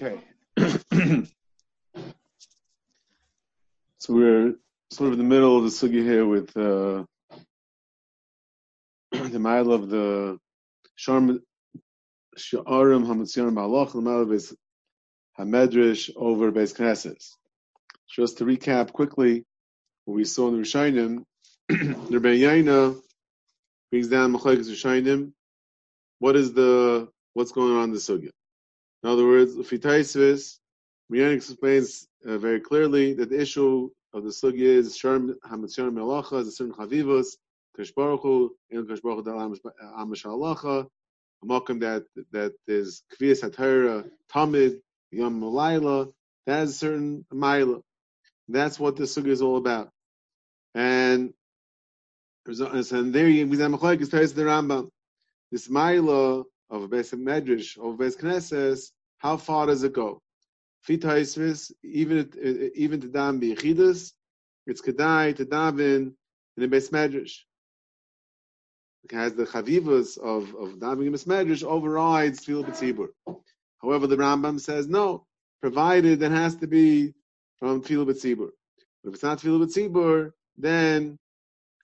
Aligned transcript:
Okay. 0.00 0.20
so 3.98 4.14
we're 4.14 4.54
sort 4.92 5.08
of 5.08 5.14
in 5.14 5.18
the 5.18 5.24
middle 5.24 5.56
of 5.56 5.64
the 5.64 5.70
sugi 5.70 6.04
here 6.04 6.24
with 6.24 6.56
uh, 6.56 7.02
the 9.28 9.40
mile 9.40 9.72
of 9.72 9.90
the 9.90 10.38
Sharm 10.96 11.40
Sha'arim 12.38 13.06
Hamatzion 13.06 13.52
Malach, 13.52 13.92
the 13.92 14.00
mile 14.00 14.20
of 14.20 14.30
his 14.30 14.54
Hamedrash 15.36 16.10
over 16.14 16.52
Beis 16.52 16.76
Knesses. 16.76 17.30
Just 18.08 18.38
to 18.38 18.44
recap 18.44 18.92
quickly 18.92 19.44
what 20.04 20.14
we 20.14 20.24
saw 20.24 20.46
in 20.46 20.54
the 20.54 20.60
Rishayim, 20.60 21.24
the 21.68 22.20
brings 23.90 24.08
down 24.08 24.32
Machlekes 24.32 24.70
Rishayim. 24.70 25.32
What 26.20 26.36
is 26.36 26.52
the 26.52 27.08
what's 27.34 27.50
going 27.50 27.76
on 27.76 27.84
in 27.84 27.90
the 27.90 27.98
sugya? 27.98 28.30
In 29.02 29.10
other 29.10 29.26
words, 29.26 29.54
Fitaisvis, 29.56 30.58
Riyan 31.12 31.34
explains 31.34 32.08
uh, 32.26 32.38
very 32.38 32.60
clearly 32.60 33.14
that 33.14 33.30
the 33.30 33.40
issue 33.40 33.90
of 34.12 34.24
the 34.24 34.30
sugya 34.30 34.60
is 34.60 34.96
Sharm 34.98 35.34
Hamatzion 35.46 35.92
Malacha, 35.92 36.40
is 36.40 36.48
a 36.48 36.52
certain 36.52 36.74
Chavivus, 36.74 37.36
Kash 37.76 37.92
Baruch 37.92 38.22
Hu, 38.22 38.56
in 38.70 38.86
Kash 38.86 39.00
Baruch 39.00 39.24
Hu 39.24 39.30
Halacha, 39.32 40.86
a 41.42 41.46
makom 41.46 41.80
that 41.80 42.04
that 42.32 42.54
is 42.66 43.02
Kviyas 43.14 43.48
HaTorah, 43.48 44.08
Tamid, 44.32 44.80
Yom 45.12 45.40
Malayla, 45.40 46.12
that 46.46 46.62
is 46.62 46.70
a 46.70 46.74
certain 46.74 47.24
Maila. 47.32 47.82
That's 48.48 48.80
what 48.80 48.96
the 48.96 49.04
sugya 49.04 49.28
is 49.28 49.42
all 49.42 49.58
about. 49.58 49.90
And 50.74 51.34
and 52.46 53.14
there 53.14 53.28
you 53.28 53.46
Tais 53.46 54.32
the 54.32 54.42
Rambam. 54.42 54.88
This 55.52 55.68
Maila 55.68 56.44
of 56.70 56.90
Beis 56.90 57.12
Medrash, 57.14 57.76
of 57.78 57.98
Beis 57.98 58.16
Knesses, 58.16 58.92
how 59.18 59.36
far 59.36 59.66
does 59.66 59.82
it 59.82 59.92
go? 59.92 60.22
Even 60.88 62.30
even 62.74 63.00
to 63.00 63.08
dam 63.08 63.40
biyichidus, 63.40 64.12
it's 64.66 64.80
kedai 64.80 65.34
to 65.36 65.44
daven 65.44 66.14
in 66.56 66.62
a 66.62 66.68
Beis 66.68 66.90
Medrash. 66.90 67.38
Because 69.02 69.34
the 69.34 69.44
chavivas 69.44 70.18
of 70.18 70.54
of 70.54 70.78
davening 70.78 71.06
in 71.06 71.12
Beis 71.12 71.26
Medrash 71.26 71.64
overrides 71.64 72.40
Tefillah 72.40 72.66
B'tzibur. 72.66 73.08
However, 73.82 74.06
the 74.06 74.16
Rambam 74.16 74.60
says 74.60 74.86
no, 74.88 75.26
provided 75.60 76.22
it 76.22 76.30
has 76.30 76.56
to 76.56 76.66
be 76.66 77.14
from 77.58 77.82
Tefillah 77.82 78.10
B'tzibur. 78.10 78.50
If 79.04 79.14
it's 79.14 79.22
not 79.22 79.38
Tefillah 79.38 79.66
B'tzibur, 79.66 80.32
then 80.56 81.18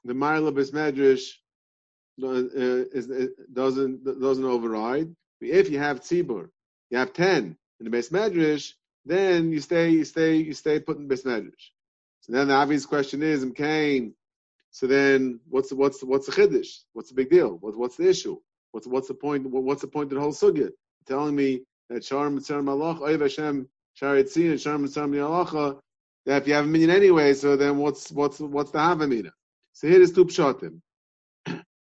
the 0.05 0.12
Marla 0.14 0.53
Beis 0.53 0.72
Medrash 0.72 1.33
Uh, 2.23 2.47
is, 2.93 3.11
uh, 3.11 3.27
doesn't 3.53 4.05
doesn't 4.20 4.45
override. 4.45 5.15
If 5.41 5.70
you 5.70 5.79
have 5.79 6.01
tzibur, 6.01 6.48
you 6.91 6.98
have 6.98 7.12
ten 7.12 7.56
in 7.81 7.84
the 7.84 7.91
base 7.91 8.11
medrash, 8.11 8.73
then 9.05 9.51
you 9.51 9.61
stay 9.61 9.91
you 9.91 10.05
stay 10.05 10.37
you 10.37 10.55
stay 10.55 10.79
put 10.79 10.97
in 10.97 11.09
base 11.09 11.25
medrash. 11.25 11.71
So 12.21 12.33
then 12.33 12.48
the 12.48 12.55
obvious 12.55 12.87
question 12.87 13.23
is, 13.23 13.45
Mkain. 13.45 14.12
So 14.71 14.87
then, 14.87 15.41
what's 15.48 15.73
what's 15.73 16.03
what's 16.03 16.27
the 16.27 16.33
chiddush? 16.33 16.81
What's 16.93 17.09
the 17.09 17.15
big 17.15 17.31
deal? 17.31 17.59
What, 17.61 17.77
what's 17.77 17.97
the 17.97 18.09
issue? 18.09 18.39
What's 18.73 18.87
what's 18.87 19.09
the 19.09 19.15
point? 19.15 19.47
What's 19.47 19.83
the 19.83 19.89
point 19.89 20.11
of 20.12 20.17
the 20.17 20.21
whole 20.21 20.33
sugya? 20.33 20.71
Telling 21.06 21.37
me 21.37 21.62
that 21.91 22.05
Shar 22.05 22.31
Mitzvah 22.31 22.62
Malach 22.62 23.01
Oiv 23.01 23.21
Hashem 23.21 23.69
Shar 23.95 24.17
Yitzin 24.17 24.53
and 24.53 24.61
Shar 24.61 24.78
Mitzvah 24.78 25.06
Malacha 25.06 25.78
that 26.27 26.43
if 26.43 26.49
you 26.49 26.55
have 26.55 26.65
a 26.65 26.69
minyan 26.69 26.91
anyway, 26.91 27.34
so 27.34 27.56
then 27.56 27.78
what's 27.78 28.11
what's 28.11 28.41
what's 28.41 28.71
the 28.71 28.78
havamina? 28.78 29.31
So 29.75 29.89
here 29.89 30.01
is 30.01 30.12
two 30.12 30.25
pshatim. 30.25 30.81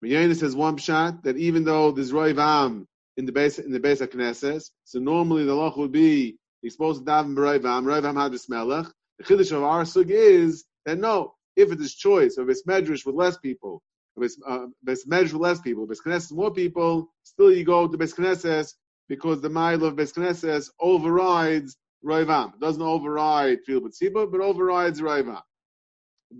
Yaina 0.08 0.36
says 0.36 0.56
one 0.56 0.78
pshat 0.78 1.24
that 1.24 1.38
even 1.38 1.64
though 1.64 1.92
there's 1.92 2.12
roiv 2.12 2.40
am 2.40 2.88
in 3.18 3.26
the 3.26 3.32
base 3.32 3.60
in 3.60 3.72
the 3.72 3.80
base 3.80 4.02
of 4.02 4.10
Knesset, 4.10 4.68
so 4.84 5.00
normally 5.00 5.46
the 5.46 5.54
loch 5.54 5.78
would 5.78 5.92
be 5.92 6.38
supposed 6.68 7.06
to 7.06 7.12
daven 7.12 7.36
roiv 7.36 7.66
am, 7.66 7.86
roiv 7.86 8.06
am 8.06 8.16
hadris 8.16 8.50
melech. 8.50 8.88
The 9.20 9.26
chiddush 9.26 9.52
of 9.56 9.64
our 9.64 9.86
sug 9.86 10.10
is 10.10 10.66
that 10.86 10.98
no, 10.98 11.36
if 11.56 11.72
it 11.72 11.80
is 11.80 11.94
choice 11.94 12.38
of 12.38 12.48
base 12.48 12.64
medrash 12.68 13.06
with 13.06 13.16
less 13.16 13.38
people, 13.38 13.84
base 14.18 14.38
uh, 14.48 14.68
medrash 14.88 15.34
with 15.34 15.42
less 15.42 15.62
people, 15.62 15.86
base 15.86 16.02
Knesset 16.02 16.34
more 16.34 16.52
people, 16.52 17.12
still 17.24 17.54
you 17.54 17.64
go 17.64 17.88
to 17.88 17.98
base 17.98 18.14
Knesset 18.14 18.74
because 19.08 19.40
the 19.42 19.50
mile 19.50 19.84
of 19.84 19.96
base 19.96 20.14
Knesset 20.14 20.68
overrides 20.80 21.78
roiv 22.04 22.30
am. 22.30 22.54
It 22.56 22.60
doesn't 22.60 22.82
override 22.82 23.60
field 23.66 23.84
but 23.84 24.32
but 24.32 24.42
overrides 24.42 25.00
roiv 25.00 25.28
am. 25.28 25.44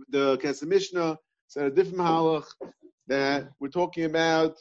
The 0.10 0.38
Kesef 0.38 0.68
Mishnah 0.68 1.20
said 1.48 1.66
a 1.66 1.70
different 1.70 2.00
halach 2.00 2.46
that 3.12 3.50
we're 3.60 3.68
talking 3.68 4.06
about. 4.06 4.56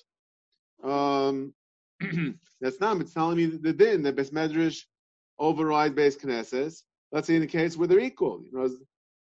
Um, 0.83 1.55
that's 2.61 2.81
not. 2.81 3.01
It's 3.01 3.15
telling 3.15 3.37
me 3.37 3.47
that 3.47 3.63
the 3.63 3.73
din 3.73 4.03
that 4.03 4.17
Bes 4.17 4.31
Medrash 4.31 4.83
override 5.39 5.95
Beis 5.95 6.19
Knesses. 6.19 6.83
Let's 7.13 7.29
say 7.29 7.37
in 7.37 7.43
the 7.43 7.47
case 7.47 7.77
where 7.77 7.87
they're 7.87 8.01
equal. 8.01 8.43
You 8.45 8.59
know, 8.59 8.69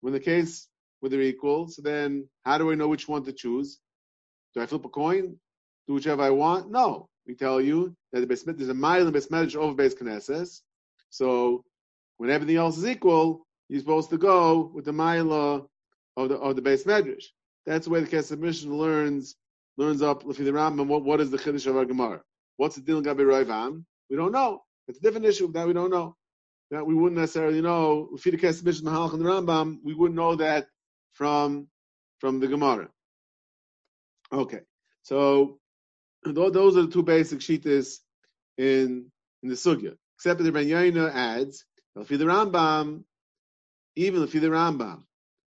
when 0.01 0.13
the 0.13 0.21
case 0.21 0.69
where 1.01 1.11
they're 1.11 1.21
equal, 1.23 1.69
so 1.69 1.83
then 1.83 2.29
how 2.45 2.57
do 2.57 2.71
I 2.71 2.77
know 2.77 2.87
which 2.87 3.09
one 3.09 3.25
to 3.25 3.33
choose? 3.33 3.81
Do 4.55 4.63
I 4.63 4.67
flip 4.67 4.85
a 4.85 4.89
coin? 4.89 5.37
Do 5.89 5.95
whichever 5.95 6.23
I 6.23 6.31
want? 6.31 6.71
No. 6.71 7.09
We 7.27 7.35
tell 7.35 7.61
you 7.61 7.97
that 8.13 8.21
the 8.21 8.29
Beis, 8.29 8.45
there's 8.45 8.69
a 8.69 8.75
mile 8.75 9.09
in 9.09 9.13
Bes 9.13 9.27
Medrash 9.27 9.57
over 9.57 9.75
Beis 9.75 10.01
Knesses. 10.01 10.61
So 11.11 11.65
when 12.19 12.31
everything 12.31 12.57
else 12.57 12.79
is 12.79 12.87
equal, 12.87 13.45
you're 13.69 13.81
supposed 13.81 14.11
to 14.11 14.19
go 14.19 14.71
with 14.73 14.85
the 14.85 14.93
mile 14.93 15.33
of 15.33 16.29
the 16.29 16.37
of 16.37 16.55
the 16.55 16.63
Beis 16.63 16.87
Medrash. 16.87 17.25
That's 17.67 17.87
the 17.87 17.91
way 17.93 18.01
the 18.01 18.07
Kesef 18.07 18.39
Mishnah 18.39 18.75
learns 18.75 19.37
learns 19.77 20.01
up 20.01 20.21
the 20.23 20.33
Rambam. 20.33 20.87
What, 20.87 21.05
what 21.05 21.21
is 21.21 21.31
the 21.31 21.39
Chiddush 21.39 21.67
of 21.67 21.77
our 21.77 21.85
Gemara? 21.85 22.23
What's 22.57 22.77
the 22.77 22.81
deal 22.81 23.03
Gabi 23.03 23.21
Roivam? 23.21 23.85
We 24.09 24.17
don't 24.17 24.33
know. 24.33 24.63
It's 24.89 24.99
a 24.99 25.03
different 25.03 25.27
issue 25.27 25.51
that 25.53 25.67
we 25.67 25.73
don't 25.73 25.91
know. 25.91 26.17
That 26.71 26.87
we 26.87 26.95
wouldn't 26.95 27.21
necessarily 27.21 27.61
know. 27.61 28.09
If 28.15 28.23
the 28.23 28.33
Kesef 28.33 28.65
Mishnah 28.65 29.05
and 29.13 29.25
the 29.25 29.29
Rambam, 29.29 29.79
we 29.85 29.95
wouldn't 29.95 30.17
know 30.17 30.37
that 30.37 30.69
from 31.13 31.69
from 32.19 32.41
the 32.41 32.47
Gemara. 32.49 32.89
Okay, 34.33 34.61
so 35.03 35.59
those 36.25 36.77
are 36.77 36.83
the 36.83 36.91
two 36.91 37.03
basic 37.03 37.41
shitas 37.41 37.99
in 38.59 39.11
in 39.43 39.49
the 39.49 39.55
sugya. 39.55 39.97
Except 40.17 40.39
that 40.39 40.45
the 40.45 40.53
Ben 40.53 40.67
Yaina 40.67 41.13
adds, 41.13 41.65
if 41.97 42.09
the 42.09 42.17
Rambam, 42.17 43.05
even 43.97 44.23
if 44.23 44.33
the 44.33 44.41
Rambam, 44.41 45.03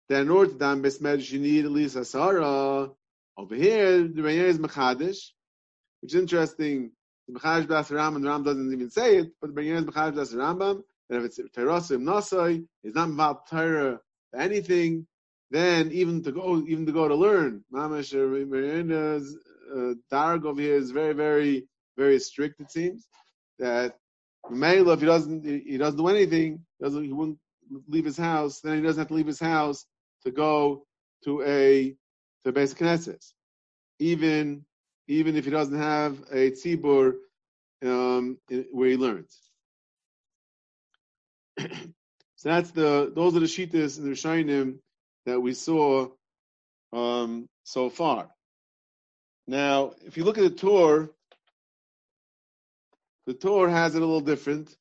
that 0.10 0.22
in 0.22 0.30
order 0.30 0.52
to 0.52 0.58
daven 0.58 1.32
you 1.32 1.40
need 1.40 1.66
at 1.66 1.72
least 1.72 1.96
Asara. 1.96 2.92
Over 3.38 3.56
here, 3.56 4.08
the 4.08 4.22
Rayer 4.22 4.48
is 4.48 4.60
Mechadish, 4.60 5.30
which 6.02 6.14
is 6.14 6.16
interesting. 6.16 6.92
The 7.28 7.40
Mechadish 7.40 7.68
Bas 7.68 7.90
Ram 7.92 8.16
and 8.16 8.26
Ram 8.26 8.44
doesn't 8.44 8.74
even 8.74 8.90
say 8.90 9.18
it, 9.18 9.32
but 9.40 9.54
the 9.54 9.62
Rayer 9.62 9.76
is 9.76 9.86
Mechadish 9.86 10.16
Bas 10.16 10.34
Rambam, 10.34 10.82
that 11.10 11.20
if 11.20 11.24
it's 11.26 11.40
Terosim 11.56 12.04
Nasai, 12.04 12.66
it's 12.84 12.96
not 12.96 13.10
about 13.10 13.48
Torah 13.48 14.00
anything, 14.36 15.08
then 15.52 15.92
even 15.92 16.22
to 16.24 16.32
go, 16.32 16.64
even 16.68 16.86
to 16.86 16.92
go 16.92 17.08
to 17.08 17.16
learn, 17.16 17.64
Mamash 17.74 18.14
Rayena's 18.14 19.38
uh, 19.76 19.94
Darg 20.12 20.46
over 20.46 20.60
here 20.62 20.76
is 20.76 20.92
very, 20.92 21.14
very, 21.14 21.68
very 21.98 22.20
strict. 22.20 22.60
It 22.60 22.72
seems 22.72 23.08
that 23.60 23.96
Mela, 24.50 24.94
if 24.94 25.00
he 25.00 25.06
doesn't, 25.06 25.46
he 25.46 25.78
doesn't 25.78 25.98
do 25.98 26.08
anything, 26.08 26.66
doesn't 26.82 27.04
he 27.04 27.14
wouldn't 27.14 27.40
leave 27.88 28.06
his 28.06 28.18
house, 28.18 28.62
then 28.62 28.78
he 28.78 28.82
doesn't 28.82 29.00
have 29.00 29.08
to 29.08 29.14
leave 29.14 29.28
his 29.28 29.40
house 29.40 29.86
to 30.26 30.32
go 30.32 30.86
to 31.24 31.42
a 31.44 31.96
to 32.44 32.50
a 32.50 32.52
basic 32.52 32.78
Knesset, 32.78 33.24
even 34.00 34.66
even 35.08 35.36
if 35.36 35.46
he 35.46 35.52
doesn't 35.52 35.78
have 35.78 36.20
a 36.32 36.52
tzibur 36.52 37.14
um, 37.84 38.38
where 38.72 38.90
he 38.90 38.98
learns. 38.98 39.40
so 41.60 41.68
that's 42.44 42.72
the 42.72 43.12
those 43.14 43.36
are 43.36 43.40
the 43.40 43.46
shitas 43.46 43.98
and 43.98 44.08
the 44.08 44.12
rishonim 44.12 44.80
that 45.26 45.40
we 45.40 45.54
saw 45.54 46.08
um, 46.94 47.48
so 47.64 47.90
far. 47.90 48.30
Now, 49.48 49.94
if 50.06 50.18
you 50.18 50.24
look 50.24 50.38
at 50.38 50.44
the 50.44 50.50
Torah, 50.52 51.10
the 53.26 53.34
Torah 53.34 53.72
has 53.72 53.96
it 53.96 54.02
a 54.02 54.06
little 54.06 54.22
different 54.22 54.76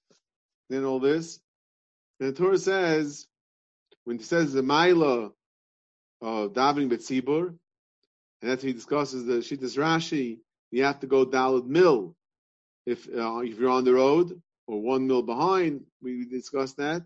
than 0.68 0.84
all 0.84 1.00
this. 1.00 1.40
And 2.20 2.28
the 2.28 2.38
Torah 2.38 2.58
says 2.58 3.26
when 4.04 4.18
he 4.18 4.24
says 4.24 4.52
the 4.52 4.62
Maila 4.62 5.32
of 6.20 6.52
davening 6.52 6.90
betzibur, 6.90 7.54
and 8.42 8.50
after 8.50 8.66
he 8.66 8.72
discusses 8.72 9.24
the 9.24 9.34
Shittas 9.34 9.76
Rashi, 9.76 10.38
you 10.70 10.84
have 10.84 11.00
to 11.00 11.06
go 11.06 11.26
Dalad 11.26 11.66
Mill 11.66 12.14
if 12.86 13.08
uh, 13.08 13.38
if 13.38 13.58
you're 13.58 13.70
on 13.70 13.84
the 13.84 13.94
road 13.94 14.40
or 14.66 14.80
one 14.80 15.06
mill 15.06 15.22
behind. 15.22 15.84
We 16.02 16.24
discussed 16.24 16.76
that. 16.76 17.02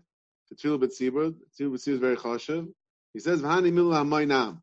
The 0.49 0.55
Tefillah 0.55 0.83
betzibur, 0.83 1.33
Tefillah 1.59 1.73
betzibur 1.73 1.87
is 1.87 1.99
very 1.99 2.17
chashav. 2.17 2.67
He 3.13 3.19
says 3.19 3.41
V'hani 3.41 3.71
Mill 3.71 3.89
HaMaynam. 3.89 4.61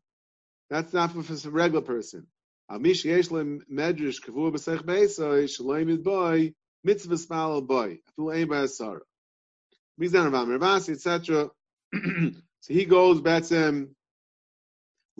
That's 0.69 0.93
not 0.93 1.11
for 1.11 1.19
a 1.19 1.51
regular 1.51 1.81
person. 1.81 2.27
Amish 2.71 3.03
yesh 3.03 3.27
medrash 3.27 4.21
kavur 4.21 4.53
b'sech 4.53 4.83
beisay 4.83 5.43
shaloim 5.43 5.89
is 5.89 5.97
boy 5.97 6.53
mitzvah 6.83 7.17
spal 7.17 7.61
boy. 7.61 7.99
Atul 8.17 8.35
ein 8.35 8.47
ba'asara. 8.47 9.01
Mizan 9.99 10.31
Rav 10.31 10.47
Ravasi 10.47 10.93
etc. 10.93 11.49
so 12.61 12.73
he 12.73 12.85
goes 12.85 13.21
Betzim 13.21 13.89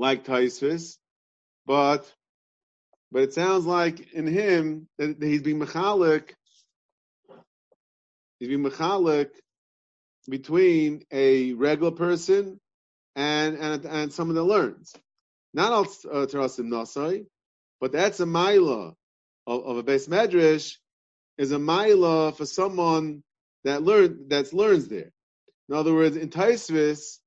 like 0.01 0.25
Taisvis, 0.25 0.97
but 1.65 2.11
but 3.11 3.23
it 3.23 3.33
sounds 3.33 3.65
like 3.65 4.13
in 4.13 4.27
him 4.27 4.87
that 4.97 5.21
he's 5.21 5.43
being 5.43 5.59
mechalik 5.59 6.31
He's 8.41 8.47
being 8.47 8.63
mechalik 8.63 9.29
between 10.27 11.05
a 11.11 11.53
regular 11.53 11.91
person 11.91 12.59
and 13.15 13.55
and 13.55 13.85
and 13.85 14.11
someone 14.11 14.33
that 14.33 14.43
learns. 14.43 14.95
Not 15.53 15.71
all 15.71 15.83
uh, 15.83 16.25
terasim 16.25 16.65
nasai, 16.65 17.27
but 17.79 17.91
that's 17.91 18.19
a 18.19 18.25
maila 18.25 18.95
of, 19.45 19.63
of 19.63 19.77
a 19.77 19.83
base 19.83 20.07
medrash 20.07 20.77
is 21.37 21.51
a 21.51 21.59
maila 21.59 22.35
for 22.35 22.47
someone 22.47 23.21
that 23.63 23.83
learn 23.83 24.29
that 24.29 24.51
learns 24.53 24.87
there. 24.87 25.11
In 25.69 25.75
other 25.75 25.93
words, 25.93 26.17
in 26.17 26.29
Taisvis, 26.29 27.19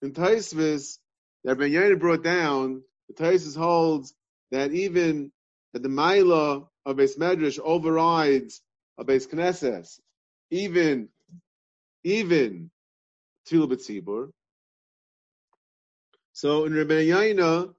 in 0.00 0.12
Taisvis, 0.12 0.96
that 1.44 1.58
Ben 1.58 1.70
Yair 1.70 1.98
brought 1.98 2.22
down, 2.22 2.82
the 3.08 3.14
Taisvis 3.14 3.56
holds 3.56 4.14
that 4.50 4.72
even 4.72 5.32
that 5.72 5.82
the 5.82 5.88
maila 5.88 6.68
of 6.84 6.92
a 6.92 6.94
base 6.94 7.16
medrash 7.16 7.58
overrides 7.58 8.60
a 8.98 9.04
base 9.04 9.26
knesses, 9.26 10.00
even 10.50 11.08
even 12.04 12.70
Tila 13.48 13.70
B'tzibur. 13.72 14.30
So 16.32 16.64
in 16.64 16.74
Rabbi 16.74 17.06
Yaina, 17.06 17.74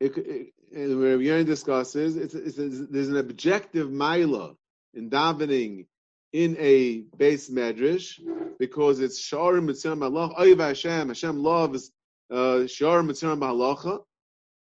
it, 0.00 0.16
it, 0.16 0.52
Rabbi 0.72 1.22
Yaina 1.22 1.46
discusses, 1.46 2.16
it's, 2.16 2.34
it's, 2.34 2.58
it's, 2.58 2.88
there's 2.90 3.08
an 3.08 3.16
objective 3.16 3.88
maila 3.88 4.56
in 4.92 5.08
davening 5.08 5.86
in 6.32 6.56
a 6.58 7.02
base 7.16 7.48
medrash 7.48 8.20
because 8.58 9.00
it's 9.00 9.18
shar 9.18 9.60
mitzvah 9.60 9.96
oiv 9.96 10.58
Hashem 10.58 11.08
Hashem 11.08 11.38
loves 11.38 11.92
uh, 12.30 12.66
shar 12.66 13.02
mitzvah 13.02 13.36
malacha. 13.36 14.00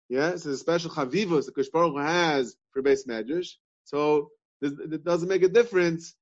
Yeah, 0.09 0.29
it's 0.29 0.45
a 0.45 0.57
special 0.57 0.89
chavivus 0.89 1.45
the 1.45 1.51
Kosh 1.51 1.69
Baruch 1.69 1.97
has 1.97 2.55
for 2.71 2.81
base 2.81 3.05
medrash. 3.05 3.49
So 3.83 4.29
it 4.61 5.03
doesn't 5.03 5.29
make 5.29 5.43
a 5.43 5.49
difference 5.49 6.15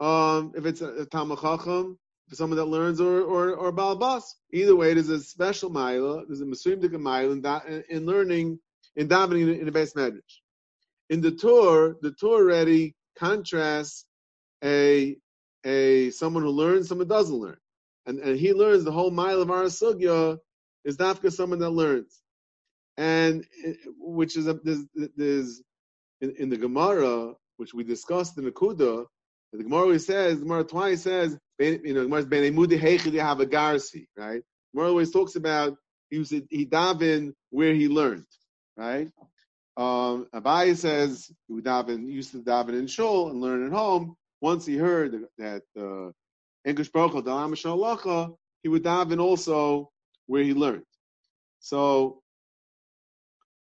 um, 0.00 0.52
if 0.56 0.66
it's 0.66 0.80
a, 0.80 1.06
Talmud 1.06 1.40
Chacham, 1.40 1.98
for 2.28 2.34
someone 2.34 2.56
that 2.56 2.64
learns, 2.64 3.00
or 3.00 3.22
or 3.22 3.54
or 3.54 3.72
Balbas. 3.72 4.22
Either 4.52 4.74
way, 4.76 4.94
there's 4.94 5.08
a 5.08 5.20
special 5.20 5.70
mile, 5.70 6.24
there's 6.26 6.40
a 6.40 6.44
Masuim 6.44 6.82
Dika 6.82 7.66
in, 7.66 7.72
in, 7.72 7.84
in 7.88 8.06
learning 8.06 8.58
in 8.96 9.08
davening 9.08 9.58
in, 9.58 9.64
the 9.64 9.72
base 9.72 9.94
medrash. 9.94 10.40
In 11.10 11.20
the 11.20 11.30
Torah, 11.30 11.94
the 12.02 12.12
Torah 12.12 12.42
already 12.42 12.94
contrasts 13.16 14.06
a 14.64 15.16
a 15.64 16.10
someone 16.10 16.42
who 16.42 16.50
learns, 16.50 16.88
someone 16.88 17.08
doesn't 17.08 17.36
learn, 17.36 17.58
and 18.06 18.18
and 18.18 18.38
he 18.38 18.52
learns 18.52 18.84
the 18.84 18.92
whole 18.92 19.10
mile 19.10 19.40
of 19.40 19.50
our 19.50 19.64
sugya 19.64 20.38
is 20.84 20.96
dafka 20.96 21.32
someone 21.32 21.60
that 21.60 21.70
learns, 21.70 22.20
and 22.96 23.46
which 23.98 24.36
is 24.36 24.46
there's, 24.64 24.86
there's 25.16 25.62
in, 26.20 26.34
in 26.38 26.48
the 26.48 26.56
Gemara 26.56 27.34
which 27.56 27.74
we 27.74 27.84
discussed 27.84 28.38
in 28.38 28.44
the 28.44 28.52
Kuda, 28.52 29.06
the 29.52 29.62
Gemara 29.62 29.82
always 29.82 30.06
says, 30.06 30.38
the 30.38 30.44
Gemara 30.44 30.64
twice 30.64 31.02
says, 31.02 31.38
you 31.58 31.94
know, 31.94 32.02
Gemara's 32.04 32.26
ben 32.26 32.52
emudi 32.52 32.80
heichid 32.80 33.18
have 33.20 33.40
a 33.40 33.46
garsi, 33.46 34.06
right? 34.16 34.42
Gemara 34.74 34.88
always 34.88 35.10
talks 35.10 35.36
about 35.36 35.76
he 36.10 36.18
was 36.18 36.30
he 36.30 36.66
daven 36.66 37.32
where 37.50 37.74
he 37.74 37.88
learned, 37.88 38.26
right? 38.76 39.08
Um, 39.76 40.26
Abai 40.34 40.76
says 40.76 41.30
he 41.46 41.54
would 41.54 41.64
daven, 41.64 42.10
used 42.10 42.32
to 42.32 42.38
daven 42.38 42.78
in 42.78 42.86
shul 42.86 43.30
and 43.30 43.40
learn 43.40 43.66
at 43.66 43.72
home. 43.72 44.16
Once 44.40 44.66
he 44.66 44.76
heard 44.76 45.24
that 45.38 45.62
uh, 45.78 46.10
English 46.68 46.90
Baruch 46.90 47.24
Dalam 47.24 48.36
he 48.62 48.68
would 48.68 48.82
daven 48.82 49.20
also 49.20 49.91
where 50.32 50.42
he 50.42 50.54
learned. 50.54 50.86
So, 51.60 52.22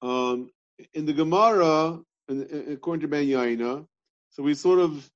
um, 0.03 0.51
in 0.93 1.07
the 1.07 1.15
Gemara, 1.15 1.99
according 2.29 3.01
to 3.01 3.09
Ben 3.09 3.27
Yaina, 3.27 3.87
so 4.33 4.43
we 4.43 4.55
sort 4.55 4.79
of 4.79 5.11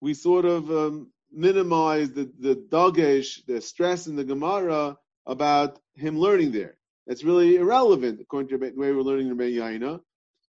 we 0.00 0.12
sort 0.12 0.44
of 0.44 0.68
um, 0.70 1.12
minimize 1.30 2.10
the 2.10 2.24
the 2.40 2.56
dagesh, 2.74 3.46
the 3.46 3.60
stress 3.60 4.08
in 4.08 4.16
the 4.16 4.24
Gemara 4.32 4.96
about 5.26 5.78
him 5.94 6.18
learning 6.18 6.50
there. 6.50 6.74
That's 7.06 7.22
really 7.22 7.56
irrelevant 7.62 8.20
according 8.20 8.48
to 8.48 8.58
the 8.58 8.72
way 8.80 8.90
we're 8.90 9.08
learning 9.10 9.28
in 9.28 9.36
Ben 9.36 9.52
Yaina. 9.52 10.00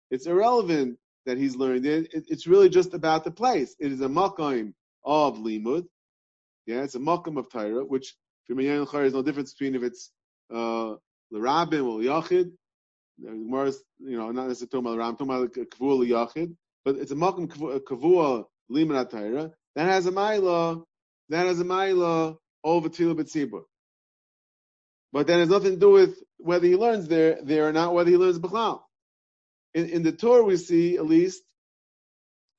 It's 0.10 0.28
irrelevant 0.28 0.98
that 1.26 1.38
he's 1.38 1.58
learning 1.58 1.82
there. 1.82 2.00
It, 2.18 2.26
it's 2.34 2.48
really 2.48 2.70
just 2.70 2.94
about 2.94 3.26
the 3.26 3.32
place. 3.42 3.76
It 3.78 3.92
is 3.92 4.00
a 4.00 4.08
makam 4.08 4.74
of 5.04 5.38
limud. 5.48 5.86
Yeah, 6.66 6.84
it's 6.84 6.96
a 6.96 7.00
makam 7.00 7.38
of 7.38 7.50
Torah, 7.50 7.84
which 7.84 8.16
for 8.48 8.56
Ben 8.56 8.66
Yaina 8.66 8.92
there's 8.92 9.14
no 9.14 9.24
difference 9.24 9.54
between 9.54 9.76
if 9.76 9.84
it's 9.84 10.12
uh, 10.54 10.96
the 11.32 11.40
rabbin 11.40 11.82
or 11.82 12.00
yachid. 12.00 12.52
You 13.20 13.84
know, 14.00 14.32
not 14.32 14.48
necessarily 14.48 14.70
talking 14.70 14.80
about 14.80 14.92
the 14.92 14.98
rabbin, 14.98 15.18
talking 15.18 15.34
about 15.34 15.70
kavua 15.70 16.08
yachid, 16.08 16.56
but 16.86 16.96
it's 16.96 17.12
a 17.12 17.16
makam 17.16 17.48
kavua 17.50 18.46
Torah. 19.10 19.52
That 19.76 19.86
has 19.90 20.06
a 20.06 20.12
mila. 20.12 20.84
That 21.30 21.46
has 21.46 21.60
a 21.60 21.66
mila 21.66 22.36
over 22.64 22.90
tila 22.90 23.16
b'tzibur. 23.16 23.64
But 25.12 25.28
that 25.28 25.40
has 25.40 25.50
nothing 25.50 25.72
to 25.72 25.78
do 25.78 25.92
with 25.92 26.18
whether 26.38 26.68
he 26.68 26.76
learns 26.76 27.08
there, 27.08 27.40
there 27.44 27.68
or 27.68 27.72
not, 27.74 27.94
whether 27.94 28.10
he 28.10 28.18
learns 28.18 28.40
b'chlal. 28.40 28.82
In, 29.74 29.90
in 29.90 30.04
the 30.04 30.12
Torah, 30.12 30.44
we 30.44 30.58
see 30.58 30.98
at 30.98 31.06
least 31.06 31.44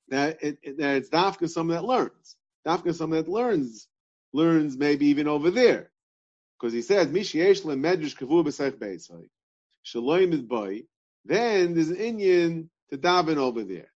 that, 0.09 0.43
it, 0.43 0.77
that 0.77 0.97
it's 0.97 1.09
dafka 1.09 1.49
someone 1.49 1.75
that 1.75 1.83
learns. 1.83 2.35
Dafka 2.65 2.95
someone 2.95 3.19
that 3.19 3.29
learns, 3.29 3.87
learns 4.33 4.77
maybe 4.77 5.07
even 5.07 5.27
over 5.27 5.51
there. 5.51 5.91
Because 6.59 6.73
he 6.73 6.81
says, 6.81 7.07
Mishiesh 7.07 7.63
medrash 7.63 8.15
kavu 8.17 8.43
b'seich 8.43 8.79
be'etzai. 8.79 9.29
Shalom 9.83 10.45
boy. 10.45 10.83
Then 11.25 11.73
there's 11.73 11.89
an 11.89 11.97
Indian 11.97 12.69
to 12.89 12.97
daven 12.97 13.37
over 13.37 13.63
there. 13.63 13.91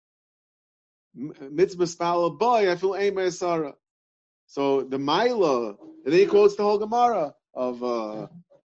Mitzvah 1.15 1.87
spala 1.87 2.31
boy, 2.31 2.71
I 2.71 2.77
feel 2.77 2.97
aim 2.97 3.31
Sarah. 3.31 3.75
So 4.47 4.83
the 4.83 4.99
Mila, 4.99 5.71
and 5.71 5.77
then 6.05 6.13
he 6.13 6.27
quotes 6.27 6.57
the 6.57 6.63
whole 6.63 6.79
Gemara 6.79 7.35
of 7.55 7.83
uh, 7.83 8.27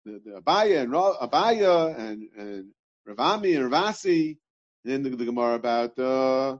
the, 0.05 0.21
the 0.23 0.41
Abaya 0.41 0.81
and 0.83 0.93
Abaya 0.93 1.97
and, 1.97 2.29
and 2.37 2.65
Ravami 3.07 3.57
and 3.57 3.71
Ravasi, 3.71 4.37
and 4.83 4.93
then 4.93 5.03
the, 5.03 5.09
the 5.15 5.25
Gemara 5.25 5.55
about 5.55 5.97
uh, 5.99 6.57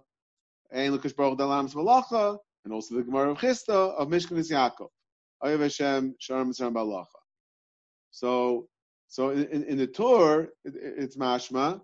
Ein 0.73 0.97
Lukash 0.97 1.15
Baruch 1.15 1.37
Dalam 1.37 1.73
Malacha, 1.73 2.37
and 2.65 2.73
also 2.73 2.95
the 2.95 3.03
Gemara 3.03 3.31
of 3.31 3.37
Chista 3.37 3.93
of 3.95 4.07
Mishkan 4.09 4.37
Yaakov. 4.37 4.89
Ayev 5.43 5.61
Hashem 5.61 6.15
Mitzrayim 6.29 6.73
Balacha. 6.73 7.05
So, 8.11 8.67
so 9.07 9.29
in, 9.29 9.45
in, 9.45 9.63
in 9.63 9.77
the 9.77 9.87
Torah, 9.87 10.47
it, 10.65 10.73
it's 10.75 11.17
mashma 11.17 11.81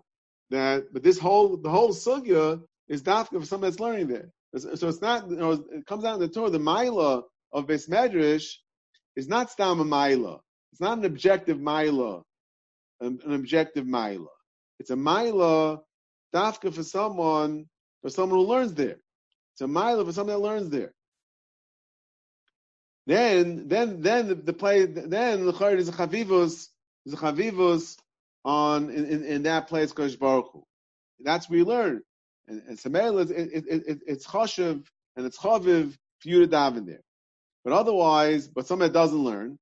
that, 0.50 0.84
but 0.92 1.02
this 1.02 1.18
whole 1.18 1.56
the 1.56 1.70
whole 1.70 1.90
sugya 1.90 2.60
is 2.88 3.02
dafka 3.02 3.40
for 3.40 3.46
someone 3.46 3.70
that's 3.70 3.80
learning 3.80 4.08
there. 4.08 4.30
So 4.56 4.88
it's 4.88 5.02
not, 5.02 5.28
you 5.28 5.36
know, 5.36 5.52
it 5.52 5.86
comes 5.86 6.04
out 6.04 6.14
in 6.14 6.20
the 6.20 6.28
Torah. 6.28 6.50
The 6.50 6.58
mila 6.58 7.22
of 7.52 7.66
Beis 7.66 7.88
Medrash 7.88 8.52
is 9.16 9.28
not 9.28 9.50
stam 9.50 9.80
a 9.80 9.84
mila. 9.84 10.38
It's 10.72 10.80
not 10.80 10.98
an 10.98 11.04
objective 11.04 11.60
mila, 11.60 12.22
an, 13.00 13.18
an 13.24 13.34
objective 13.34 13.86
mila. 13.86 14.28
It's 14.78 14.90
a 14.90 14.96
mila 14.96 15.80
dafka 16.34 16.72
for 16.72 16.82
someone, 16.82 17.66
for 18.02 18.10
someone 18.10 18.38
who 18.40 18.46
learns 18.46 18.74
there. 18.74 18.98
It's 19.56 19.62
a 19.62 19.66
mila 19.66 20.04
for 20.04 20.12
someone 20.12 20.36
that 20.36 20.42
learns 20.42 20.68
there. 20.68 20.92
Then, 23.06 23.68
then, 23.68 24.02
then 24.02 24.28
the, 24.28 24.34
the 24.34 24.52
play, 24.52 24.84
then 24.84 25.46
the 25.46 25.52
chayr 25.54 25.78
is 25.78 25.88
a 25.88 25.92
chavivus, 25.92 26.68
is 27.06 27.14
a 27.14 27.16
chavivus 27.16 27.96
on 28.44 28.90
in, 28.90 29.06
in, 29.06 29.24
in 29.24 29.42
that 29.44 29.68
place, 29.68 29.92
Kosh 29.92 30.16
Baruch 30.16 30.50
Hu. 30.52 30.62
That's 31.20 31.48
where 31.48 31.60
you 31.60 31.64
learn. 31.64 32.02
And, 32.48 32.64
and 32.68 32.76
Samela, 32.76 33.30
it, 33.30 33.64
it, 33.66 33.84
it, 33.86 33.98
it's 34.06 34.26
chashiv 34.26 34.84
and 35.16 35.24
it's 35.24 35.38
chaviv 35.38 35.96
for 36.20 36.28
you 36.28 36.40
to 36.40 36.48
daven 36.48 36.84
there. 36.84 37.00
But 37.64 37.72
otherwise, 37.72 38.48
but 38.48 38.66
someone 38.66 38.88
that 38.88 38.92
doesn't 38.92 39.24
learn, 39.24 39.58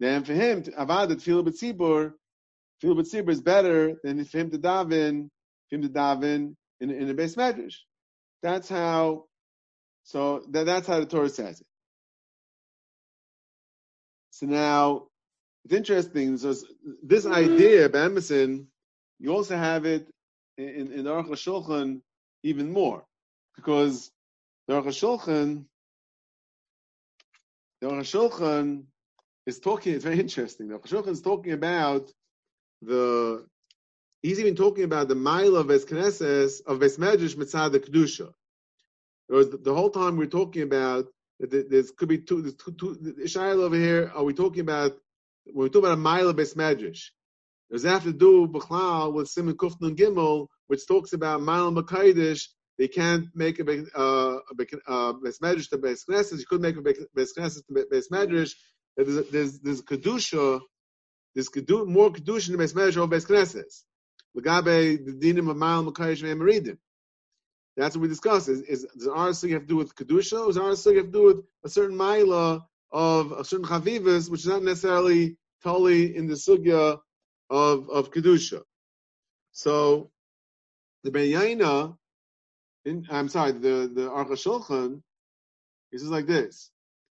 then 0.00 0.24
for 0.24 0.32
him, 0.32 0.64
avad 0.64 1.12
tefillah 1.12 1.46
b'tzibur, 1.46 2.12
tefillah 2.82 3.02
b'tzibur 3.02 3.30
is 3.30 3.40
better 3.40 4.00
than 4.02 4.24
for 4.24 4.38
him 4.38 4.50
to 4.50 4.58
daven, 4.58 5.28
for 5.68 5.76
him 5.76 5.82
to 5.82 5.88
daven 5.88 6.56
in, 6.80 6.90
in 6.90 7.08
a 7.08 7.14
base 7.14 7.36
medrash. 7.36 7.76
That's 8.42 8.68
how, 8.68 9.24
so 10.04 10.44
that, 10.50 10.66
that's 10.66 10.86
how 10.86 11.00
the 11.00 11.06
Torah 11.06 11.28
says 11.28 11.60
it. 11.60 11.66
So 14.30 14.46
now, 14.46 15.08
it's 15.64 15.74
interesting. 15.74 16.38
So 16.38 16.54
this 17.02 17.26
idea 17.26 17.86
of 17.86 17.94
Emerson, 17.94 18.68
you 19.18 19.32
also 19.34 19.56
have 19.56 19.84
it 19.84 20.08
in, 20.56 20.92
in 20.92 21.04
Aruch 21.04 21.30
Shulchan 21.32 22.00
even 22.44 22.72
more, 22.72 23.04
because 23.56 24.10
the 24.68 24.74
Aruch 24.74 24.86
Shulchan, 24.86 25.64
the 27.80 27.88
Aruch 27.88 28.30
Shulchan 28.30 28.84
is 29.46 29.58
talking. 29.58 29.94
It's 29.94 30.04
very 30.04 30.20
interesting. 30.20 30.68
The 30.68 30.78
Aruch 30.78 30.86
Shulchan 30.86 31.08
is 31.08 31.22
talking 31.22 31.52
about 31.52 32.08
the. 32.82 33.44
He's 34.22 34.40
even 34.40 34.56
talking 34.56 34.84
about 34.84 35.08
the 35.08 35.14
mile 35.14 35.56
of 35.56 35.68
Ves 35.68 35.84
Knesses 35.84 36.60
of 36.66 36.80
Ves 36.80 36.98
Medrash 36.98 37.36
Mitzad 37.36 37.72
the 37.72 37.80
Kedusha. 37.80 38.32
The, 39.28 39.58
the 39.62 39.74
whole 39.74 39.90
time 39.90 40.16
we're 40.16 40.26
talking 40.26 40.62
about 40.62 41.06
that 41.38 41.70
there 41.70 41.82
could 41.96 42.08
be 42.08 42.18
two, 42.18 42.56
Ishmael 43.22 43.60
over 43.60 43.76
here. 43.76 44.10
Are 44.14 44.24
we 44.24 44.34
talking 44.34 44.60
about 44.60 44.96
when 45.44 45.64
we 45.64 45.70
talk 45.70 45.84
about 45.84 45.92
a 45.92 45.96
mile 45.96 46.28
of 46.28 46.36
Ves 46.36 46.54
Medrash? 46.54 47.10
Does 47.70 47.82
that 47.82 47.90
have 47.90 48.04
to 48.04 48.12
do 48.12 48.48
B'chlal 48.48 49.12
with 49.12 49.28
Simon 49.28 49.54
Kufnun 49.54 49.94
Gimel, 49.94 50.48
which 50.66 50.86
talks 50.86 51.12
about 51.12 51.42
Mile 51.42 51.70
Makaidish? 51.70 52.48
They 52.78 52.88
can't 52.88 53.26
make 53.34 53.58
a, 53.58 53.84
uh, 53.94 54.36
uh, 54.36 55.12
Beis 55.14 55.40
Medrash 55.40 55.68
to 55.70 55.78
Beis 55.78 56.00
Knesset. 56.08 56.38
You 56.38 56.46
could 56.46 56.62
make 56.62 56.76
a 56.76 56.80
Beis 56.80 57.28
Knesset 57.36 57.66
to 57.66 58.08
Medrash. 58.10 58.52
There's 58.96 59.30
there's 59.30 59.60
there's 59.60 59.82
kedusha. 59.82 60.60
There's 61.34 61.50
more 61.86 62.10
kedusha 62.10 62.50
in 62.50 62.56
Beis 62.56 62.74
Medrash 62.74 62.96
over 62.96 63.14
Beis 63.14 63.26
Knesset. 63.26 63.82
Lagabe 64.40 65.04
the 65.04 65.12
dinim 65.12 65.50
of 65.50 65.56
Mal 65.56 65.84
Makayish 65.84 66.22
Meridim. 66.22 66.78
That's 67.76 67.94
what 67.94 68.02
we 68.02 68.08
discussed. 68.08 68.48
Is, 68.48 68.62
is 68.62 68.82
does 68.84 69.42
sugi 69.42 69.52
have 69.52 69.62
to 69.62 69.68
do 69.68 69.76
with 69.76 69.94
kedusha, 69.94 70.46
or 70.46 70.52
does 70.52 70.84
sugi 70.84 70.96
have 70.96 71.06
to 71.06 71.12
do 71.12 71.22
with 71.24 71.44
a 71.64 71.68
certain 71.68 71.96
mila 71.96 72.66
of 72.90 73.32
a 73.32 73.44
certain 73.44 73.66
chavivas, 73.66 74.28
which 74.28 74.40
is 74.40 74.46
not 74.46 74.64
necessarily 74.64 75.36
totally 75.62 76.16
in 76.16 76.26
the 76.26 76.34
sugya 76.34 76.98
of 77.50 77.88
of 77.88 78.10
kedusha? 78.10 78.62
So 79.52 80.10
the 81.04 81.12
Ben 81.12 81.28
Yaina, 81.28 81.96
in, 82.84 83.06
I'm 83.10 83.28
sorry, 83.28 83.52
the 83.52 83.90
the 83.94 84.10
Aruch 84.10 84.32
Shulchan, 84.32 85.02
he 85.92 85.98
says 85.98 86.10
like 86.10 86.26
this: 86.26 86.70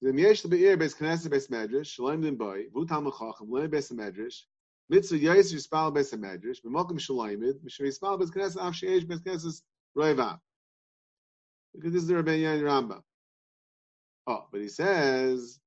the 0.01 0.11
Miesh 0.11 0.41
the 0.41 0.49
Be'er 0.49 0.77
Beis 0.77 0.95
Knesset 0.95 1.31
Beis 1.31 1.49
Medrash 1.49 1.87
Shalom 1.87 2.21
Din 2.21 2.35
Boy 2.35 2.65
Vutam 2.75 3.09
Lechacham 3.09 3.49
Lein 3.49 3.69
Beis 3.69 3.91
Medrash 3.93 4.41
Mitzvah 4.89 5.17
Yais 5.17 5.53
Yispal 5.53 5.93
Beis 5.93 6.13
Medrash 6.13 6.61
B'Malkim 6.65 6.99
Shalayimid 6.99 7.63
Mishra 7.63 7.87
Yispal 7.87 8.19
Beis 8.19 8.31
Sheish 8.31 9.05
Beis 9.05 9.61
Roivav 9.97 10.39
because 11.75 11.93
this 11.93 12.01
is 12.01 12.07
the 12.07 12.15
Rabbi 12.15 12.37
Yain 12.39 12.61
Rambam. 12.61 13.01
Oh, 14.27 14.45
but 14.51 14.61
he 14.61 14.67
says 14.67 15.59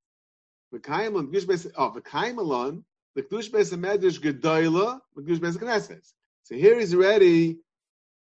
the 0.71 0.79
Kaimalon, 0.79 1.73
oh, 1.77 1.93
the 1.93 2.01
Kaimalon, 2.01 2.83
the 3.15 3.23
Kdush 3.23 3.51
Beis 3.51 3.73
Medrash 3.73 4.21
Gedoyla, 4.21 5.01
the 5.17 5.23
Beis 5.23 5.57
Knesset. 5.57 6.13
So 6.45 6.55
here 6.55 6.79
he's 6.79 6.95
already, 6.95 7.59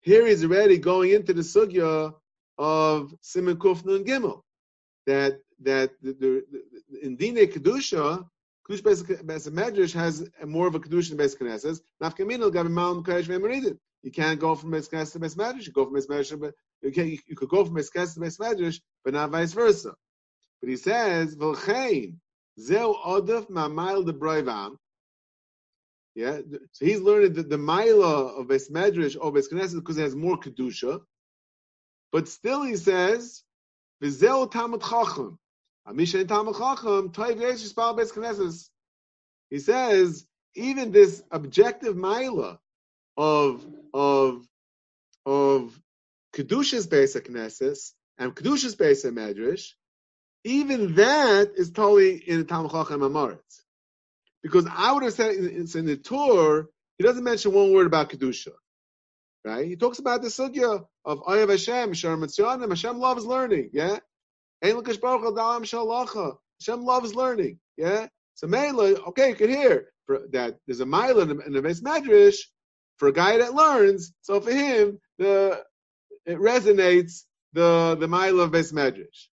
here 0.01 0.25
he's 0.27 0.43
already 0.43 0.77
going 0.77 1.11
into 1.11 1.33
the 1.33 1.41
sugya 1.41 2.13
of 2.57 3.13
Simon 3.21 3.57
Kufnu 3.57 3.95
and 3.97 4.05
Gimel, 4.05 4.41
that 5.05 5.39
that 5.61 5.91
the, 6.01 6.13
the, 6.13 6.45
the 6.91 7.05
in 7.05 7.15
Dine 7.15 7.47
Kedusha, 7.47 8.27
Kedush 8.69 8.81
Beis 8.81 9.49
Medrash 9.49 9.93
has 9.93 10.29
more 10.45 10.67
of 10.67 10.75
a 10.75 10.79
Kedusha 10.79 11.09
than 11.09 11.17
Beis 11.17 11.37
Knesset. 11.37 11.79
Nafkaminal 12.01 12.51
Gavim 12.51 12.71
Malam 12.71 13.03
Kayesh 13.03 13.25
Ve'Meridin. 13.25 13.77
You 14.03 14.11
can't 14.11 14.39
go 14.39 14.55
from 14.55 14.71
Beis 14.71 14.89
Knesset 14.89 15.13
to 15.13 15.19
Beis 15.19 15.35
Medrash. 15.35 15.65
You 15.65 15.73
go 15.73 15.85
from 15.85 15.95
Beis 15.95 16.07
Medrash, 16.07 16.39
but 16.39 16.53
you, 16.81 16.91
can, 16.91 17.09
you, 17.09 17.35
could 17.35 17.49
go 17.49 17.65
from 17.65 17.75
Beis 17.75 17.89
Knesset 17.93 18.13
to 18.15 18.19
Beis 18.19 18.39
Medrash, 18.39 18.79
but 19.03 19.13
not 19.13 19.31
vice 19.31 19.53
versa. 19.53 19.95
But 20.61 20.69
he 20.69 20.77
says, 20.77 21.35
V'chein, 21.35 22.17
Zeu 22.59 22.93
Odef 22.93 23.49
Ma'mayl 23.49 24.05
de 24.05 24.13
Broivam, 24.13 24.75
yeah, 26.15 26.39
so 26.71 26.85
he's 26.85 26.99
learning 26.99 27.33
the, 27.33 27.43
the 27.43 27.57
Maila 27.57 28.39
of 28.39 28.47
Beis 28.47 28.69
Medrash 28.69 29.15
or 29.19 29.31
Beis 29.31 29.51
Knesset 29.51 29.75
because 29.75 29.97
it 29.97 30.03
has 30.03 30.15
more 30.15 30.37
kedusha. 30.37 31.01
But 32.11 32.27
still, 32.27 32.63
he 32.63 32.75
says, 32.75 33.43
"V'zeu 34.03 34.51
Talmud 34.51 34.81
Chacham." 34.81 35.39
He 35.95 36.05
says 39.59 40.25
even 40.55 40.91
this 40.91 41.23
objective 41.31 41.95
Maila 41.95 42.57
of 43.17 43.65
of 43.93 44.47
of 45.25 45.81
kedusha's 46.35 46.87
Beis 46.87 47.19
Knesset 47.19 47.91
and 48.17 48.35
kedusha's 48.35 48.75
Beis 48.75 49.05
Medrash, 49.05 49.71
even 50.43 50.95
that 50.95 51.53
is 51.55 51.71
totally 51.71 52.15
in 52.15 52.39
the 52.39 52.45
Talmud 52.45 52.71
Chacham. 52.71 53.39
Because 54.41 54.67
I 54.71 54.91
would 54.91 55.03
have 55.03 55.13
said 55.13 55.35
it's 55.35 55.75
in 55.75 55.85
the 55.85 55.97
Torah, 55.97 56.65
he 56.97 57.03
doesn't 57.03 57.23
mention 57.23 57.53
one 57.53 57.73
word 57.73 57.87
about 57.87 58.09
Kedusha. 58.09 58.51
Right? 59.43 59.65
He 59.65 59.75
talks 59.75 59.99
about 59.99 60.21
the 60.21 60.27
sugya 60.27 60.85
of 61.05 61.19
Ayav 61.21 61.49
Hashem. 61.49 61.93
Hashem 62.69 62.99
loves 62.99 63.25
learning. 63.25 63.69
Yeah? 63.73 63.99
Hashem 64.61 64.83
loves 66.83 67.15
learning. 67.15 67.59
Yeah? 67.77 68.07
So 68.35 68.47
Mela, 68.47 68.93
okay, 69.07 69.29
you 69.29 69.35
can 69.35 69.49
hear 69.49 69.87
that 70.31 70.57
there's 70.65 70.79
a 70.79 70.85
mile 70.85 71.19
in 71.19 71.27
the, 71.29 71.61
base 71.61 71.81
medrash 71.81 72.37
for 72.97 73.09
a 73.09 73.13
guy 73.13 73.37
that 73.37 73.53
learns. 73.53 74.13
So 74.21 74.41
for 74.41 74.51
him, 74.51 74.99
the 75.17 75.63
it 76.25 76.37
resonates 76.37 77.23
the 77.53 77.95
the 77.99 78.07
mile 78.07 78.39
of 78.39 78.51
base 78.51 78.71
medrash. 78.71 79.27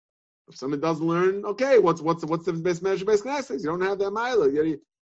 If 0.50 0.58
someone 0.58 0.82
doesn't 0.82 1.06
learn, 1.06 1.46
okay, 1.46 1.80
what's 1.80 2.02
what's 2.02 2.26
what's 2.26 2.46
the 2.46 2.54
best 2.54 2.84
measure 2.84 3.06
base 3.06 3.22
knesses? 3.22 3.64
You 3.64 3.70
don't 3.70 3.82
have 3.82 4.00
that 4.00 4.12
mile. 4.12 4.44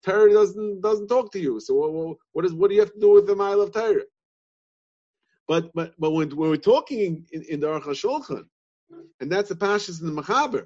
Torah 0.05 0.31
doesn't 0.31 0.81
doesn't 0.81 1.07
talk 1.07 1.31
to 1.33 1.39
you. 1.39 1.59
So 1.59 1.73
what, 1.75 2.17
what 2.33 2.45
is 2.45 2.53
what 2.53 2.69
do 2.69 2.75
you 2.75 2.81
have 2.81 2.93
to 2.93 2.99
do 2.99 3.11
with 3.11 3.27
the 3.27 3.35
mile 3.35 3.61
of 3.61 3.73
Torah? 3.73 4.03
But 5.47 5.71
but 5.73 5.93
but 5.99 6.11
when, 6.11 6.29
when 6.31 6.49
we're 6.49 6.57
talking 6.57 7.25
in, 7.31 7.43
in 7.49 7.59
the 7.59 7.67
Aruch 7.67 7.83
Shulchan, 7.83 8.45
and 9.19 9.31
that's 9.31 9.49
the 9.49 9.55
pashas 9.55 10.01
in 10.01 10.13
the 10.13 10.21
Machaber, 10.21 10.65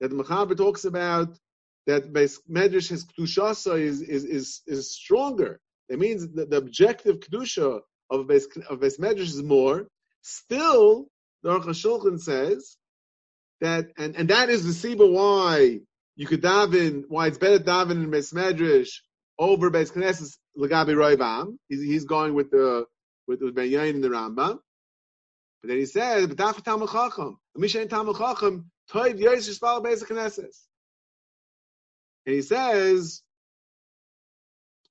that 0.00 0.08
the 0.08 0.16
Machaber 0.16 0.56
talks 0.56 0.84
about 0.84 1.36
that 1.86 2.12
medrash 2.12 2.88
his 2.88 3.04
kedushasa 3.04 3.80
is 3.80 4.02
is 4.02 4.24
is 4.24 4.62
is 4.66 4.94
stronger. 4.94 5.60
It 5.88 5.98
means 5.98 6.28
that 6.34 6.50
the 6.50 6.56
objective 6.56 7.20
kedusha 7.20 7.80
of 8.10 8.26
base 8.26 8.46
of 8.68 8.80
base 8.80 8.98
medrash 8.98 9.20
is 9.20 9.42
more. 9.42 9.88
Still, 10.22 11.08
the 11.42 11.50
Aruch 11.50 11.66
Shulchan 11.66 12.20
says 12.20 12.76
that, 13.60 13.86
and 13.96 14.16
and 14.16 14.28
that 14.28 14.50
is 14.50 14.64
the 14.64 14.88
siba 14.88 15.10
why 15.10 15.80
you 16.16 16.26
could 16.26 16.42
daven 16.42 17.04
why 17.08 17.28
it's 17.28 17.38
better 17.38 17.58
daven 17.58 17.92
in 17.92 18.10
Beis 18.10 18.34
Medrash 18.34 18.90
over 19.38 19.70
Beis 19.70 19.92
Knesset 19.92 20.36
Lagabi 20.56 20.94
Roivam. 20.94 21.56
He's, 21.68 21.82
he's 21.82 22.04
going 22.04 22.34
with 22.34 22.50
the 22.50 22.84
with, 23.26 23.40
with 23.40 23.54
Ben 23.54 23.70
Yain 23.70 23.94
and 23.94 24.04
the 24.04 24.08
Rambam. 24.08 24.58
But 25.62 25.68
then 25.68 25.78
he 25.78 25.86
says, 25.86 26.26
but 26.26 26.36
"B'tach 26.36 26.62
Talmud 26.64 26.90
Chacham, 26.90 27.38
Mishain 27.56 27.88
Talmud 27.88 28.16
Chacham, 28.16 28.70
Toiv 28.90 29.18
Yosh 29.18 29.48
Yishpal 29.48 29.84
Beis 29.84 30.04
Knesset." 30.04 30.56
And 32.26 32.34
he 32.34 32.42
says, 32.42 33.22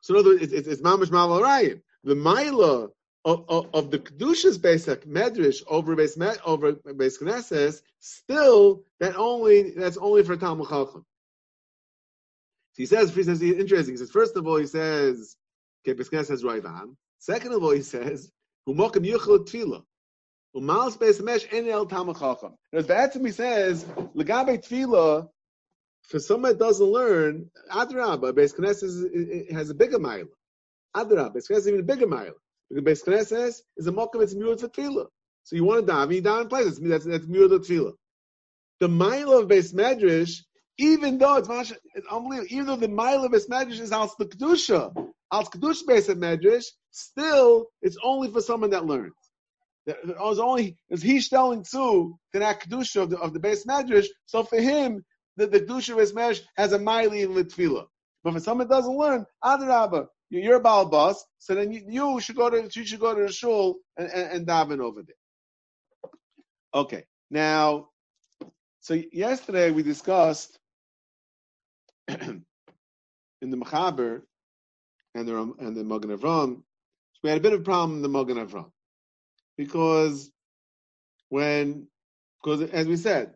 so 0.02 0.14
in 0.14 0.20
other 0.20 0.30
words, 0.30 0.44
it's, 0.44 0.54
it's, 0.54 0.68
it's 0.68 0.82
Mamash 0.82 1.12
Ryan. 1.12 1.82
The 2.04 2.16
Maila 2.16 2.90
of, 3.26 3.46
of, 3.50 3.70
of, 3.74 3.92
the 3.92 4.00
Kedusha's 4.00 4.58
basic 4.58 5.06
Medrash 5.06 5.62
over 5.68 5.96
base 5.96 6.18
over 6.46 6.74
base 6.74 7.18
Knesset, 7.18 7.82
still 8.00 8.84
that 9.00 9.16
only 9.16 9.72
that's 9.72 9.98
only 9.98 10.24
for 10.24 10.38
Talmud 10.38 10.70
Chacham 10.70 11.06
he 12.80 12.86
says, 12.86 13.14
he 13.14 13.24
says, 13.24 13.42
interesting. 13.42 13.96
He 13.96 13.98
says, 13.98 14.10
first 14.10 14.38
of 14.38 14.48
all, 14.48 14.56
he 14.56 14.66
says, 14.66 15.36
okay, 15.86 16.02
Peskin 16.02 16.26
says 16.26 16.44
Raivan. 16.44 16.96
Second 17.18 17.52
of 17.52 17.62
all, 17.62 17.72
he 17.72 17.82
says, 17.82 18.32
Humokim 18.70 19.06
Yuchel 19.06 19.46
Tfila. 19.46 19.84
Umal 20.56 20.92
Space 20.92 21.22
Mesh 21.22 21.48
Enel 21.48 21.90
Tamachacham. 21.90 22.54
As 22.74 23.14
he 23.14 23.32
says, 23.32 23.84
Legabe 24.16 24.66
Tfila, 24.66 25.28
for 26.04 26.20
someone 26.20 26.52
that 26.52 26.60
doesn't 26.60 26.86
learn, 26.86 27.50
Adrabah, 27.72 28.34
Beis 28.34 28.56
Knesset 28.56 29.52
has 29.52 29.70
a 29.70 29.76
bigger 29.76 30.00
mile. 30.00 30.26
Adrabah, 30.96 31.36
Beis 31.36 31.50
Knesset 31.50 31.58
is 31.58 31.68
even 31.68 31.80
a 31.82 31.84
bigger 31.84 32.08
mile. 32.08 32.34
Because 32.70 33.04
Beis 33.04 33.08
Knesset 33.08 33.62
is 33.78 33.88
a 33.88 33.92
mokum, 33.92 34.24
it's 34.24 34.34
a 34.34 34.38
for 34.38 34.68
tefillah. 34.68 35.08
So 35.44 35.56
you 35.56 35.64
want 35.64 35.86
to 35.86 35.92
dive, 35.92 36.12
you 36.12 36.22
dive 36.22 36.42
in 36.42 36.48
place. 36.48 36.80
That's, 36.80 37.06
that's 37.06 37.28
mule 37.28 37.54
of 37.54 37.62
tefillah. 37.62 37.94
The 38.80 38.88
mile 38.88 39.34
of 39.34 39.48
Beis 39.48 39.74
Medrash 39.74 40.40
even 40.80 41.18
though 41.18 41.36
it's, 41.36 41.50
it's 41.94 42.08
unbelievable, 42.10 42.48
even 42.50 42.66
though 42.66 42.76
the 42.78 42.88
mile 42.88 43.24
of 43.26 43.34
his 43.34 43.48
medrash 43.48 43.82
is 43.82 43.92
al 43.92 44.08
kedusha, 44.08 44.96
al 45.32 45.44
kedusha 45.44 46.10
of 46.10 46.18
medrash, 46.18 46.66
still 46.92 47.68
it's 47.82 47.98
only 48.02 48.32
for 48.32 48.42
someone 48.42 48.70
that 48.70 48.86
learns. 48.86 49.14
It's 50.04 50.40
only 50.40 50.78
is 50.90 51.02
he 51.02 51.22
telling 51.22 51.64
to 51.72 52.18
that 52.34 52.62
kedusha 52.62 53.04
of 53.04 53.10
the 53.10 53.18
of 53.20 53.34
the 53.34 53.40
base 53.40 53.66
medrash. 53.66 54.08
So 54.26 54.44
for 54.44 54.60
him, 54.60 55.04
the, 55.38 55.48
the 55.48 55.62
kedusha 55.62 55.94
of 55.94 56.00
his 56.00 56.14
medrash 56.14 56.42
has 56.58 56.74
a 56.74 56.80
mile 56.80 57.12
in 57.12 57.30
litfila. 57.30 57.86
But 58.24 58.34
for 58.34 58.40
someone 58.40 58.68
doesn't 58.68 58.98
learn, 58.98 59.26
adrabah, 59.44 60.08
you're 60.30 60.58
a 60.58 60.60
bal 60.60 60.86
boss, 60.86 61.24
so 61.38 61.56
then 61.56 61.72
you, 61.72 61.82
you, 61.88 62.20
should 62.20 62.36
go 62.36 62.50
to 62.50 62.70
you 62.74 62.86
should 62.86 63.00
go 63.00 63.16
to 63.16 63.22
the 63.22 63.32
shul 63.32 63.78
and, 63.98 64.10
and, 64.10 64.32
and 64.32 64.48
daven 64.48 64.80
over 64.80 65.02
there. 65.02 66.12
Okay, 66.74 67.06
now, 67.32 67.88
so 68.82 69.02
yesterday 69.12 69.72
we 69.72 69.82
discussed 69.82 70.60
in 72.08 72.44
the 73.42 73.58
Mechaber 73.58 74.22
and 75.16 75.28
the 75.28 75.54
and 75.60 75.76
the 75.76 75.84
Magen 75.84 76.16
Avram, 76.16 76.62
we 77.24 77.30
had 77.30 77.40
a 77.40 77.42
bit 77.42 77.54
of 77.54 77.62
a 77.62 77.64
problem 77.64 77.98
in 77.98 78.02
the 78.02 78.10
Magen 78.10 78.38
Avram 78.38 78.72
because 79.60 80.32
when 81.28 81.86
because 82.42 82.62
as 82.72 82.88
we 82.88 82.96
said, 82.96 83.34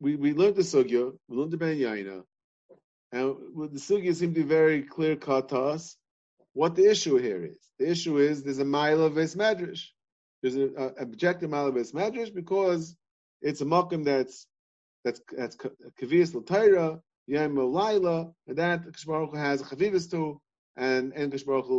we, 0.00 0.14
we 0.14 0.34
learned 0.34 0.56
the 0.56 0.62
sugya, 0.62 1.10
we 1.28 1.36
learned 1.36 1.50
the 1.50 1.56
Ben 1.56 1.78
Yaina, 1.78 2.22
and 3.10 3.36
the 3.72 3.80
sugya 3.80 4.14
seemed 4.14 4.34
to 4.34 4.42
be 4.42 4.46
very 4.46 4.82
clear 4.82 5.16
cut 5.16 5.48
to 5.48 5.58
us. 5.58 5.96
What 6.52 6.76
the 6.76 6.90
issue 6.90 7.16
here 7.16 7.42
is? 7.42 7.56
The 7.78 7.90
issue 7.90 8.18
is 8.18 8.42
there's 8.42 8.58
a 8.58 8.66
mile 8.66 9.02
of 9.02 9.14
Ves 9.14 9.34
Medrash. 9.34 9.84
There's 10.42 10.56
an 10.56 10.74
objective 10.98 11.48
mile 11.48 11.68
of 11.68 11.74
Ves 11.74 11.92
Medrash 11.92 12.34
because 12.34 12.94
it's 13.40 13.62
a 13.62 13.64
makom 13.64 14.04
that's 14.04 14.46
that's 15.04 15.22
that's 15.34 15.56
kavias 15.98 16.34
l'tayra, 16.34 17.00
Yom 17.28 17.56
Laila, 17.56 18.30
and 18.46 18.58
that 18.58 18.82
Kishbaruch 18.84 19.34
has 19.34 19.62
a 19.62 19.64
Chavivas 19.64 20.10
to, 20.10 20.38
and 20.76 21.14
and 21.14 21.32
Kishbaruch. 21.32 21.72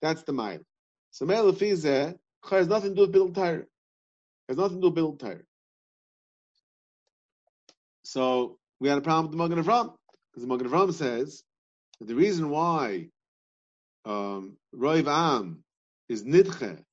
That's 0.00 0.22
the 0.22 0.32
mile. 0.32 0.60
So 1.18 1.26
Mele 1.26 1.52
Fizeh 1.52 2.16
has 2.48 2.68
nothing 2.68 2.90
to 2.90 2.94
do 2.94 3.00
with 3.00 3.10
Bill 3.10 3.32
Tyre. 3.32 3.66
has 4.48 4.56
nothing 4.56 4.80
to 4.80 4.82
do 4.82 4.88
with 4.88 5.18
Bittul 5.18 5.18
Tyre. 5.18 5.44
So 8.04 8.56
we 8.78 8.88
had 8.88 8.98
a 8.98 9.00
problem 9.00 9.24
with 9.24 9.32
the 9.32 9.56
Magen 9.56 9.64
Avram 9.64 9.96
because 10.30 10.42
the 10.42 10.46
Magen 10.46 10.68
Avram 10.68 10.94
says 10.94 11.42
that 11.98 12.06
the 12.06 12.14
reason 12.14 12.50
why 12.50 13.08
um, 14.04 14.58
Roiv 14.72 15.08
Am 15.08 15.64
is 16.08 16.22
nidche 16.22 16.84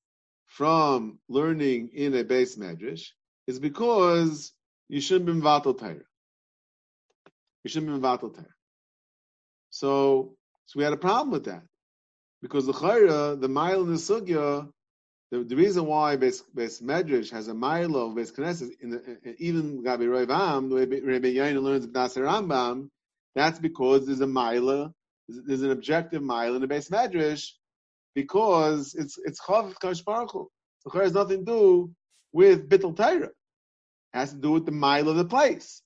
from 0.48 1.20
learning 1.29 1.91
in 1.94 2.15
a 2.15 2.24
base 2.24 2.55
medrash 2.55 3.10
is 3.46 3.60
because 3.60 4.53
you 4.89 5.01
shouldn't 5.01 5.27
be 5.27 5.34
vatal 5.34 5.77
Torah. 5.77 6.01
You 7.63 7.70
shouldn't 7.70 7.94
be 7.94 8.00
vatal 8.00 8.34
Torah. 8.34 8.55
So, 9.70 10.34
so 10.65 10.79
we 10.79 10.84
had 10.84 10.94
a 10.94 10.98
problem 10.98 11.29
with 11.29 11.46
that 11.46 11.62
because 12.46 12.68
the 12.68 12.74
chayra, 12.74 13.42
the 13.42 13.48
mile 13.48 13.82
in 13.82 13.88
the 13.88 13.98
sugya, 13.98 14.70
the, 15.32 15.44
the 15.44 15.56
reason 15.56 15.88
why 15.88 16.16
base, 16.16 16.42
base 16.54 16.80
medrash 16.80 17.32
has 17.32 17.48
a 17.48 17.56
mile 17.56 17.96
of 17.96 18.14
base 18.14 18.32
knesset, 18.32 18.70
in 18.82 18.92
the, 18.92 19.36
even 19.40 19.84
Gabi 19.84 20.06
Roivam, 20.06 20.70
the 20.70 20.75
way 20.75 20.86
Rabbi 21.02 21.30
Yain 21.30 21.60
learns 21.60 21.88
B'nasar 21.88 22.22
Rambam, 22.30 22.90
that's 23.34 23.58
because 23.58 24.06
there's 24.06 24.22
a 24.22 24.28
mile, 24.28 24.94
there's 25.28 25.64
an 25.64 25.72
objective 25.72 26.22
mile 26.22 26.54
in 26.54 26.62
the 26.62 26.68
base 26.68 26.90
medrash 26.90 27.50
because 28.14 28.94
it's 28.94 29.18
it's 29.25 29.42
chav 29.42 29.74
kash 29.80 30.02
baruch 30.02 30.30
So 30.32 31.00
has 31.00 31.14
nothing 31.14 31.46
to 31.48 31.52
do 31.52 31.92
with 32.32 32.70
bittul 32.70 32.96
Torah. 32.96 33.25
It 33.25 33.34
has 34.14 34.30
to 34.34 34.38
do 34.38 34.52
with 34.52 34.68
the 34.68 34.72
mile 34.72 35.10
of 35.10 35.16
the 35.16 35.25
place 35.25 35.82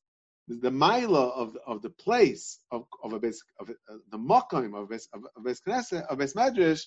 the 0.50 0.72
mila 0.72 1.30
of 1.30 1.56
of 1.68 1.82
the 1.82 1.92
place 1.92 2.60
of 2.72 2.86
of 3.04 3.14
a 3.14 3.20
base 3.20 3.44
of 3.60 3.70
uh, 3.70 3.98
the 4.12 4.18
makom 4.18 4.76
of 4.76 4.90
base 4.90 5.08
of, 5.14 5.22
base 5.44 5.62
knesset 5.62 6.08
of 6.08 6.18
base 6.18 6.34
medrash 6.34 6.86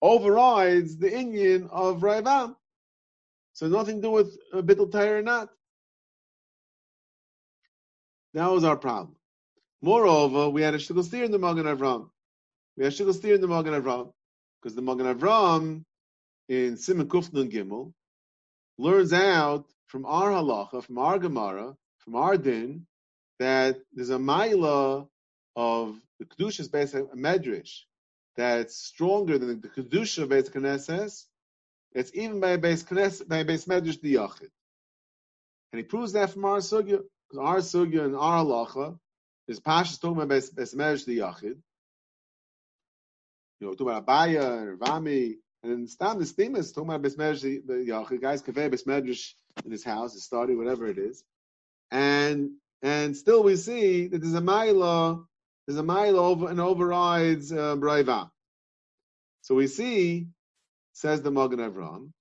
overrides 0.00 0.96
the 0.96 1.12
Indian 1.12 1.68
of 1.70 2.00
Raivam. 2.00 2.56
So 3.52 3.68
nothing 3.68 3.96
to 3.96 4.02
do 4.02 4.10
with 4.10 4.38
uh, 4.54 4.62
bittul 4.62 4.94
or 4.94 5.22
not. 5.22 5.50
That 8.34 8.50
was 8.50 8.64
our 8.64 8.76
problem. 8.76 9.16
Moreover, 9.82 10.48
we 10.48 10.62
had 10.62 10.74
a 10.74 10.78
shtickle 10.78 11.04
steer 11.04 11.24
in 11.24 11.30
the 11.30 11.38
Magen 11.38 11.64
Avram. 11.64 12.08
We 12.76 12.84
had 12.84 12.92
a 12.92 12.96
shtickle 12.96 13.14
steer 13.14 13.34
in 13.34 13.40
the 13.40 13.48
Magen 13.48 13.74
Avram 13.74 14.12
because 14.60 14.74
the 14.74 14.82
Magen 14.82 15.06
Avram 15.06 15.84
in 16.48 16.76
Simon 16.76 17.08
Kufnun 17.08 17.50
Gimel 17.50 17.92
learns 18.78 19.12
out 19.12 19.66
from 19.88 20.06
our 20.06 20.30
halacha, 20.30 20.84
from 20.84 20.98
our 20.98 21.18
Gemara, 21.18 21.74
from 22.08 22.16
our 22.16 22.38
din 22.38 22.86
that 23.38 23.76
there's 23.92 24.08
a 24.08 24.16
maila 24.16 25.06
of 25.56 25.98
the 26.18 26.24
kedushas 26.24 26.70
based 26.70 26.94
on 26.94 27.06
medrash 27.14 27.80
that's 28.34 28.76
stronger 28.76 29.36
than 29.36 29.60
the 29.60 29.68
kedusha 29.68 30.26
based 30.26 30.52
knesses. 30.54 31.24
It's 31.92 32.10
even 32.14 32.40
by 32.40 32.50
a 32.50 32.58
base 32.58 32.82
knesses 32.82 33.28
by 33.28 33.38
a 33.38 33.44
base 33.44 33.66
medrash 33.66 34.00
the 34.00 34.14
yachid, 34.14 34.50
and 35.72 35.80
he 35.80 35.82
proves 35.82 36.12
that 36.12 36.30
from 36.30 36.46
our 36.46 36.58
sugya 36.58 37.02
because 37.28 37.38
our 37.38 37.58
sugya 37.58 38.04
and 38.06 38.16
our 38.16 38.42
halacha 38.42 38.98
is 39.46 39.60
pashas 39.60 40.00
talking 40.00 40.22
about 40.22 40.28
base, 40.28 40.74
medrash 40.74 41.04
the 41.04 41.18
yachid. 41.18 41.58
You 43.60 43.66
know, 43.66 43.72
talking 43.72 43.88
about 43.88 44.06
Abaya 44.06 44.62
and 44.62 44.80
Rami, 44.80 45.36
and 45.62 45.72
then 45.72 45.86
Stam 45.88 46.18
the 46.18 46.24
steam 46.24 46.56
is 46.56 46.72
talking 46.72 46.88
about 46.88 47.02
base 47.02 47.16
medrash 47.16 47.42
the 47.42 47.74
yachid. 47.74 48.22
Guys, 48.22 48.42
kaveh 48.42 48.70
base 48.70 48.84
medrash 48.84 49.34
in 49.66 49.72
his 49.72 49.84
house, 49.84 50.14
his 50.14 50.24
study, 50.24 50.54
whatever 50.54 50.86
it 50.86 50.96
is 50.96 51.22
and 51.90 52.50
and 52.82 53.16
still 53.16 53.42
we 53.42 53.56
see 53.56 54.08
that 54.08 54.18
there's 54.18 54.34
a 54.34 54.40
mila, 54.40 55.24
there's 55.66 55.78
a 55.78 55.82
mila 55.82 56.22
over 56.22 56.48
and 56.48 56.60
overrides 56.60 57.52
uh, 57.52 57.76
braiva. 57.76 58.30
So 59.42 59.54
we 59.54 59.66
see, 59.66 60.28
says 60.92 61.22
the 61.22 61.30
Magen 61.30 61.58
Avram, 61.58 62.12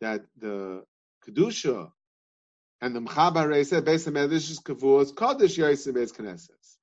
that 0.00 0.22
the 0.38 0.84
kedusha 1.26 1.90
and 2.80 2.96
the 2.96 3.00
mchabar 3.00 3.46
reisa 3.46 3.80
beis 3.80 4.10
hamedrash 4.10 4.50
is 4.50 4.60
kavuz 4.60 5.12
kodesh 5.12 5.58
yaisa 5.58 5.92
beis 5.92 6.12
knesses. 6.12 6.76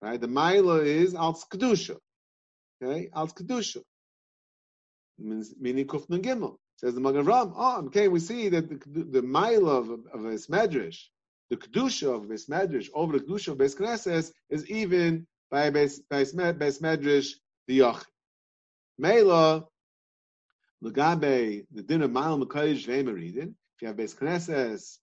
Right, 0.00 0.20
the 0.20 0.28
mila 0.28 0.80
is 0.80 1.14
als 1.14 1.44
kedusha. 1.44 1.98
Okay, 2.82 3.10
als 3.12 3.32
kedusha 3.34 3.82
means 5.18 5.54
meaning 5.60 5.86
kufnun 5.86 6.22
gimel. 6.22 6.56
Says 6.76 6.94
the 6.94 7.00
Magen 7.00 7.24
Avram. 7.24 7.52
Oh, 7.56 7.86
okay, 7.86 8.08
we 8.08 8.18
see 8.20 8.48
that 8.48 8.68
the, 8.68 9.04
the 9.04 9.18
of, 9.66 9.90
of 9.90 10.24
a 10.24 10.38
medrash 10.50 11.04
the 11.50 11.56
kedusha 11.56 12.14
of 12.14 12.22
Beis 12.22 12.48
Medrash 12.48 12.88
over 12.94 13.18
the 13.18 13.24
kedusha 13.24 13.48
of 13.48 13.58
Beis 13.58 13.76
Knesses 13.76 14.32
is 14.50 14.68
even 14.70 15.26
by 15.50 15.70
Beis, 15.70 16.00
Beis, 16.10 16.34
Medrash 16.34 17.34
the 17.66 17.80
Yach. 17.80 18.04
Mela, 18.98 19.64
Lagabe, 20.82 21.66
the 21.72 21.82
din 21.82 22.02
of 22.02 22.12
Mal 22.12 22.38
Makayish 22.38 22.86
Vemeridin, 22.86 23.54
if 23.76 23.82
you 23.82 23.88
have 23.88 23.96
Beis 23.96 24.16
Knesses, 24.16 24.98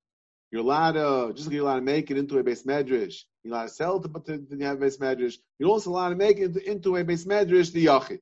you're 0.51 0.61
allowed 0.61 0.93
to, 0.93 1.33
just 1.33 1.47
like 1.47 1.55
you're 1.55 1.63
allowed 1.63 1.75
to 1.75 1.81
make 1.81 2.11
it 2.11 2.17
into 2.17 2.37
a 2.37 2.43
Beis 2.43 2.65
Medrash, 2.65 3.23
you're 3.43 3.53
allowed 3.53 3.67
to 3.67 3.69
sell 3.69 4.03
it, 4.03 4.11
but 4.11 4.25
then 4.25 4.47
you 4.49 4.65
have 4.65 4.79
Beis 4.79 4.99
Medrash, 4.99 5.35
you're 5.59 5.69
also 5.69 5.91
allowed 5.91 6.09
to 6.09 6.15
make 6.15 6.37
it 6.37 6.43
into, 6.45 6.69
into 6.69 6.97
a 6.97 7.03
Beis 7.03 7.25
Medrash 7.25 7.71
the 7.71 7.85
Yachid. 7.85 8.19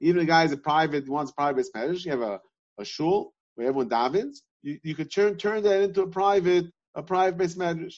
Even 0.00 0.22
a 0.22 0.24
guy 0.24 0.44
is 0.44 0.52
a 0.52 0.56
private, 0.56 1.08
wants 1.08 1.32
private 1.32 1.64
Beis 1.64 1.70
Medrash, 1.76 2.04
you 2.04 2.10
have 2.10 2.22
a, 2.22 2.40
a 2.78 2.84
shul 2.84 3.32
where 3.54 3.68
everyone 3.68 3.88
davens, 3.88 4.38
you, 4.62 4.78
you 4.82 4.94
could 4.94 5.12
turn, 5.12 5.36
turn 5.36 5.62
that 5.62 5.82
into 5.82 6.02
a 6.02 6.06
private 6.06 6.66
a 6.94 7.02
private 7.02 7.38
base 7.38 7.54
medrash, 7.54 7.96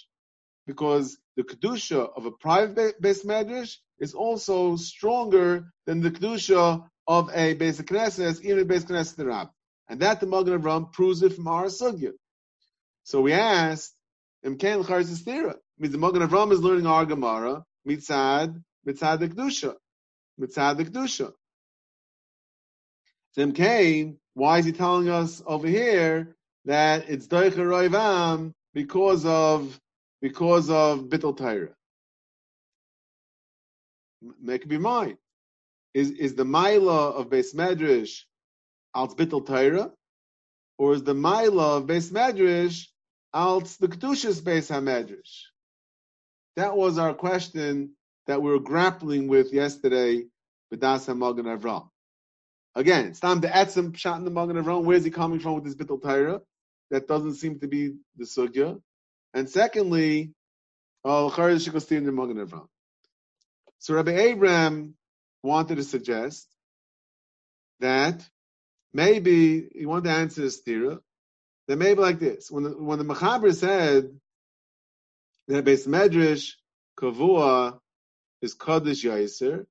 because 0.67 1.17
the 1.37 1.43
kedusha 1.43 2.11
of 2.17 2.27
a 2.27 2.31
private 2.31 3.01
base 3.01 3.25
medrash 3.25 3.77
is 3.99 4.15
also 4.15 4.77
stronger 4.77 5.73
than 5.87 6.01
the 6.01 6.11
kedusha 6.11 6.85
of 7.07 7.31
a 7.35 7.55
basic 7.55 7.87
knesset, 7.87 8.41
even 8.43 8.61
a 8.61 8.65
basic 8.65 8.89
knesset 8.89 9.27
rab. 9.27 9.49
And 9.89 10.01
that 10.01 10.21
the 10.21 10.27
Magen 10.27 10.61
Avram 10.61 10.93
proves 10.93 11.23
it 11.23 11.35
from 11.35 11.49
our 11.49 11.67
sugya. 11.67 12.13
So 13.05 13.21
we 13.21 13.33
asked, 13.33 13.95
Imken 14.45 14.85
Charzistira. 14.85 15.57
Means 15.79 15.93
the 15.93 15.99
Magen 15.99 16.23
Avram 16.23 16.53
is 16.53 16.61
learning 16.61 16.87
our 16.87 17.05
Gemara, 17.05 17.65
mitzad, 17.87 18.63
mitzad 18.87 19.19
the 19.19 19.29
kedusha, 19.29 19.75
mitzad 20.41 20.77
the 20.77 20.85
kedusha. 20.85 21.33
So 23.33 23.43
Imken, 23.43 24.17
why 24.35 24.59
is 24.59 24.65
he 24.65 24.73
telling 24.73 25.09
us 25.09 25.43
over 25.47 25.67
here 25.67 26.37
that 26.65 27.09
it's 27.09 27.27
Doicha 27.27 27.57
Roivam 27.57 28.53
because 28.75 29.25
of 29.27 29.79
because 30.21 30.71
of 30.71 31.05
bittul 31.05 31.37
Torah. 31.37 31.75
Make 34.41 34.69
be 34.69 34.79
mine. 34.79 35.19
Is 35.95 36.11
is 36.13 36.35
the 36.35 36.45
Mila 36.45 37.11
of 37.11 37.29
Beis 37.29 37.55
Medrash 37.55 38.23
als 38.95 39.15
bittul 39.15 39.47
Torah, 39.47 39.93
or 40.79 40.95
is 40.95 41.03
the 41.03 41.15
Mila 41.15 41.79
of 41.79 41.87
Beis 41.87 42.11
Medrash 42.13 42.87
als 43.35 43.77
the 43.79 43.89
Kedushas 43.89 44.41
Beis 44.41 44.71
Hamedrash? 44.71 45.45
That 46.57 46.77
was 46.77 46.99
our 46.99 47.15
question 47.15 47.93
that 48.27 48.41
we 48.43 48.51
were 48.51 48.61
grappling 48.61 49.29
with 49.29 49.53
yesterday 49.53 50.25
with 50.71 50.81
Das 50.81 51.09
Magen 51.09 51.47
Avram. 51.47 51.89
Again, 52.75 53.07
it's 53.07 53.21
time 53.21 53.41
to 53.43 53.55
add 53.55 53.71
some 53.71 53.93
shot 53.95 54.19
in 54.19 54.25
the 54.25 54.31
Magen 54.31 54.57
Avram. 54.57 54.85
Where's 54.85 55.05
he 55.05 55.11
coming 55.11 55.41
from 55.41 55.55
with 55.55 55.65
this 55.65 55.75
bittul 55.75 56.03
Torah? 56.03 56.41
That 56.93 57.09
doesn't 57.09 57.35
seem 57.35 57.59
to 57.59 57.67
be 57.67 57.95
the 58.17 58.25
sugya. 58.25 58.81
And 59.33 59.49
secondly, 59.49 60.35
oh, 61.05 61.31
so 63.79 63.95
Rabbi 63.95 64.11
Abraham 64.13 64.95
wanted 65.43 65.77
to 65.77 65.85
suggest 65.85 66.47
that 67.81 68.23
maybe 68.93 69.71
he 69.75 69.87
wanted 69.87 70.05
to 70.05 70.11
answer 70.11 70.43
this 70.43 70.63
stira, 70.63 71.01
that 71.67 71.77
maybe 71.77 72.01
like 72.01 72.21
this. 72.21 72.51
When 72.51 72.65
the, 72.65 72.71
when 72.71 72.99
the 72.99 73.07
Machaber 73.07 73.55
said 73.55 74.11
that 75.49 75.65
Beis 75.65 75.89
Medrash 75.89 76.53
Kavua 77.01 77.79
is 78.43 78.53
Kaddish 78.53 79.03
Yaiser, 79.03 79.65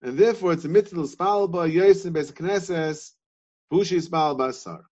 and 0.00 0.16
therefore 0.16 0.52
it's 0.52 0.64
a 0.64 0.68
mitzvah 0.68 1.02
spalba 1.02 1.68
Yaiser 1.68 2.12
Beis 2.12 2.32
Knesses 2.32 3.10
Bushi 3.68 3.98
Spal 4.00 4.54
Sar. 4.54 4.82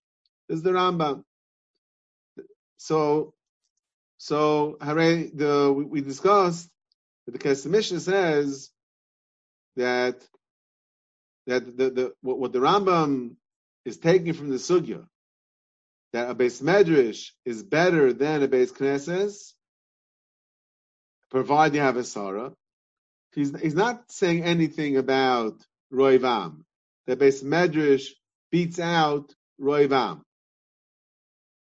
This 0.48 0.56
is 0.56 0.62
the 0.64 0.70
Rambam. 0.70 1.22
So, 2.78 3.34
so 4.18 4.76
Hare, 4.80 5.28
the 5.34 5.72
we, 5.76 5.84
we 5.84 6.00
discussed 6.00 6.68
that 7.26 7.32
the 7.32 7.38
Kesef 7.38 8.00
says 8.00 8.70
that 9.76 10.22
that 11.46 11.76
the, 11.76 11.90
the 11.90 12.14
what, 12.22 12.38
what, 12.38 12.52
the 12.52 12.58
Rambam 12.58 13.36
is 13.84 13.98
taking 13.98 14.32
from 14.32 14.50
the 14.50 14.56
sugya 14.56 15.06
that 16.12 16.30
a 16.30 16.34
base 16.34 16.60
medrash 16.60 17.30
is 17.44 17.62
better 17.62 18.12
than 18.12 18.42
a 18.42 18.48
base 18.48 18.72
knesses, 18.72 19.52
provided 21.30 21.76
you 21.76 21.82
have 21.82 21.96
a 21.96 22.04
sarah. 22.04 22.52
He's, 23.34 23.58
he's 23.60 23.74
not 23.74 24.10
saying 24.10 24.42
anything 24.42 24.96
about 24.96 25.56
roivam. 25.92 26.62
That 27.06 27.18
base 27.18 27.42
medrash 27.42 28.08
beats 28.50 28.78
out 28.80 29.34
roivam. 29.60 30.22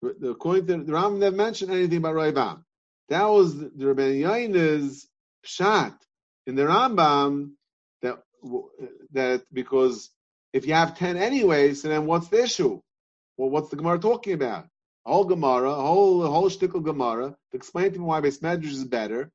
According 0.04 0.68
to 0.68 0.78
the 0.86 0.92
Rambam, 0.92 1.20
never 1.20 1.36
mentioned 1.36 1.72
anything 1.72 1.98
about 2.00 2.16
Roibam. 2.16 2.64
That 3.10 3.26
was 3.26 3.58
the 3.58 3.88
Rabbi 3.88 4.22
Yaina's 4.22 5.08
pshat 5.46 5.96
in 6.48 6.56
the 6.56 6.64
Rambam 6.64 7.52
that 8.02 8.24
that 9.12 9.44
because 9.54 10.10
if 10.54 10.66
you 10.66 10.74
have 10.74 10.98
ten 10.98 11.18
anyway, 11.18 11.74
so 11.74 11.90
then 11.90 12.06
what's 12.06 12.30
the 12.30 12.44
issue? 12.44 12.82
Well, 13.38 13.50
what's 13.50 13.70
the 13.70 13.76
Gemara 13.76 14.00
talking 14.00 14.34
about? 14.34 14.66
a 15.06 15.12
whole 15.12 15.26
Gemara, 15.26 15.74
whole 15.74 16.26
whole 16.26 16.50
shtickle 16.50 16.84
Gemara 16.84 17.30
to 17.52 17.58
explain 17.58 17.92
to 17.92 18.00
me 18.00 18.06
why 18.06 18.22
Beis 18.22 18.40
Medrash 18.40 18.66
is 18.66 18.84
better. 18.86 19.32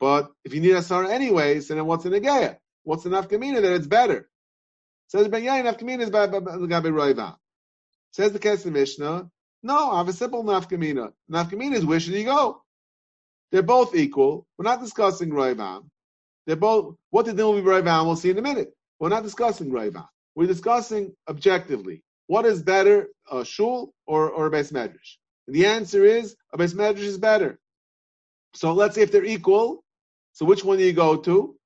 But 0.00 0.30
if 0.44 0.54
you 0.54 0.60
need 0.60 0.72
a 0.72 0.82
Sarah 0.82 1.10
anyways, 1.10 1.68
then 1.68 1.84
what's 1.86 2.04
the 2.04 2.10
Geya? 2.10 2.58
What's 2.84 3.04
the 3.04 3.10
nafkamina 3.10 3.62
that 3.62 3.74
it's 3.74 3.86
better? 3.86 4.28
Says 5.08 5.28
Ben 5.28 5.42
Yain, 5.42 5.64
nafkamina 5.64 6.02
is 6.02 6.10
by 6.10 6.26
the 6.26 6.40
Gabi 6.40 6.90
Roiva. 6.90 7.36
Says 8.12 8.32
the 8.32 8.38
Kesef 8.38 8.70
Mishnah, 8.70 9.30
no, 9.66 9.90
I 9.90 9.98
have 9.98 10.08
a 10.08 10.12
simple 10.12 10.44
nafkamina. 10.44 11.12
Nafkamina 11.30 11.74
is 11.74 11.84
where 11.84 12.00
should 12.00 12.14
you 12.14 12.24
go? 12.24 12.62
They're 13.52 13.62
both 13.62 13.94
equal. 13.94 14.46
We're 14.56 14.64
not 14.64 14.80
discussing 14.80 15.30
Roivam. 15.30 15.88
They're 16.46 16.56
both, 16.56 16.94
what 17.10 17.26
the 17.26 17.32
deal 17.32 17.52
will 17.52 17.60
be 17.60 17.66
Roivam, 17.68 18.06
we'll 18.06 18.16
see 18.16 18.30
in 18.30 18.38
a 18.38 18.42
minute. 18.42 18.72
We're 19.00 19.08
not 19.08 19.24
discussing 19.24 19.70
Roivam. 19.70 20.08
We're 20.34 20.46
discussing 20.46 21.14
objectively. 21.28 22.02
What 22.28 22.46
is 22.46 22.62
better, 22.62 23.08
a 23.30 23.44
shul 23.44 23.92
or, 24.06 24.30
or 24.30 24.46
a 24.46 24.50
base 24.50 24.72
medrash? 24.72 25.16
the 25.48 25.66
answer 25.66 26.04
is 26.04 26.34
a 26.52 26.58
base 26.58 26.74
medrash 26.74 26.98
is 26.98 27.18
better. 27.18 27.58
So 28.54 28.72
let's 28.72 28.94
say 28.94 29.02
if 29.02 29.12
they're 29.12 29.24
equal, 29.24 29.84
so 30.32 30.44
which 30.44 30.64
one 30.64 30.78
do 30.78 30.84
you 30.84 30.92
go 30.92 31.16
to? 31.16 31.56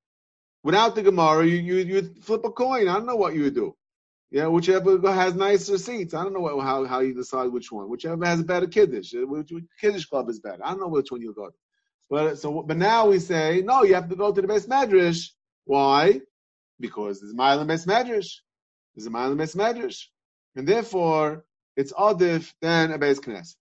Without 0.62 0.94
the 0.94 1.02
Gemara, 1.02 1.46
you, 1.46 1.56
you, 1.56 1.76
you 1.76 2.14
flip 2.20 2.44
a 2.44 2.50
coin. 2.50 2.88
I 2.88 2.94
don't 2.94 3.06
know 3.06 3.16
what 3.16 3.34
you 3.34 3.42
would 3.44 3.54
do. 3.54 3.74
Yeah, 4.30 4.46
whichever 4.46 5.12
has 5.12 5.34
nicer 5.34 5.76
seats. 5.76 6.14
I 6.14 6.22
don't 6.22 6.32
know 6.32 6.60
how, 6.60 6.84
how 6.84 7.00
you 7.00 7.14
decide 7.14 7.48
which 7.48 7.72
one. 7.72 7.90
Whichever 7.90 8.24
has 8.24 8.40
a 8.40 8.44
better 8.44 8.68
kiddush. 8.68 9.12
Uh, 9.14 9.26
which, 9.26 9.50
which 9.50 9.64
kiddush 9.80 10.04
club 10.06 10.28
is 10.28 10.38
better. 10.38 10.64
I 10.64 10.70
don't 10.70 10.80
know 10.80 10.88
which 10.88 11.10
one 11.10 11.20
you'll 11.20 11.32
go 11.32 11.46
to. 11.46 11.56
But 12.08 12.26
uh, 12.26 12.36
so, 12.36 12.62
but 12.62 12.76
now 12.76 13.08
we 13.08 13.18
say 13.18 13.62
no. 13.64 13.82
You 13.82 13.94
have 13.94 14.08
to 14.08 14.16
go 14.16 14.32
to 14.32 14.40
the 14.40 14.48
best 14.48 14.68
medrash. 14.68 15.30
Why? 15.64 16.20
Because 16.78 17.20
there's 17.20 17.34
mile 17.34 17.64
base 17.64 17.86
medrash. 17.86 18.30
There's 18.94 19.06
a 19.06 19.10
mile 19.10 19.34
base 19.34 19.54
medrash 19.54 20.06
and 20.56 20.66
therefore 20.66 21.44
it's 21.76 21.92
adif 21.92 22.52
than 22.60 22.92
a 22.92 22.98
base 22.98 23.20
knesset. 23.20 23.54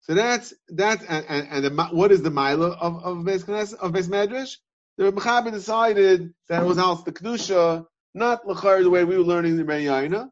So 0.00 0.14
that's 0.14 0.52
that, 0.68 1.02
and, 1.08 1.24
and, 1.28 1.48
and 1.50 1.64
the, 1.64 1.84
what 1.92 2.12
is 2.12 2.22
the 2.22 2.30
mila 2.30 2.70
of 2.70 3.02
of 3.04 3.24
base 3.24 3.44
knesset 3.44 3.78
of 3.78 3.92
base 3.92 4.08
medrash? 4.08 4.56
The 4.96 5.10
Mechaber 5.10 5.50
decided 5.50 6.32
that 6.48 6.62
it 6.62 6.66
was 6.66 6.78
also 6.78 7.02
the 7.04 7.12
kedusha, 7.12 7.84
not 8.14 8.44
lachar 8.46 8.82
the 8.82 8.90
way 8.90 9.04
we 9.04 9.16
were 9.16 9.24
learning 9.24 9.56
the 9.56 9.64
Yaina. 9.64 10.30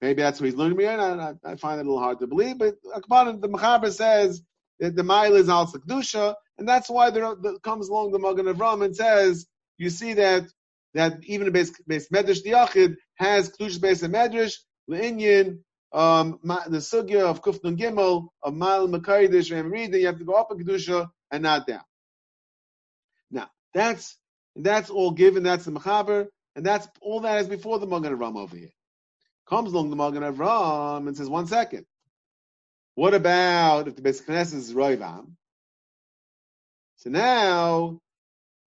Maybe 0.00 0.22
that's 0.22 0.40
what 0.40 0.46
he's 0.46 0.56
learning 0.56 0.78
Yaina. 0.78 1.38
I, 1.44 1.52
I 1.52 1.56
find 1.56 1.78
it 1.78 1.86
a 1.86 1.88
little 1.88 2.02
hard 2.02 2.20
to 2.20 2.26
believe, 2.26 2.58
but 2.58 2.74
the 2.82 3.48
Mechaber 3.48 3.92
says 3.92 4.42
that 4.80 4.96
the 4.96 5.04
mila 5.04 5.38
is 5.38 5.48
also 5.48 5.78
kedusha, 5.78 6.34
and 6.58 6.68
that's 6.68 6.88
why 6.88 7.10
there, 7.10 7.34
comes 7.62 7.88
along 7.88 8.12
the 8.12 8.18
Magen 8.18 8.46
Avram 8.46 8.84
and 8.84 8.96
says, 8.96 9.46
you 9.78 9.90
see 9.90 10.14
that 10.14 10.44
that 10.94 11.24
even 11.24 11.48
a 11.48 11.50
base, 11.50 11.72
base 11.86 12.08
medrash 12.10 12.44
diachid 12.44 12.96
has 13.14 13.50
kedusha 13.50 13.80
base 13.80 14.02
medrash, 14.02 14.56
Le'inyin, 14.90 15.60
um, 15.92 16.40
the 16.42 16.78
sugya 16.78 17.20
of 17.20 17.42
Kufnun 17.42 17.78
Gimel, 17.78 18.28
of 18.42 18.54
Mal 18.54 18.88
Makaridish, 18.88 19.56
and 19.56 19.94
you 19.94 20.06
have 20.06 20.18
to 20.18 20.24
go 20.24 20.34
up 20.34 20.50
a 20.50 20.54
Kedusha 20.54 21.08
and 21.30 21.42
not 21.42 21.66
down. 21.66 21.82
Now, 23.30 23.50
that's 23.74 24.16
that's 24.56 24.90
all 24.90 25.12
given, 25.12 25.42
that's 25.42 25.64
the 25.64 25.72
Mechaber, 25.72 26.28
and 26.56 26.64
that's 26.64 26.88
all 27.00 27.20
that 27.20 27.40
is 27.40 27.48
before 27.48 27.78
the 27.78 27.86
Magen 27.86 28.16
Avram 28.16 28.36
over 28.36 28.56
here. 28.56 28.72
Comes 29.48 29.72
along 29.72 29.90
the 29.90 29.96
Magen 29.96 30.22
Avram 30.22 31.08
and 31.08 31.16
says, 31.16 31.28
one 31.28 31.46
second. 31.46 31.86
What 32.94 33.14
about 33.14 33.88
if 33.88 33.96
the 33.96 34.02
Beis 34.02 34.22
Knesset 34.22 34.54
is 34.54 34.74
Roivam? 34.74 35.32
So 36.96 37.10
now, 37.10 38.00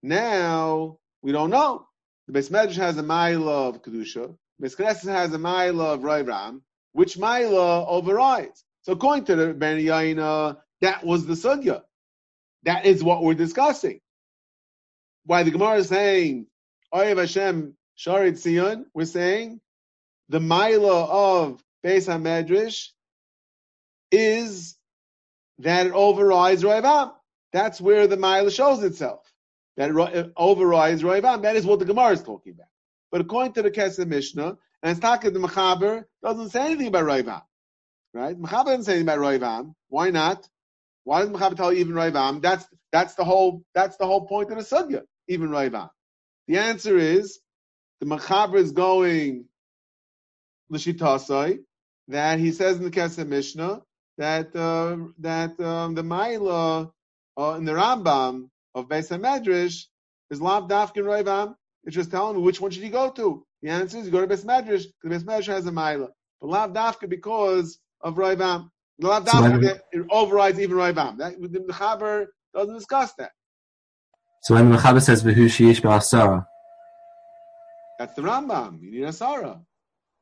now, 0.01 0.97
we 1.21 1.31
don't 1.31 1.51
know. 1.51 1.87
The 2.27 2.39
Beis 2.39 2.49
Medrash 2.49 2.75
has 2.75 2.97
a 2.97 3.03
mile 3.03 3.47
of 3.47 3.81
Kedusha, 3.81 4.35
Miskresis 4.61 5.11
has 5.11 5.33
a 5.33 5.37
Maila 5.37 5.95
of 5.95 6.03
Ram, 6.03 6.61
which 6.93 7.17
Maila 7.17 7.85
overrides. 7.87 8.63
So 8.83 8.93
according 8.93 9.25
to 9.25 9.35
the 9.35 9.53
Ben 9.53 9.77
Yaina, 9.77 10.57
that 10.81 11.05
was 11.05 11.25
the 11.25 11.33
Sugya. 11.33 11.81
That 12.63 12.85
is 12.85 13.03
what 13.03 13.21
we're 13.21 13.33
discussing. 13.33 13.99
Why 15.25 15.43
the 15.43 15.51
Gemara 15.51 15.77
is 15.77 15.89
saying, 15.89 16.47
Oyev 16.95 17.17
Hashem 17.17 17.75
Sharit 17.97 18.41
Sion, 18.41 18.85
we're 18.93 19.03
saying 19.03 19.59
the 20.29 20.39
Maila 20.39 21.09
of 21.09 21.63
Beis 21.85 22.07
HaMedrash 22.07 22.87
is 24.11 24.77
that 25.59 25.87
it 25.87 25.91
overrides 25.91 26.63
Roivam. 26.63 27.11
That's 27.51 27.81
where 27.81 28.07
the 28.07 28.15
Maila 28.15 28.55
shows 28.55 28.81
itself. 28.81 29.29
That 29.75 29.89
it 29.89 30.31
overrides 30.37 31.03
Roivam. 31.03 31.41
That 31.41 31.57
is 31.57 31.65
what 31.65 31.79
the 31.79 31.85
Gemara 31.85 32.11
is 32.11 32.23
talking 32.23 32.53
about. 32.53 32.67
But 33.11 33.19
according 33.19 33.53
to 33.53 33.61
the 33.61 33.71
Kesef 33.71 34.07
Mishnah, 34.07 34.57
and 34.81 34.91
it's 34.91 35.01
talking 35.01 35.33
the 35.33 35.39
Mechaber 35.39 36.05
doesn't 36.23 36.51
say 36.51 36.65
anything 36.65 36.87
about 36.87 37.03
Roivam. 37.03 37.41
Right? 38.13 38.39
Mechaber 38.39 38.67
doesn't 38.67 38.83
say 38.83 38.93
anything 38.93 39.09
about 39.09 39.19
Roivam. 39.19 39.73
Why 39.89 40.11
not? 40.11 40.47
Why 41.03 41.21
does 41.21 41.29
Mechaber 41.29 41.57
tell 41.57 41.73
you 41.73 41.79
even 41.79 41.93
Roivam? 41.93 42.41
That's 42.41 42.65
that's 42.93 43.15
the 43.15 43.25
whole 43.25 43.63
that's 43.73 43.97
the 43.97 44.05
whole 44.05 44.25
point 44.27 44.49
of 44.49 44.57
the 44.57 44.63
sugya, 44.63 45.03
even 45.27 45.49
Roivam. 45.49 45.89
The 46.47 46.57
answer 46.57 46.97
is 46.97 47.39
the 47.99 48.05
Mechaber 48.05 48.57
is 48.57 48.71
going 48.71 49.45
l'shitasai 50.69 51.59
that 52.07 52.39
he 52.39 52.51
says 52.51 52.77
in 52.77 52.83
the 52.83 52.91
Kesef 52.91 53.27
Mishnah 53.27 53.81
that 54.17 54.55
uh, 54.55 54.97
that 55.19 55.59
um, 55.59 55.95
the 55.95 56.03
Maila 56.03 56.91
uh, 57.37 57.55
in 57.57 57.65
the 57.65 57.73
Rambam 57.73 58.49
of 58.73 58.87
Beis 58.87 59.09
Hamedrash 59.09 59.85
is 60.29 60.41
lav 60.41 60.67
dafkin 60.69 61.03
Roivam. 61.03 61.55
It's 61.83 61.95
just 61.95 62.11
telling 62.11 62.37
me 62.37 62.41
which 62.41 62.59
one 62.59 62.71
should 62.71 62.83
you 62.83 62.89
go 62.89 63.11
to. 63.11 63.45
The 63.61 63.69
answer 63.69 63.97
is 63.97 64.05
you 64.05 64.11
go 64.11 64.21
to 64.21 64.27
Bes 64.27 64.43
Medrash, 64.43 64.85
because 65.01 65.23
Bes 65.23 65.23
Medrash 65.23 65.47
has 65.47 65.65
a 65.67 65.71
Maila. 65.71 66.09
But 66.41 66.49
Lav 66.49 66.73
Dafka 66.73 67.09
because 67.09 67.79
of 68.01 68.15
Roivam. 68.15 68.69
The 68.99 69.07
Lav 69.07 69.25
Dafka, 69.25 69.79
it 69.91 70.05
overrides 70.09 70.59
even 70.59 70.77
Roivam. 70.77 71.17
That, 71.17 71.39
the 71.41 71.59
Mechaber 71.59 72.27
doesn't 72.53 72.75
discuss 72.75 73.13
that. 73.15 73.31
So 74.45 74.53
when 74.53 74.69
the 74.69 74.77
Mechaber 74.77 75.01
says, 75.01 75.23
V'hu 75.23 75.45
sheyish 75.45 75.81
ba'asara, 75.81 76.45
that's 77.97 78.13
the 78.13 78.21
Rambam. 78.21 78.79
You 78.79 78.91
need 78.91 79.03
a 79.03 79.11
Sarah. 79.11 79.59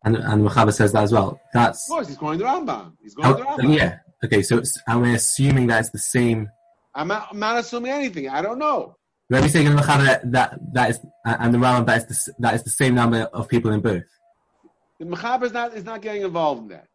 And, 0.06 0.16
and 0.16 0.46
the 0.46 0.50
Mechaber 0.50 0.74
says 0.74 0.94
that 0.94 1.04
as 1.04 1.12
well. 1.12 1.42
That's, 1.54 1.90
of 1.90 1.94
course, 1.94 2.08
he's 2.08 2.16
going 2.16 2.40
to 2.40 2.46
the 2.46 2.50
Rambam. 2.50 2.94
He's 3.02 3.16
going 3.16 3.28
oh, 3.28 3.36
to 3.36 3.44
the 3.44 3.68
Rambam. 3.68 3.78
Yeah. 3.78 3.98
Okay, 4.24 4.42
so 4.42 4.62
are 4.88 5.00
we 5.00 5.14
assuming 5.14 5.68
that 5.68 5.82
it's 5.82 5.90
the 5.90 6.00
same? 6.00 6.50
I'm 6.96 7.10
not, 7.10 7.28
I'm 7.32 7.40
not 7.40 7.60
assuming 7.60 7.92
anything. 7.92 8.30
I 8.30 8.42
don't 8.42 8.60
know. 8.60 8.96
Let 9.30 9.44
me 9.44 9.50
say 9.50 9.66
in 9.66 9.76
the 9.76 9.82
that 10.26 10.58
that 10.74 10.90
is 10.92 11.00
and 11.26 11.54
the 11.54 11.58
Rambam 11.58 11.86
that 11.88 11.98
is 12.10 12.26
the, 12.26 12.34
that 12.40 12.56
is 12.56 12.64
the 12.64 12.70
same 12.70 12.96
number 12.96 13.24
of 13.24 13.50
people 13.50 13.72
in 13.72 13.82
both. 13.82 14.04
The 15.00 15.06
Mechaber 15.06 15.44
is 15.44 15.52
not 15.52 15.74
is 15.76 15.84
not 15.84 16.02
getting 16.02 16.22
involved 16.22 16.62
in 16.62 16.68
that. 16.70 16.88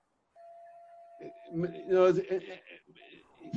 You 1.53 1.95
know, 1.95 2.05
it, 2.07 2.17
it, 2.19 2.43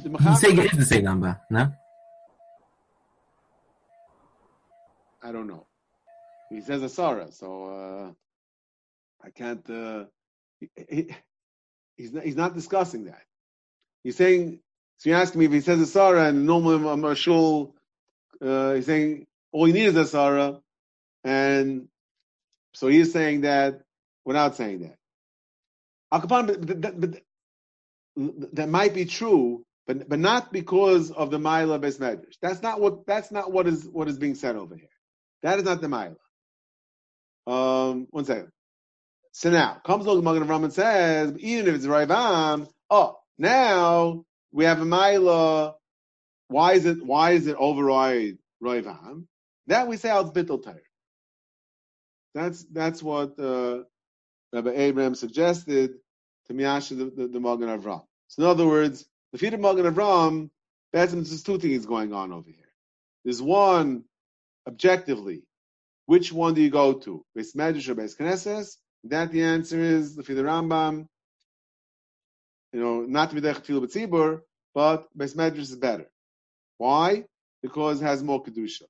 the 0.03 0.09
Mechaber, 0.09 0.29
you 0.29 0.35
say 0.35 0.49
it 0.49 0.73
is 0.73 0.79
the 0.79 0.85
same 0.85 1.05
number, 1.05 1.39
no? 1.49 1.71
I 5.23 5.31
don't 5.31 5.47
know. 5.47 5.67
He 6.49 6.61
says 6.61 6.81
Asara, 6.81 7.33
so 7.33 7.65
uh, 7.65 8.11
I 9.25 9.29
can't. 9.31 9.69
Uh, 9.69 10.05
he, 10.59 10.69
he, 10.89 11.15
he's 11.97 12.13
not, 12.13 12.23
he's 12.23 12.35
not 12.35 12.55
discussing 12.55 13.05
that. 13.05 13.23
He's 14.03 14.17
saying. 14.17 14.61
So 14.97 15.09
you 15.09 15.15
ask 15.15 15.35
me 15.35 15.45
if 15.45 15.51
he 15.51 15.61
says 15.61 15.79
Asara, 15.79 16.29
and 16.29 16.45
normally 16.45 16.87
I'm 16.87 17.03
a 17.05 17.15
shul 17.15 17.73
uh, 18.41 18.73
he's 18.75 18.85
saying 18.85 19.27
all 19.51 19.67
you 19.67 19.73
need 19.73 19.85
is 19.85 19.95
a 19.95 20.05
Sarah, 20.05 20.59
and 21.23 21.87
so 22.73 22.87
he's 22.87 23.13
saying 23.13 23.41
that 23.41 23.81
without 24.25 24.55
saying 24.55 24.81
that. 24.81 24.97
Akapan, 26.13 26.47
but, 26.47 26.81
but, 26.81 27.01
but, 27.01 27.21
that 28.53 28.69
might 28.69 28.93
be 28.93 29.05
true, 29.05 29.65
but 29.87 30.09
but 30.09 30.19
not 30.19 30.51
because 30.51 31.11
of 31.11 31.31
the 31.31 31.39
Mila 31.39 31.79
Besmedrash. 31.79 32.37
That's 32.41 32.61
not 32.61 32.81
what 32.81 33.05
that's 33.07 33.31
not 33.31 33.51
what 33.51 33.67
is 33.67 33.87
what 33.87 34.09
is 34.09 34.17
being 34.17 34.35
said 34.35 34.55
over 34.55 34.75
here. 34.75 34.89
That 35.43 35.59
is 35.59 35.65
not 35.65 35.81
the 35.81 35.89
Mila. 35.89 36.15
Um, 37.47 38.07
one 38.11 38.25
second. 38.25 38.51
So 39.33 39.49
now 39.49 39.81
comes 39.85 40.05
along 40.05 40.23
Magen 40.23 40.47
Avram 40.47 40.63
and 40.65 40.73
says, 40.73 41.35
even 41.39 41.67
if 41.67 41.75
it's 41.75 41.85
Raivam, 41.85 42.67
oh, 42.89 43.17
now 43.37 44.25
we 44.51 44.65
have 44.65 44.81
a 44.81 44.85
Mila 44.85 45.75
why 46.51 46.73
is 46.73 46.85
it 46.85 47.03
why 47.03 47.31
is 47.31 47.47
it 47.47 47.55
override 47.57 48.37
Roivam? 48.63 49.25
That 49.67 49.87
we 49.87 49.97
say 49.97 50.09
al 50.09 50.31
bittul 50.31 50.61
Torah. 50.63 50.75
That's 52.35 52.65
that's 52.65 53.01
what 53.01 53.39
uh, 53.39 53.83
Rabbi 54.53 54.71
Abraham 54.71 55.15
suggested 55.15 55.93
to 56.47 56.53
Miyasha 56.53 56.97
the, 56.97 57.05
the, 57.05 57.27
the 57.27 57.39
Magen 57.39 57.69
Avram. 57.69 58.03
So 58.27 58.43
in 58.43 58.49
other 58.49 58.67
words, 58.67 59.05
the 59.31 59.37
feet 59.37 59.53
of 59.53 59.61
Magen 59.61 59.85
Avram, 59.85 60.49
that's 60.91 61.13
there's 61.13 61.43
two 61.43 61.57
things 61.59 61.85
going 61.85 62.13
on 62.13 62.33
over 62.33 62.49
here. 62.49 62.57
There's 63.23 63.41
one 63.41 64.03
objectively, 64.67 65.43
which 66.05 66.31
one 66.31 66.53
do 66.53 66.61
you 66.61 66.69
go 66.69 66.93
to? 66.93 67.23
Beis 67.37 67.55
Medrash 67.55 67.89
or 67.89 67.95
Beis 67.95 68.17
Knesses? 68.17 68.77
That 69.05 69.31
the 69.31 69.43
answer 69.43 69.79
is 69.79 70.15
the 70.15 70.23
Rambam. 70.23 71.07
You 72.73 72.79
know, 72.79 73.01
not 73.01 73.29
to 73.29 73.35
be 73.35 73.41
the 73.41 73.53
B'tzibur, 73.53 74.41
but 74.73 75.07
Beis 75.17 75.35
Medrash 75.35 75.59
is 75.59 75.75
better. 75.75 76.09
Why? 76.77 77.25
Because 77.61 78.01
it 78.01 78.05
has 78.05 78.23
more 78.23 78.43
kedusha. 78.43 78.83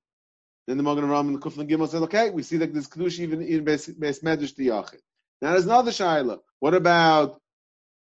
Then 0.68 0.78
the 0.78 0.84
Magen 0.84 1.10
Ram 1.10 1.28
and 1.28 1.36
the 1.36 1.40
Kuflan 1.40 1.70
Gimel 1.70 1.90
said, 1.90 2.04
okay, 2.04 2.30
we 2.30 2.44
see 2.44 2.58
that 2.58 2.72
there's 2.72 2.88
kedusha 2.88 3.20
even 3.20 3.42
in 3.42 3.66
Beis 3.66 3.90
Medrash 4.24 4.54
Tiyachid. 4.54 5.00
Now 5.42 5.52
there's 5.52 5.66
another 5.66 5.92
shaila. 5.92 6.40
What 6.60 6.74
about 6.74 7.40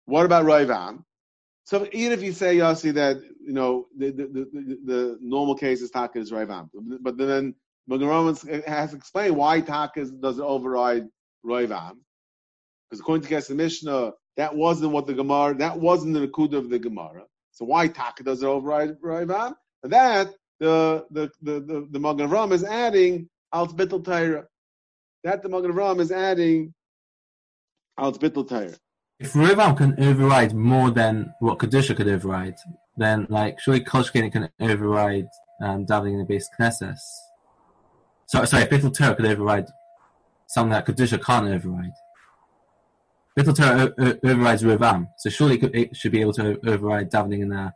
what 0.05 0.25
about 0.25 0.45
Roivam? 0.45 1.03
So 1.67 1.89
even 1.93 2.13
if 2.13 2.23
you 2.23 2.33
say 2.33 2.57
Yossi 2.59 2.95
that 2.95 3.17
you 3.45 3.53
know 3.53 3.89
the 3.99 4.13
the, 4.13 4.25
the, 4.27 4.79
the 4.85 5.19
normal 5.21 5.57
case 5.57 5.83
is 5.83 5.91
Taka 5.91 6.21
is 6.21 6.31
Raivam, 6.31 6.71
but 7.01 7.19
then 7.19 7.57
Rambam 7.91 8.65
has 8.67 8.91
to 8.91 8.97
explain 8.97 9.35
why 9.35 9.61
Taka 9.61 10.05
doesn't 10.05 10.45
override 10.45 11.09
Raivam, 11.45 11.97
because 12.89 13.01
according 13.01 13.29
to 13.29 13.35
Kesef 13.35 13.57
Mishnah, 13.57 14.13
that 14.37 14.55
wasn't 14.55 14.93
what 14.93 15.09
the 15.09 15.15
Gemara, 15.15 15.55
that 15.57 15.79
wasn't 15.79 16.15
the 16.15 16.29
Nakuda 16.29 16.55
of 16.55 16.71
the 16.71 16.79
Gemara. 16.79 17.25
So 17.51 17.65
why 17.65 17.89
Taka 17.89 18.23
does 18.23 18.45
it 18.45 18.47
override 18.47 19.01
Raivam? 19.01 19.55
That, 19.83 20.29
the 20.61 21.05
the 21.11 21.33
the 21.43 21.61
the, 21.61 21.89
the 21.91 21.99
Magen 21.99 22.53
is 22.53 22.63
adding 22.63 23.29
Alt 23.53 23.77
Bittel 23.77 24.45
That 25.25 25.43
the 25.43 25.49
Magen 25.49 26.01
is 26.01 26.13
adding 26.13 26.75
Alt 27.99 28.21
Bittel. 28.21 28.79
If 29.19 29.33
Raivam 29.33 29.77
can 29.77 29.99
override 29.99 30.53
more 30.53 30.91
than 30.91 31.33
what 31.41 31.59
Kedusha 31.59 31.97
could 31.97 32.09
override, 32.09 32.57
then 32.97 33.27
like 33.31 33.59
surely 33.61 33.81
Kolshkin 33.81 34.31
can 34.31 34.51
override 34.61 35.29
um, 35.63 35.87
davening 35.87 36.13
in 36.13 36.19
the 36.19 36.25
base 36.25 36.49
Knesset. 36.59 36.99
So, 38.27 38.45
sorry, 38.45 38.65
Bittel 38.65 38.95
Torah 38.95 39.15
could 39.15 39.25
override 39.25 39.67
something 40.49 40.73
that 40.73 40.87
Kedusha 40.87 41.23
can't 41.25 41.47
override. 41.47 41.93
Bittul 43.39 43.57
Torah 43.57 44.19
overrides 44.23 44.63
Ravam, 44.63 45.09
so 45.19 45.31
surely 45.31 45.59
it 45.59 45.97
should 45.97 46.13
be 46.13 46.21
able 46.21 46.33
to 46.35 46.59
override 46.67 47.11
davening 47.11 47.43
in 47.43 47.49
there. 47.49 47.75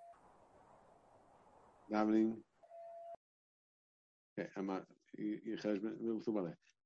Davening. 1.90 2.34
Okay, 4.38 4.48
I'm 4.56 4.66
not. 4.66 4.84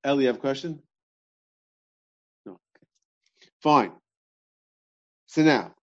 Ellie, 0.04 0.22
you 0.22 0.26
have 0.28 0.36
a 0.36 0.40
question? 0.40 0.80
No. 2.46 2.52
Okay. 2.52 2.86
Fine. 3.62 3.92
So 5.34 5.42
now, 5.42 5.74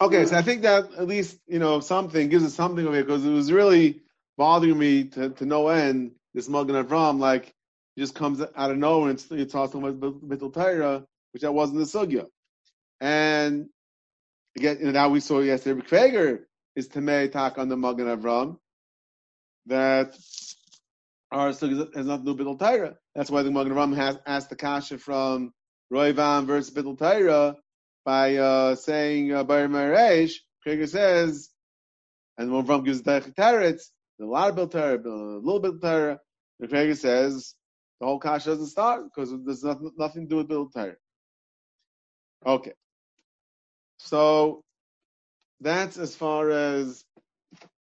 okay, 0.00 0.26
so 0.26 0.36
I 0.36 0.42
think 0.42 0.62
that 0.62 0.92
at 0.94 1.06
least 1.06 1.38
you 1.46 1.60
know 1.60 1.78
something 1.78 2.28
gives 2.28 2.44
us 2.44 2.54
something 2.54 2.84
over 2.84 2.96
here 2.96 3.04
because 3.04 3.24
it 3.24 3.30
was 3.30 3.52
really 3.52 4.00
bothering 4.36 4.76
me 4.76 5.04
to, 5.04 5.30
to 5.30 5.46
no 5.46 5.68
end. 5.68 6.10
This 6.34 6.48
Magen 6.48 6.74
Avram, 6.74 7.20
like, 7.20 7.54
just 7.96 8.16
comes 8.16 8.40
out 8.40 8.70
of 8.72 8.76
nowhere 8.76 9.10
and 9.10 9.24
it's 9.30 9.52
talking 9.52 9.80
about 9.80 10.00
Bittul 10.00 10.52
Torah 10.52 11.06
which 11.32 11.42
that 11.42 11.52
wasn't 11.52 11.78
the 11.78 11.84
sugya. 11.84 12.26
And 13.00 13.68
again, 14.56 14.92
now 14.92 15.08
we 15.08 15.20
saw 15.20 15.38
yesterday, 15.38 15.80
Kveger 15.82 16.40
is 16.74 16.88
Tamei 16.88 17.30
Tak 17.30 17.58
on 17.58 17.68
the 17.68 17.76
Magen 17.76 18.06
Avram, 18.06 18.58
that 19.66 20.18
our 21.30 21.50
sugya 21.50 21.94
has 21.94 22.06
not 22.06 22.24
to 22.24 22.34
do 22.34 22.44
with 22.44 22.58
Torah. 22.58 22.96
That's 23.14 23.30
why 23.30 23.44
the 23.44 23.52
Magen 23.52 23.72
Avram 23.72 23.94
has 23.94 24.18
asked 24.26 24.50
the 24.50 24.56
kasha 24.56 24.98
from 24.98 25.52
Roy 25.90 26.12
Van 26.12 26.44
versus 26.44 26.74
Bittul 26.74 26.98
Torah 26.98 27.56
by 28.08 28.36
uh, 28.36 28.74
saying 28.74 29.34
uh, 29.34 29.44
Bar 29.44 29.68
Maresh. 29.68 30.32
Kveger 30.66 30.88
says, 30.88 31.50
and 32.38 32.50
the 32.50 32.54
Avram 32.54 32.82
gives 32.82 33.02
the 33.02 33.20
Teretz, 33.38 33.90
a 34.18 34.24
lot 34.24 34.58
of 34.58 34.70
Torah, 34.70 34.96
a 34.96 35.44
little 35.44 35.60
bit 35.60 35.74
of 35.74 35.82
Torah. 35.82 36.18
The 36.58 36.68
Kveger 36.68 36.96
says 36.96 37.54
the 38.00 38.06
whole 38.06 38.18
kasha 38.18 38.48
doesn't 38.48 38.68
start 38.68 39.04
because 39.04 39.30
there's 39.44 39.62
nothing, 39.62 39.92
nothing 39.98 40.22
to 40.22 40.28
do 40.30 40.36
with 40.38 40.48
Bittul 40.48 40.72
Torah. 40.72 40.96
Okay. 42.46 42.72
So 43.98 44.64
that's 45.60 45.98
as 45.98 46.16
far 46.16 46.48
as 46.48 47.04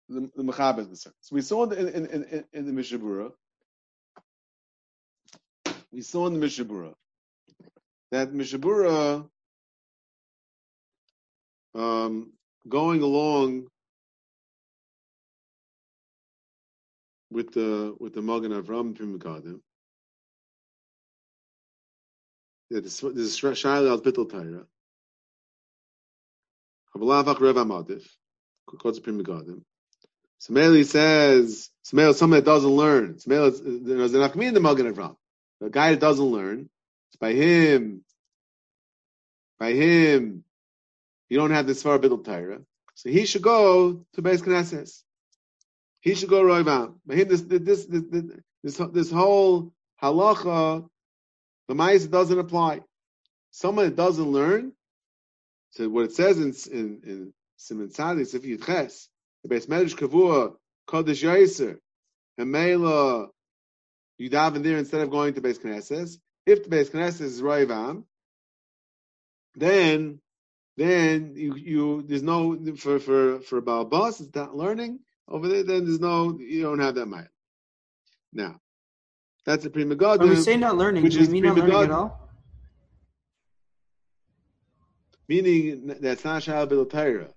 the, 0.10 0.30
the 0.36 0.43
Mechab 0.43 0.78
is 0.78 0.86
concerned. 0.89 1.15
So 1.21 1.36
we 1.36 1.41
saw 1.41 1.63
in, 1.63 1.88
in, 1.88 2.06
in, 2.06 2.45
in 2.54 2.65
the 2.67 2.71
Mishnah 2.71 2.99
Berurah, 2.99 3.32
we 5.91 6.04
saw 6.04 6.28
in 6.28 6.34
the 6.34 6.39
Mishnah 6.39 6.65
Berurah 6.65 6.93
that 8.12 8.32
Mishnah 8.32 8.60
Berurah 8.60 9.28
um, 11.75 12.31
going 12.67 13.01
along 13.01 13.67
with 17.31 17.53
the 17.53 17.95
with 17.99 18.13
the 18.13 18.21
Magen 18.21 18.51
Avram 18.51 18.95
Pri 18.95 19.05
Megadim, 19.05 19.59
this 22.69 23.03
is 23.03 23.39
Shaila 23.39 23.89
al 23.89 24.01
Bittel 24.01 24.29
Taira. 24.29 24.65
Habalavach 26.95 27.39
Rev 27.39 27.55
Amadif. 27.55 28.05
Quotes 28.65 28.99
Pri 28.99 29.13
Megadim. 29.13 29.63
Sameli 30.41 30.86
says, 30.86 31.69
Sameli, 31.86 32.13
someone 32.13 32.39
that 32.39 32.45
doesn't 32.45 32.69
learn. 32.69 33.15
Sameli, 33.15 33.86
there's 33.86 34.13
enough 34.13 34.36
in 34.36 34.53
the 34.53 34.59
Magen 34.59 34.93
Avram. 34.93 35.15
The 35.62 35.69
guy 35.69 35.91
that 35.91 36.01
doesn't 36.01 36.25
learn, 36.25 36.69
it's 37.09 37.17
by 37.17 37.33
him, 37.33 38.03
by 39.57 39.71
him, 39.71 40.43
you 41.34 41.39
don't 41.39 41.50
have 41.50 41.65
this 41.65 41.82
far 41.82 41.98
Bittel 41.98 42.24
Taira. 42.24 42.60
So 42.93 43.10
he 43.10 43.26
should 43.26 43.41
go 43.41 44.06
to 44.13 44.22
Beis 44.22 44.43
Knesset. 44.43 44.91
He 46.00 46.13
should 46.13 46.30
go 46.30 46.43
Roivam. 46.43 47.00
By 47.08 47.15
him, 47.15 47.28
this, 47.28 47.41
this, 47.41 47.86
this, 47.86 48.24
this, 48.63 48.78
this 48.78 49.12
whole 49.12 49.74
halacha 50.00 50.88
the 51.67 51.74
Ma'is 51.74 52.08
doesn't 52.08 52.38
apply. 52.38 52.82
Someone 53.50 53.86
that 53.86 53.96
doesn't 53.96 54.32
learn, 54.32 54.74
so 55.72 55.89
what 55.89 56.06
it 56.06 56.13
says 56.13 56.38
in 56.38 56.54
in, 56.72 57.02
in 57.04 57.34
Simon 57.58 57.89
Tzadis, 57.89 58.36
if 58.36 58.46
you 58.46 58.60
ches, 58.60 59.10
the 59.41 59.50
base 59.50 59.65
medrash 59.65 59.96
kavua 59.96 60.54
kodesh 60.88 61.24
yaser, 61.24 61.80
and 62.38 62.52
mela 62.52 63.30
you 64.19 64.30
in 64.30 64.62
there 64.62 64.78
instead 64.78 65.02
of 65.02 65.10
going 65.10 65.34
to 65.34 65.41
base 65.41 65.58
knesses. 65.58 66.19
If 66.46 66.63
the 66.63 66.69
base 66.69 66.91
knesses 66.91 67.22
is 67.22 67.41
roivam, 67.41 68.04
then 69.56 70.19
then 70.77 71.33
you 71.36 71.55
you 71.55 72.01
there's 72.03 72.23
no 72.23 72.57
for 72.77 72.99
for 72.99 73.39
for 73.41 73.57
about 73.57 73.91
balbas 73.91 74.21
it's 74.21 74.36
not 74.36 74.55
learning 74.55 74.99
over 75.27 75.47
there. 75.47 75.63
Then 75.63 75.86
there's 75.86 75.99
no 75.99 76.38
you 76.39 76.63
don't 76.63 76.79
have 76.79 76.95
that 76.95 77.05
mile. 77.05 77.27
Now 78.31 78.59
that's 79.45 79.65
a 79.65 79.69
prima 79.69 79.95
god. 79.95 80.19
When 80.19 80.29
we 80.29 80.36
say 80.38 80.57
not 80.57 80.77
learning, 80.77 81.07
do 81.07 81.19
we 81.19 81.27
mean 81.27 81.43
not 81.43 81.57
learning 81.57 81.75
at 81.75 81.91
all? 81.91 82.19
Meaning 85.27 85.95
that's 86.01 86.25
not 86.25 86.43
Shal 86.43 86.67
Torah. 86.67 87.29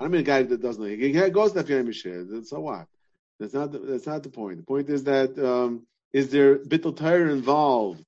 I 0.00 0.08
mean 0.08 0.20
a 0.20 0.24
guy 0.24 0.42
that 0.42 0.60
doesn't 0.60 0.82
know. 0.82 0.88
He 0.88 1.30
goes 1.30 1.52
to 1.52 1.62
Yom 1.62 2.44
So 2.44 2.60
what? 2.60 2.86
That's 3.38 3.54
not 3.54 3.72
the, 3.72 3.78
that's 3.78 4.06
not 4.06 4.22
the 4.22 4.28
point. 4.28 4.58
The 4.58 4.64
point 4.64 4.88
is 4.90 5.04
that 5.04 5.38
um, 5.38 5.86
is 6.12 6.30
there 6.30 6.58
Bittul 6.58 6.96
Torah 6.96 7.32
involved? 7.32 8.04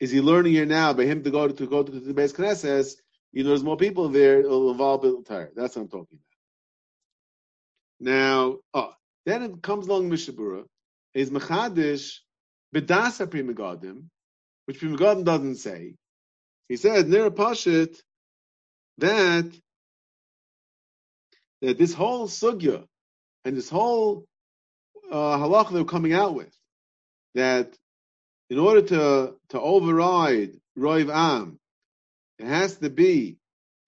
Is 0.00 0.10
he 0.10 0.20
learning 0.20 0.52
here 0.52 0.66
now? 0.66 0.92
By 0.92 1.04
him 1.04 1.22
to 1.24 1.30
go 1.30 1.48
to, 1.48 1.54
to 1.54 1.66
go 1.66 1.82
to 1.82 1.90
the 1.90 2.14
base 2.14 2.32
Knesset, 2.32 2.94
know, 3.42 3.50
there's 3.50 3.64
more 3.64 3.76
people 3.76 4.08
there. 4.08 4.40
It'll 4.40 4.70
involve 4.70 5.02
Bittul 5.02 5.26
Torah. 5.26 5.48
That's 5.54 5.76
what 5.76 5.82
I'm 5.82 5.88
talking 5.88 6.18
about. 6.18 6.20
Now, 8.00 8.56
oh, 8.74 8.92
then 9.24 9.42
it 9.42 9.62
comes 9.62 9.86
along 9.88 10.08
Mishnah 10.08 10.34
Berurah. 10.34 10.64
Is 11.14 11.30
Mechadish 11.30 12.18
B'dasa 12.74 13.30
Pri 13.30 13.42
Megadim, 13.42 14.04
which 14.66 14.78
Pri 14.78 14.88
Megadim 14.88 15.24
doesn't 15.24 15.56
say. 15.56 15.94
He 16.68 16.76
said, 16.76 17.06
Nira 17.06 17.30
Pashit, 17.30 17.96
that, 18.98 19.50
that 21.62 21.78
this 21.78 21.94
whole 21.94 22.28
sugya 22.28 22.84
and 23.44 23.56
this 23.56 23.68
whole 23.68 24.24
uh, 25.10 25.36
halach 25.38 25.72
they're 25.72 25.84
coming 25.84 26.12
out 26.12 26.34
with, 26.34 26.52
that 27.34 27.76
in 28.50 28.58
order 28.58 28.82
to, 28.82 29.34
to 29.50 29.60
override 29.60 30.52
Roiv 30.78 31.12
Am, 31.12 31.58
it 32.38 32.46
has 32.46 32.76
to 32.78 32.90
be 32.90 33.38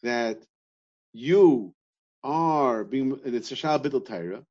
that 0.02 0.38
you 1.12 1.74
are 2.22 2.84
being, 2.84 3.20
and 3.24 3.34
it's 3.34 3.52
a 3.52 3.56
Shal 3.56 3.80
Bittel 3.80 4.44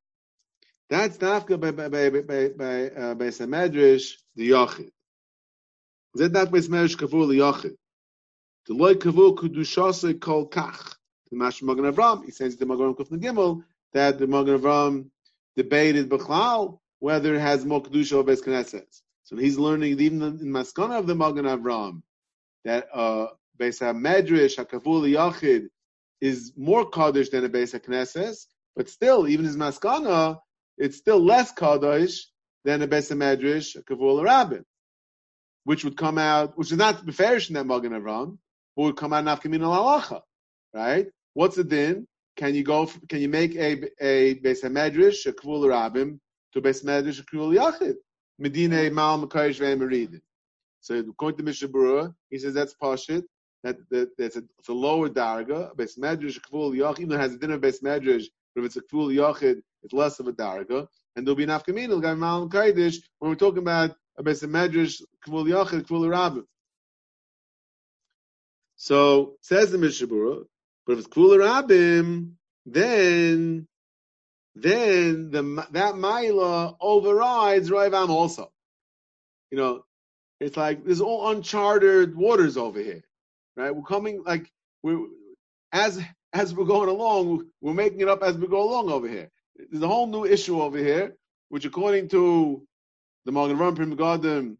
that's 0.89 1.17
dafka 1.17 1.59
by 1.59 1.71
by 1.71 1.89
by 1.89 2.09
by 2.09 2.49
by 2.49 2.89
uh, 2.89 3.13
by 3.15 3.25
the 3.25 4.11
Yachid. 4.37 4.91
Zed 6.17 6.33
that 6.33 6.49
by 6.49 6.59
Samedrash 6.59 6.95
kavur 6.95 7.27
the 7.27 7.39
Yachid. 7.39 7.75
The 8.67 8.73
loy 8.73 8.93
kavur 8.93 9.35
kudushase 9.35 10.19
kol 10.21 10.47
kach. 10.49 10.95
The 11.29 11.35
Mash 11.35 11.61
Magen 11.61 11.91
Avram 11.91 12.23
he 12.23 12.31
says 12.31 12.55
the 12.55 12.65
Magen 12.65 12.95
Kufna 12.95 13.21
Gimel 13.21 13.63
that 13.93 14.17
the 14.17 14.27
Magen 14.27 14.59
Avram 14.59 15.09
debated 15.57 16.07
Bechlal 16.09 16.79
whether 16.99 17.35
it 17.35 17.39
has 17.41 17.65
more 17.65 17.83
kedusha 17.83 18.17
or 18.17 18.23
Beis 18.23 18.41
Knesset. 18.41 19.01
So 19.23 19.35
he's 19.35 19.57
learning 19.57 19.99
even 19.99 20.21
in 20.21 20.39
Maskana 20.39 20.99
of 20.99 21.07
the 21.07 21.15
Magen 21.15 21.45
Avram 21.45 22.01
that 22.63 22.87
uh, 22.93 23.27
Beis 23.59 23.79
Medrash 23.81 24.57
Hakavul 24.57 25.09
Yachid 25.09 25.67
is 26.21 26.53
more 26.57 26.89
kaddish 26.89 27.29
than 27.29 27.45
a 27.45 27.49
Beis 27.49 27.73
Knesset, 27.79 28.37
but 28.75 28.89
still 28.89 29.27
even 29.27 29.45
his 29.45 29.57
Maskana 29.57 30.39
it's 30.77 30.97
still 30.97 31.19
less 31.19 31.53
kadosh 31.53 32.21
than 32.63 32.81
a 32.81 32.87
Besa 32.87 33.15
Medrash, 33.15 33.75
a 33.75 33.81
Kavul 33.81 34.23
Rabbin, 34.23 34.63
which 35.63 35.83
would 35.83 35.97
come 35.97 36.17
out, 36.17 36.57
which 36.57 36.71
is 36.71 36.77
not 36.77 37.05
beferish 37.05 37.49
in 37.49 37.55
that 37.55 37.65
Magen 37.65 37.93
Avram, 37.93 38.37
but 38.75 38.83
would 38.83 38.97
come 38.97 39.13
out 39.13 39.25
Nafkamin 39.25 39.63
al 39.63 40.01
Halacha, 40.01 40.21
right? 40.73 41.07
What's 41.33 41.55
the 41.55 41.63
din? 41.63 42.07
Can 42.35 42.53
you 42.53 42.63
go? 42.63 42.85
Can 43.09 43.21
you 43.21 43.29
make 43.29 43.55
a 43.55 43.89
a 43.99 44.35
Besa 44.35 44.69
Medrash, 44.69 45.25
a 45.25 45.33
Kavul 45.33 45.67
Rabbin, 45.67 46.19
to 46.53 46.61
Besa 46.61 46.85
Medrash, 46.85 47.19
a 47.19 47.23
Kavul 47.23 47.57
Yachid? 47.57 47.95
Medina 48.39 48.89
Mal 48.91 49.19
Makayish 49.19 49.59
Ve'emeridin. 49.59 50.21
So 50.81 50.99
according 50.99 51.37
to 51.37 51.43
Mishnah 51.43 51.69
Berurah, 51.69 52.13
he 52.29 52.37
says 52.37 52.53
that's 52.53 52.75
pashit 52.81 53.23
that, 53.75 54.17
that 54.17 54.35
a, 54.35 54.43
it's 54.59 54.69
a 54.69 54.73
lower 54.73 55.09
darga. 55.09 55.75
Base 55.75 55.97
medrash 55.97 56.39
kful 56.39 56.75
yachid 56.75 56.99
even 57.01 57.19
has 57.19 57.33
a 57.33 57.37
dinner 57.37 57.57
base 57.57 57.81
medrash, 57.81 58.25
but 58.55 58.61
if 58.61 58.65
it's 58.67 58.77
a 58.77 58.81
kful 58.81 59.13
yachid, 59.13 59.61
it's 59.83 59.93
less 59.93 60.19
of 60.19 60.27
a 60.27 60.33
darga. 60.33 60.87
And 61.15 61.25
there'll 61.25 61.35
be 61.35 61.43
an 61.43 61.49
afkamin 61.49 62.01
guy 62.01 62.13
mal 62.13 62.49
kaidish 62.49 62.97
when 63.19 63.29
we're 63.29 63.35
talking 63.35 63.59
about 63.59 63.95
a 64.17 64.23
base 64.23 64.43
medrash 64.43 65.01
kful 65.25 65.45
yachid 65.45 65.83
kful 65.83 66.09
rabbi. 66.09 66.41
So 68.75 69.35
says 69.41 69.71
the 69.71 69.77
Mishnah 69.77 70.07
Berurah, 70.07 70.45
but 70.85 70.93
if 70.93 70.99
it's 70.99 71.07
kful 71.07 71.37
rabbim, 71.37 72.33
then 72.65 73.67
then 74.55 75.29
the 75.29 75.65
that 75.71 75.95
Maila 75.95 76.75
overrides 76.79 77.69
Raivam 77.69 78.09
also. 78.09 78.51
You 79.51 79.57
know, 79.57 79.85
it's 80.39 80.57
like 80.57 80.83
there's 80.83 81.01
all 81.01 81.29
uncharted 81.29 82.15
waters 82.15 82.57
over 82.57 82.79
here, 82.79 83.03
right? 83.57 83.75
We're 83.75 83.83
coming 83.83 84.23
like 84.25 84.49
we're 84.83 85.05
as 85.73 86.01
as 86.31 86.53
we're 86.53 86.65
going 86.65 86.89
along, 86.89 87.47
we're 87.61 87.73
making 87.73 88.01
it 88.01 88.07
up 88.07 88.23
as 88.23 88.37
we 88.37 88.47
go 88.47 88.63
along 88.63 88.89
over 88.89 89.07
here. 89.07 89.29
There's 89.71 89.83
a 89.83 89.87
whole 89.87 90.07
new 90.07 90.25
issue 90.25 90.61
over 90.61 90.77
here, 90.77 91.15
which 91.49 91.65
according 91.65 92.09
to 92.09 92.65
the 93.25 93.31
Magen 93.31 93.57
Avram 93.57 93.75
Pri 93.75 93.85
Megadim, 93.85 94.57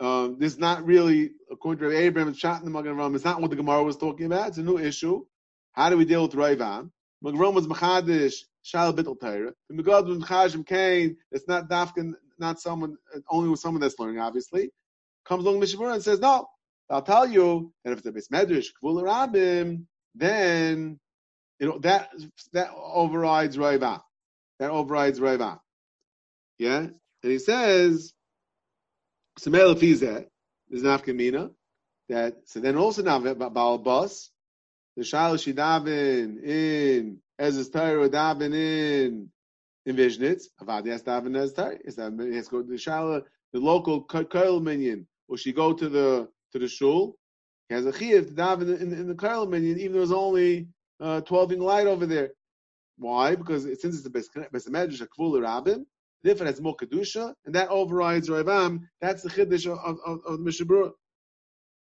um, 0.00 0.36
this 0.38 0.54
is 0.54 0.58
not 0.58 0.84
really 0.84 1.30
according 1.50 1.88
to 1.88 1.96
Abraham 1.96 2.34
shot 2.34 2.58
in 2.58 2.64
the 2.64 2.70
Magen 2.70 2.96
Avram. 2.96 3.14
It's 3.14 3.24
not 3.24 3.40
what 3.40 3.50
the 3.50 3.56
Gemara 3.56 3.84
was 3.84 3.96
talking 3.96 4.26
about. 4.26 4.48
It's 4.48 4.58
a 4.58 4.62
new 4.62 4.78
issue. 4.78 5.24
How 5.72 5.90
do 5.90 5.96
we 5.96 6.04
deal 6.04 6.22
with 6.22 6.32
Raivam? 6.32 6.90
Magen 7.22 7.38
Avram 7.38 7.54
was 7.54 7.66
Machadish 7.66 8.34
Shal 8.62 8.92
Bittel 8.92 9.20
Torah. 9.20 9.52
The 9.70 9.82
Megadim 9.82 10.20
Chajim 10.24 10.66
Kain. 10.66 11.16
It's 11.30 11.46
not 11.46 11.68
Dafkin 11.68 12.14
not 12.38 12.60
someone 12.60 12.96
only 13.28 13.48
with 13.48 13.60
someone 13.60 13.80
that's 13.80 13.98
learning, 13.98 14.20
obviously, 14.20 14.70
comes 15.24 15.44
along 15.44 15.60
Mishnah 15.60 15.80
Berurah 15.80 15.94
and 15.94 16.02
says, 16.02 16.20
No, 16.20 16.48
I'll 16.90 17.02
tell 17.02 17.28
you 17.28 17.72
that 17.84 17.92
if 17.92 17.98
it's 17.98 18.06
a 18.06 18.12
base 18.12 18.28
medrash, 18.28 18.68
kvul 18.82 19.02
rabim, 19.02 19.84
then 20.14 20.98
you 21.58 21.68
know 21.68 21.78
that 21.80 22.10
that 22.52 22.70
overrides 22.74 23.56
Raiva. 23.56 24.00
That 24.58 24.70
overrides 24.70 25.20
Raiva. 25.20 25.60
Yeah? 26.58 26.88
And 27.22 27.32
he 27.32 27.38
says, 27.38 28.12
Samel 29.38 29.74
Fizeh, 29.74 30.26
is 30.70 30.82
Nafkamina, 30.82 31.50
that 32.08 32.36
so 32.46 32.60
then 32.60 32.76
also 32.76 33.02
now 33.02 33.18
Baal 33.34 33.78
Bas, 33.78 34.30
the 34.96 35.04
Shal 35.04 35.34
Shidavin 35.34 36.42
in 36.42 37.18
Ezes 37.40 37.72
Torah 37.72 38.08
Davin 38.08 38.54
in 38.54 39.30
in 39.86 39.96
Vishnitz, 39.96 40.44
has 40.86 41.02
to 41.02 41.10
have 41.10 41.26
an 41.26 41.34
Eztari. 41.34 41.78
He 42.30 42.36
has 42.36 42.46
to 42.48 42.50
go 42.50 42.62
to 42.62 42.68
the 42.68 42.74
Shala, 42.74 43.22
the 43.52 43.60
local 43.60 44.04
Kerl 44.04 44.60
minion, 44.60 45.06
or 45.28 45.38
she 45.38 45.52
go 45.52 45.72
to 45.72 45.88
the 45.88 46.28
to 46.52 46.58
the 46.58 46.68
shul. 46.68 47.16
He 47.68 47.74
has 47.74 47.86
a 47.86 47.92
chiyuv 47.92 48.28
to 48.28 48.34
daven 48.34 48.62
in, 48.62 48.66
the, 48.68 48.76
in, 48.80 48.92
in 48.92 49.08
the 49.08 49.14
Kerl 49.14 49.48
minion, 49.48 49.78
even 49.78 49.92
though 49.92 49.98
there's 49.98 50.12
only 50.12 50.68
uh, 51.00 51.20
12 51.22 51.52
in 51.52 51.60
light 51.60 51.86
over 51.86 52.06
there. 52.06 52.30
Why? 52.98 53.34
Because 53.36 53.64
it, 53.64 53.80
since 53.80 53.94
it's 53.94 54.04
the 54.04 54.10
best 54.10 54.34
medrash, 54.34 55.00
a 55.00 55.06
kvul 55.06 55.40
rabbin, 55.40 55.86
therefore 56.22 56.46
has 56.46 56.60
more 56.60 56.76
kedusha, 56.76 57.34
and 57.46 57.54
that 57.54 57.68
overrides 57.68 58.28
Ravam. 58.28 58.80
That's 59.00 59.22
the 59.22 59.30
chiddush 59.30 59.66
of, 59.66 59.98
of, 60.04 60.20
of 60.26 60.38
the 60.38 60.44
Mishnah 60.44 60.66
Berurah. 60.66 60.92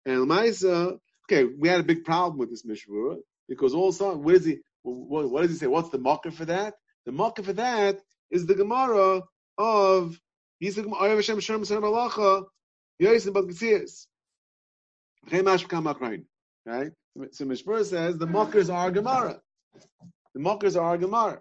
And 0.06 0.28
Lamaisa, 0.28 0.98
okay, 1.24 1.44
we 1.44 1.68
had 1.68 1.80
a 1.80 1.84
big 1.84 2.04
problem 2.04 2.38
with 2.38 2.50
this 2.50 2.64
Mishnah 2.64 2.94
Berurah 2.94 3.18
because 3.48 3.74
also, 3.74 4.16
what 4.16 4.36
is 4.36 4.44
he? 4.44 4.58
What, 4.82 5.30
what 5.30 5.42
does 5.42 5.50
he 5.50 5.56
say? 5.56 5.66
What's 5.66 5.90
the 5.90 5.98
marker 5.98 6.30
for 6.30 6.44
that? 6.46 6.74
The 7.06 7.12
marker 7.12 7.42
for 7.42 7.52
that 7.54 8.00
is 8.30 8.46
the 8.46 8.54
Gemara 8.54 9.22
of 9.58 10.18
Yisrael 10.62 11.16
Hashem 11.16 11.40
Shem 11.40 11.64
Shem 11.64 11.82
Malacha 11.82 12.44
Bad 13.00 13.10
Gesias. 13.24 14.06
Right? 16.66 16.92
So 17.32 17.44
Mishmur 17.44 17.84
says 17.84 18.16
the 18.18 18.26
mockers 18.26 18.70
are 18.70 18.90
Gemara. 18.90 19.40
The 20.34 20.40
mockers 20.40 20.76
are 20.76 20.96
Gemara. 20.96 21.40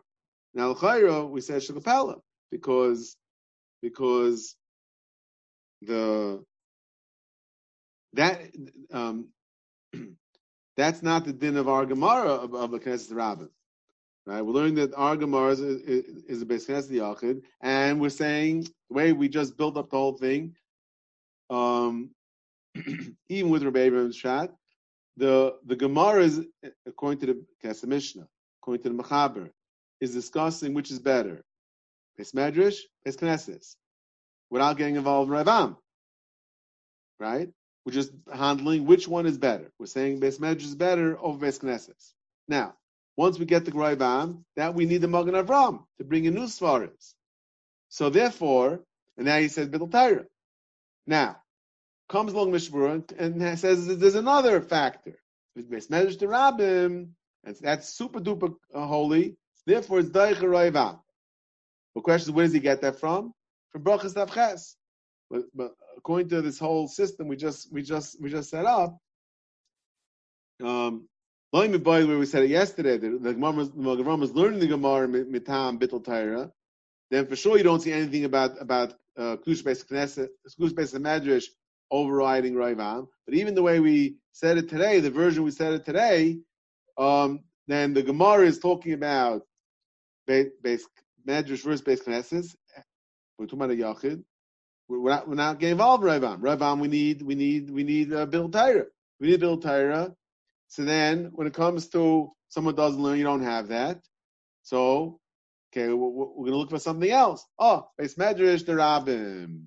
Now 0.53 0.69
L'chayra 0.71 1.29
we 1.29 1.41
say 1.41 1.55
Shekapela 1.55 2.19
because 2.51 3.15
because 3.81 4.55
the 5.81 6.43
that 8.13 8.41
um, 8.91 9.27
that's 10.77 11.03
not 11.03 11.25
the 11.25 11.33
din 11.33 11.57
of 11.57 11.67
our 11.69 11.85
Gemara 11.85 12.29
of, 12.29 12.55
of 12.55 12.71
the 12.71 12.79
Knesset 12.79 13.13
Rabbin. 13.13 13.49
Right? 14.25 14.41
We're 14.41 14.53
learning 14.53 14.75
that 14.75 14.93
our 14.95 15.15
Gemara 15.15 15.51
is, 15.51 15.59
is, 15.59 16.23
is 16.27 16.41
a 16.41 16.45
Beis 16.45 16.87
the 16.87 16.99
Yachid, 16.99 17.41
and 17.61 17.99
we're 17.99 18.09
saying 18.09 18.63
the 18.63 18.93
way 18.93 19.13
we 19.13 19.29
just 19.29 19.57
built 19.57 19.77
up 19.77 19.89
the 19.89 19.97
whole 19.97 20.17
thing, 20.17 20.55
um, 21.49 22.11
even 23.29 23.51
with 23.51 23.63
Rabbi 23.63 23.79
Abraham's 23.79 24.15
shot, 24.15 24.51
the 25.17 25.57
the 25.65 25.75
Gemara 25.75 26.23
is 26.23 26.45
according 26.85 27.19
to 27.19 27.25
the 27.27 27.45
Kesef 27.63 27.87
Mishnah, 27.87 28.27
according 28.61 28.83
to 28.83 28.89
the 28.89 29.03
Mechaber, 29.03 29.49
is 29.99 30.13
discussing 30.13 30.73
which 30.73 30.91
is 30.91 30.99
better, 30.99 31.43
Beis 32.19 32.33
Medrash, 32.33 32.79
Beis 33.05 33.17
Knesses, 33.17 33.75
without 34.49 34.77
getting 34.77 34.95
involved 34.95 35.31
in 35.31 35.37
Ravam. 35.37 35.77
Right? 37.19 37.49
We're 37.85 37.93
just 37.93 38.11
handling 38.33 38.85
which 38.85 39.07
one 39.07 39.25
is 39.25 39.37
better. 39.37 39.71
We're 39.79 39.87
saying 39.87 40.19
Beis 40.21 40.39
Medrash 40.39 40.63
is 40.63 40.75
better 40.75 41.17
over 41.19 41.45
Beis 41.45 41.59
Knesses. 41.59 42.13
Now, 42.47 42.75
once 43.19 43.37
we 43.37 43.45
get 43.45 43.65
the 43.65 43.71
Graivam, 43.71 44.45
that 44.55 44.73
we 44.73 44.85
need 44.85 45.01
the 45.01 45.07
Magen 45.09 45.33
Avram 45.33 45.83
to 45.97 46.05
bring 46.05 46.23
in 46.23 46.35
new 46.35 46.45
Svaras. 46.45 47.13
So 47.89 48.09
therefore, 48.09 48.79
and 49.17 49.25
now 49.25 49.39
he 49.39 49.49
says 49.49 49.67
Bidl 49.67 49.89
Tyra. 49.89 50.25
Now, 51.05 51.35
comes 52.09 52.33
along 52.33 52.51
Mishmur 52.51 53.09
and 53.17 53.59
says 53.59 53.97
there's 53.97 54.15
another 54.15 54.61
factor. 54.61 55.17
And 55.55 57.15
that's 57.61 57.89
super 57.89 58.19
duper 58.19 58.55
uh, 58.73 58.85
holy. 58.85 59.37
Therefore, 59.65 59.99
it's 59.99 60.09
Daich 60.09 60.37
Raivam. 60.37 60.99
The 61.95 62.01
question 62.01 62.29
is, 62.29 62.35
where 62.35 62.45
does 62.45 62.53
he 62.53 62.59
get 62.59 62.81
that 62.81 62.99
from? 62.99 63.33
From 63.71 63.83
Brachas 63.83 64.13
Tavches. 64.13 64.75
But, 65.29 65.43
but 65.53 65.75
according 65.97 66.29
to 66.29 66.41
this 66.41 66.57
whole 66.57 66.87
system 66.87 67.27
we 67.27 67.35
just 67.35 67.71
we 67.71 67.83
just 67.83 68.21
we 68.21 68.31
just 68.31 68.49
set 68.49 68.65
up, 68.65 68.97
um, 70.63 71.07
where 71.51 71.67
we 71.67 72.25
said 72.25 72.43
it 72.43 72.49
yesterday, 72.49 72.97
the, 72.97 73.09
the 73.09 73.33
Gemara 73.33 74.15
was 74.15 74.33
learning 74.33 74.59
the 74.59 74.67
Gemara 74.67 75.07
mitam 75.07 75.79
bittul 75.79 76.03
Torah, 76.03 76.51
then 77.11 77.27
for 77.27 77.35
sure 77.35 77.57
you 77.57 77.63
don't 77.63 77.81
see 77.81 77.91
anything 77.91 78.25
about 78.25 78.59
about 78.59 78.93
uh, 79.17 79.37
Beis 79.45 79.85
Knesset, 79.85 80.29
Klush 80.59 80.71
Beis 80.71 80.95
Medrash 80.95 81.45
overriding 81.91 82.53
Raivam. 82.53 83.07
But 83.25 83.35
even 83.35 83.55
the 83.55 83.63
way 83.63 83.79
we 83.79 84.17
said 84.31 84.57
it 84.57 84.69
today, 84.69 84.99
the 84.99 85.09
version 85.09 85.43
we 85.43 85.51
said 85.51 85.73
it 85.73 85.85
today, 85.85 86.39
um, 86.97 87.41
then 87.67 87.93
the 87.93 88.03
Gemara 88.03 88.45
is 88.45 88.59
talking 88.59 88.93
about 88.93 89.43
Beis 90.27 90.81
Medrash 91.27 91.63
versus 91.63 91.81
Beis 91.81 92.03
Knesset. 92.03 92.55
We're 93.37 93.45
talking 93.45 93.61
about 93.61 93.71
a 93.71 93.75
Yachid. 93.75 94.23
We're 94.87 95.09
not, 95.09 95.27
we're 95.27 95.35
not 95.35 95.59
getting 95.59 95.73
involved 95.73 96.03
in 96.03 96.09
Raivam. 96.09 96.41
Raivam, 96.41 96.79
we 96.79 96.87
need 96.87 97.21
we 97.21 97.35
need 97.35 97.69
we 97.69 97.83
need 97.83 98.11
uh, 98.11 98.25
Bill 98.25 98.49
Tyra. 98.49 98.85
We 99.19 99.27
need 99.27 99.39
Bill 99.39 99.59
Tyra 99.59 100.13
so 100.69 100.85
then, 100.85 101.31
when 101.33 101.47
it 101.47 101.53
comes 101.53 101.89
to 101.89 102.31
someone 102.49 102.75
doesn't 102.75 103.01
learn, 103.01 103.17
you 103.17 103.23
don't 103.23 103.41
have 103.41 103.69
that. 103.69 103.99
So, 104.61 105.19
okay, 105.73 105.87
we're, 105.87 106.09
we're 106.09 106.45
going 106.45 106.51
to 106.51 106.57
look 106.57 106.69
for 106.69 106.77
something 106.77 107.09
else. 107.09 107.43
Oh, 107.57 107.87
Beis 107.99 108.15
Medrash 108.15 108.65
the 108.65 108.73
Rabbim. 108.73 109.63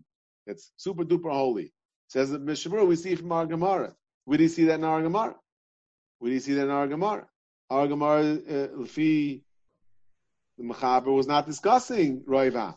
It's 0.46 0.70
super 0.76 1.04
duper 1.04 1.32
holy. 1.32 1.72
Says 2.12 2.30
the 2.30 2.38
Mishabur, 2.38 2.86
we 2.86 2.96
see 2.96 3.14
from 3.14 3.32
our 3.32 3.46
Gemara. 3.46 3.94
We 4.26 4.36
did 4.36 4.50
see 4.50 4.64
that 4.64 4.74
in 4.74 4.84
our 4.84 5.00
Gemara. 5.00 5.34
We 6.20 6.28
did 6.28 6.42
see 6.42 6.52
that 6.52 6.64
in 6.64 6.70
our 6.70 6.86
Gemara. 6.86 7.26
Our 7.70 7.88
Gemara, 7.88 8.34
uh, 8.34 8.68
the 8.76 9.40
Mechaber 10.60 11.06
was 11.06 11.26
not 11.26 11.46
discussing 11.46 12.20
Roiva. 12.24 12.76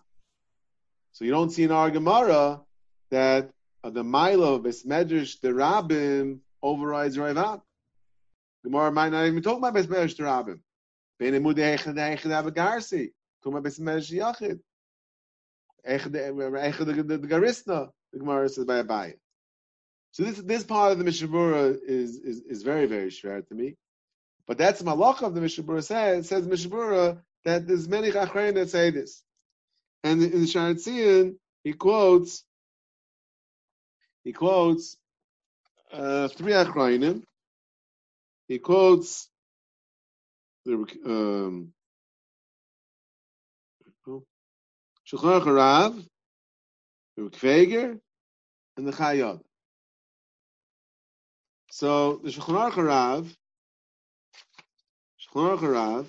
So 1.11 1.25
you 1.25 1.31
don't 1.31 1.49
see 1.49 1.63
in 1.63 1.71
our 1.71 1.91
Gemara 1.91 2.61
that 3.11 3.49
uh, 3.83 3.89
the 3.89 4.05
Milo 4.05 4.53
of 4.53 4.61
Medrash 4.61 5.41
the 5.41 5.49
Rabbim 5.49 6.39
overrides 6.63 7.17
Roiva. 7.17 7.61
Gemara 8.63 8.89
might 8.93 9.11
not 9.11 9.25
even 9.25 9.43
talk 9.43 9.57
about 9.57 9.73
Beis 9.73 9.87
Medrash 9.87 10.15
Rabim. 10.15 10.59
Ben 11.19 11.33
Emud 11.33 11.55
Echad 11.55 11.95
Echad 11.95 12.31
Avagarsi. 12.41 13.09
Talk 13.43 13.51
about 13.51 13.63
Beis 13.65 13.81
Medrash 13.81 14.13
Yachid. 14.13 14.59
Echad 15.85 16.13
the 16.13 17.17
Garisna. 17.27 17.89
The 18.13 18.19
Gemara 18.19 18.47
says 18.47 18.63
by 18.63 18.81
Abaye. 18.81 19.15
So 20.15 20.23
this 20.23 20.37
this 20.37 20.63
part 20.63 20.93
of 20.93 20.97
the 20.97 21.03
Mishnah 21.03 21.27
Berurah 21.27 21.77
is, 21.85 22.15
is 22.15 22.39
is 22.39 22.63
very 22.63 22.85
very 22.85 23.09
share 23.09 23.41
to 23.41 23.53
me, 23.53 23.75
but 24.47 24.57
that's 24.57 24.81
malach 24.81 25.21
of 25.21 25.35
the 25.35 25.41
Mishnah 25.41 25.65
Berurah 25.65 25.83
says 25.83 26.29
says 26.29 26.47
Mishnah 26.47 26.73
Berurah 26.73 27.21
that 27.43 27.67
there's 27.67 27.89
many 27.89 28.11
chachrein 28.11 28.53
that 28.53 28.69
say 28.69 28.91
this, 28.91 29.21
and 30.05 30.23
in 30.23 30.39
the 30.39 30.47
Shaar 30.47 30.73
HaTziyun 30.73 31.35
he 31.65 31.73
quotes 31.73 32.45
he 34.23 34.31
quotes 34.31 34.95
uh, 35.91 36.29
three 36.29 36.53
achrayim 36.53 37.21
he 38.47 38.59
quotes 38.59 39.27
um, 40.65 41.73
Shulchan 45.05 45.41
Harav, 45.43 46.07
the 47.17 47.23
Kveger, 47.23 47.99
and 48.77 48.87
the 48.87 48.93
Chayad. 48.93 49.41
So 51.75 52.21
the 52.23 52.29
Shulchan 52.29 52.71
Aruch 52.71 52.71
Harav, 52.71 53.35
Shulchan 55.19 55.57
Aruch 55.57 55.59
Harav, 55.59 56.05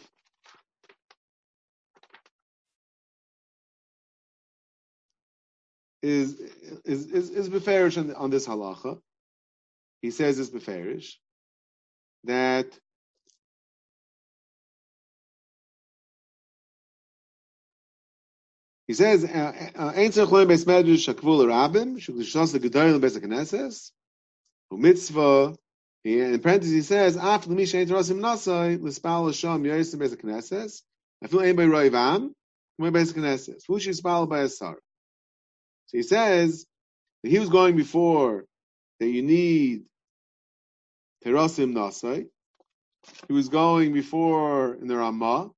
is 6.02 6.34
is 6.84 7.06
is, 7.06 7.30
is 7.30 7.48
beferish 7.48 7.98
on, 7.98 8.14
on 8.14 8.30
this 8.30 8.46
halacha. 8.46 9.00
He 10.02 10.12
says 10.12 10.38
it's 10.38 10.50
beferish 10.50 11.14
that 12.22 12.68
he 18.86 18.94
says 18.94 19.24
ein 19.24 19.32
tzarich 19.32 20.30
learn 20.30 20.46
beis 20.46 20.64
medrash 20.64 21.12
shakvul 21.12 21.44
rabim 21.44 21.98
shukdishas 21.98 22.56
gedayin 22.56 23.00
beis 23.00 23.18
knesses 23.18 23.90
umitzvah 24.72 25.56
in 26.04 26.38
parentheses 26.40 26.74
he 26.74 26.82
says 26.82 27.16
after 27.16 27.48
the 27.48 27.54
misha 27.54 27.78
ain't 27.78 27.90
rasim 27.90 28.20
nasai 28.20 28.80
l'spal 28.80 29.26
l'sham 29.26 29.64
yayisim 29.64 29.98
beis 29.98 30.14
knesses 30.16 30.82
I 31.22 31.28
feel 31.28 31.40
anybody 31.40 31.68
roivam 31.68 32.30
my 32.78 32.90
beis 32.90 33.12
knesses 33.12 33.62
should 33.80 33.96
spal 33.96 34.26
by 34.26 34.40
a 34.40 34.48
sar 34.48 34.78
so 35.86 35.98
he 35.98 36.02
says 36.02 36.66
that 37.22 37.30
he 37.30 37.38
was 37.38 37.48
going 37.48 37.76
before 37.76 38.44
that 39.00 39.08
you 39.08 39.22
need 39.22 39.84
Terasim 41.24 41.72
Nasai. 41.72 42.26
He 43.26 43.32
was 43.32 43.48
going 43.48 43.92
before 43.92 44.74
in 44.74 44.86
the 44.86 44.96
Ramah 44.96 45.50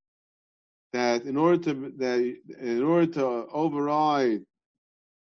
that 0.92 1.24
in 1.24 1.36
order 1.36 1.58
to 1.64 1.92
that 1.98 2.36
in 2.60 2.82
order 2.82 3.06
to 3.14 3.26
override 3.26 4.42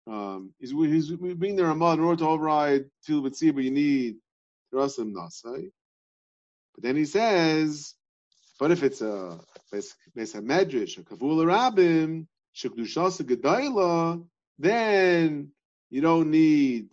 um, 0.07 0.53
he's, 0.59 0.71
he's 0.71 1.11
being 1.11 1.55
the 1.55 1.65
Ramah 1.65 1.93
in 1.93 1.99
order 2.01 2.19
to 2.19 2.29
override 2.29 2.85
Til 3.05 3.21
but 3.21 3.39
you 3.39 3.71
need 3.71 4.15
Terasim 4.73 5.13
Nasai. 5.13 5.71
But 6.75 6.83
then 6.83 6.95
he 6.95 7.05
says, 7.05 7.93
but 8.59 8.71
if 8.71 8.83
it's 8.83 9.01
a 9.01 9.39
Beis 9.73 9.93
Medrash, 10.17 10.97
a 10.97 11.03
Kavula 11.03 11.45
Rabim, 11.45 12.27
Shekdushasa 12.55 13.23
Gedayla, 13.23 14.23
then 14.59 15.51
you 15.89 16.01
don't 16.01 16.31
need 16.31 16.89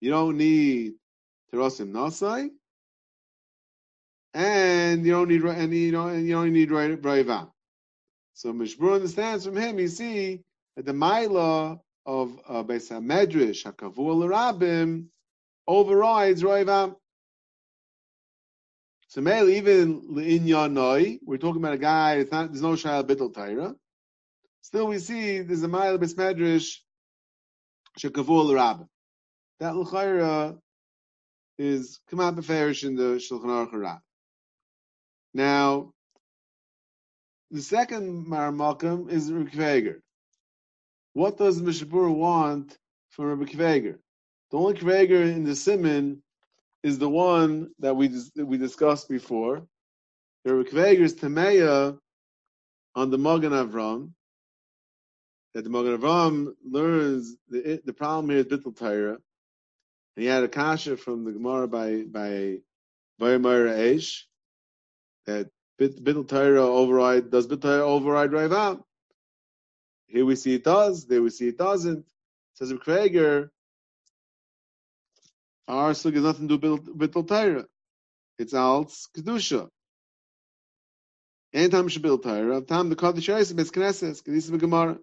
you 0.00 0.10
don't 0.10 0.36
need 0.36 0.94
Terasim 1.52 1.90
Nasai, 1.90 2.50
and 4.34 5.04
you 5.04 5.12
don't 5.12 5.28
need 5.28 5.42
and 5.42 5.74
you 5.74 5.90
don't 5.90 6.10
and 6.10 6.28
you 6.28 6.34
don't 6.34 6.52
need 6.52 6.70
Raiva. 6.70 7.50
So 8.34 8.52
Mishbur 8.52 8.94
understands 8.94 9.46
from 9.46 9.56
him. 9.56 9.78
You 9.78 9.88
see 9.88 10.42
that 10.76 10.84
the 10.84 10.92
Maila 10.92 11.80
of 12.06 12.38
uh, 12.48 12.62
Beis 12.62 12.90
Hamedrash 12.90 13.64
Hakavul 13.64 14.28
Rabim 14.28 15.06
overrides 15.66 16.42
Raiva. 16.42 16.94
So 19.08 19.20
Mail 19.20 19.48
even 19.48 20.18
in 20.18 20.44
Yanoi, 20.44 21.18
we're 21.24 21.38
talking 21.38 21.60
about 21.60 21.74
a 21.74 21.78
guy. 21.78 22.24
Not. 22.30 22.52
There's 22.52 22.62
no 22.62 22.72
Shayla 22.72 23.04
Bittel 23.04 23.34
Taira. 23.34 23.74
Still, 24.62 24.88
we 24.88 24.98
see 24.98 25.40
there's 25.40 25.62
a 25.62 25.68
mile 25.68 25.98
bes 25.98 26.14
medrash 26.14 26.78
shekavul 27.98 28.54
rab. 28.54 28.86
That 29.60 29.76
l'chayra 29.76 30.58
is 31.58 32.00
out 32.18 32.36
beferish 32.36 32.84
in 32.84 32.96
the 32.96 33.16
Shulchan 33.16 33.44
Aruch 33.44 33.72
Rab. 33.72 34.00
Now, 35.32 35.92
the 37.50 37.62
second 37.62 38.26
marmakam 38.26 39.10
is 39.10 39.32
Rabbi 39.32 39.92
What 41.16 41.38
does 41.38 41.62
Mishapur 41.62 42.14
want 42.14 42.76
from 43.08 43.24
Rabbi 43.28 43.50
Kveger? 43.50 43.96
The 44.50 44.58
only 44.58 44.74
Kveger 44.74 45.22
in 45.32 45.44
the 45.44 45.56
Simon 45.56 46.22
is 46.82 46.98
the 46.98 47.08
one 47.08 47.70
that 47.78 47.96
we 47.96 48.08
that 48.08 48.44
we 48.44 48.58
discussed 48.58 49.08
before. 49.08 49.66
The 50.44 50.54
Rabbi 50.54 50.68
Kveger 50.68 51.00
is 51.00 51.14
Tameya 51.14 51.98
on 52.94 53.10
the 53.10 53.16
Magen 53.16 53.52
Avram, 53.52 54.10
that 55.54 55.64
the 55.64 55.70
Magen 55.70 55.96
Avraham 55.96 56.52
learns 56.62 57.34
the 57.48 57.80
the 57.82 57.94
problem 57.94 58.28
here 58.28 58.40
is 58.40 58.44
bittul 58.44 58.76
Torah. 58.76 59.12
And 59.14 60.22
he 60.22 60.26
had 60.26 60.44
a 60.44 60.48
kasha 60.48 60.98
from 60.98 61.24
the 61.24 61.32
Gemara 61.32 61.66
by 61.66 62.02
by 62.02 62.58
Vayamara 63.18 63.74
Eish 63.74 64.24
that 65.24 65.48
bittul 65.80 66.28
Torah 66.28 66.60
override 66.60 67.30
does 67.30 67.46
bittul 67.46 67.62
Torah 67.62 67.86
override 67.86 68.32
Raivam? 68.32 68.82
Here 70.06 70.24
we 70.24 70.36
see 70.36 70.54
it 70.54 70.64
does. 70.64 71.06
There 71.06 71.22
we 71.22 71.30
see 71.30 71.48
it 71.48 71.58
doesn't. 71.58 72.04
Says 72.54 72.72
Kreger, 72.72 73.50
our 75.68 75.94
sug 75.94 76.14
has 76.14 76.22
nothing 76.22 76.48
to 76.48 76.58
do 76.58 76.76
with 76.76 76.98
bittul 76.98 77.28
Torah. 77.28 77.66
It's 78.38 78.52
alts 78.52 79.08
kedusha. 79.16 79.68
Anytime 81.52 81.88
shabil 81.88 82.22
Torah, 82.22 82.60
time 82.60 82.88
the 82.88 82.96
kaddish 82.96 83.28
is 83.28 83.52
knesses. 83.52 84.22
This 84.22 84.44
is 84.44 84.50
the 84.50 84.58
Gemara. 84.58 84.98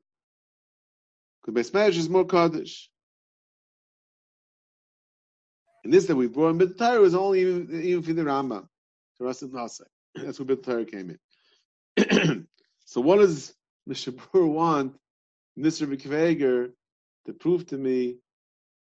Because 1.45 1.71
Beis 1.71 1.73
Medrash 1.73 1.97
is 1.97 2.09
more 2.09 2.25
Kaddish. 2.25 2.89
And 5.83 5.93
this 5.93 6.05
that 6.05 6.15
we 6.15 6.27
brought 6.27 6.51
in 6.51 6.57
Bit 6.57 6.77
Torah 6.77 7.01
was 7.01 7.15
only 7.15 7.41
even, 7.41 7.81
even 7.83 8.03
for 8.03 8.13
the 8.13 8.21
Rambam. 8.21 8.67
That's 9.19 10.39
where 10.39 10.45
Bit 10.45 10.63
Torah 10.63 10.85
came 10.85 11.17
in. 11.97 12.47
so 12.85 13.01
what 13.01 13.17
does 13.17 13.53
Mishabur 13.89 14.47
want 14.53 14.95
Mr. 15.57 15.87
Bikveger 15.87 16.71
to 17.25 17.33
prove 17.33 17.65
to 17.67 17.77
me 17.77 18.17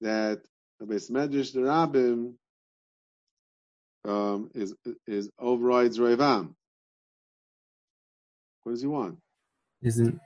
that 0.01 0.41
the 0.79 0.85
Beis 0.85 1.11
Medrash, 1.11 1.53
the 1.53 1.61
Rabbim, 1.61 2.33
um, 4.05 4.49
is 4.53 4.73
is 5.07 5.29
overrides 5.39 5.99
Revam. 5.99 6.53
What 8.63 8.73
does 8.73 8.81
he 8.81 8.87
want? 8.87 9.17
Isn't 9.81 10.19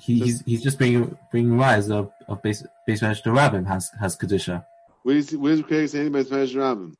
he, 0.00 0.20
he's 0.20 0.40
he's 0.42 0.62
just 0.62 0.78
bringing 0.78 1.16
bringing 1.30 1.56
rise 1.56 1.90
of 1.90 2.12
of 2.28 2.42
base 2.42 2.64
base 2.86 3.00
the 3.00 3.06
rabbim 3.06 3.66
has 3.66 3.90
has 4.00 4.16
kedusha. 4.16 4.64
Where 5.02 5.16
is 5.16 5.36
where's 5.36 5.62
Craig 5.62 5.88
saying 5.88 6.12
base 6.12 6.28
rabbim? 6.28 6.94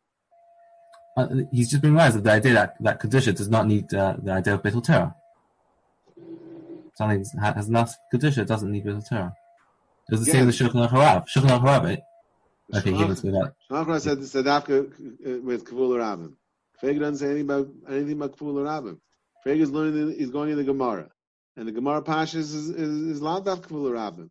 Uh, 1.17 1.29
he's 1.53 1.71
just 1.71 1.81
bringing 1.81 1.97
rise 1.97 2.17
of 2.17 2.25
the 2.25 2.33
idea 2.33 2.55
that 2.55 2.77
that 2.81 3.01
kedusha 3.01 3.35
does 3.35 3.49
not 3.49 3.67
need 3.67 3.93
uh, 3.95 4.17
the 4.23 4.33
idea 4.33 4.55
of 4.55 4.63
betel 4.63 4.81
Torah. 4.81 5.15
Something 6.95 7.25
has 7.41 7.69
enough 7.69 7.95
kedusha 8.13 8.47
doesn't 8.47 8.71
need 8.71 8.85
betel 8.85 9.03
Torah. 9.03 9.35
Does 10.09 10.23
it 10.23 10.29
yeah. 10.29 10.33
say 10.33 10.41
in 10.41 10.47
the 10.47 10.53
Shulchan 10.53 10.89
Harav? 10.89 11.27
Shulchan 11.29 11.61
Harav. 11.61 11.99
Okay, 12.75 12.93
he 12.93 12.99
didn't 12.99 13.17
say 13.17 13.31
that. 13.31 13.55
Shulchan 13.71 14.01
said 14.01 14.19
Sadafka 14.19 14.87
uh, 14.87 15.41
with 15.43 15.65
Kavul 15.65 15.97
Rabbim. 15.99 16.35
Craig 16.79 16.99
doesn't 16.99 17.17
say 17.17 17.27
anything 17.27 17.43
about 17.43 17.69
anything 17.89 18.13
about 18.13 18.37
Kavul 18.37 18.55
Rabbim. 18.55 18.99
Craig 19.43 19.61
is 19.61 19.71
learning. 19.71 20.15
He's 20.19 20.31
going 20.31 20.51
in 20.51 20.57
the 20.57 20.65
Gemara. 20.65 21.09
And 21.57 21.69
the 21.69 21.73
Gemara 21.73 22.03
Pashas 22.03 22.35
is 22.35 22.71
is, 22.71 23.03
is 23.17 23.21
Ladaf 23.21 23.61
Kavul 23.61 23.91
Rabbim. 23.91 24.31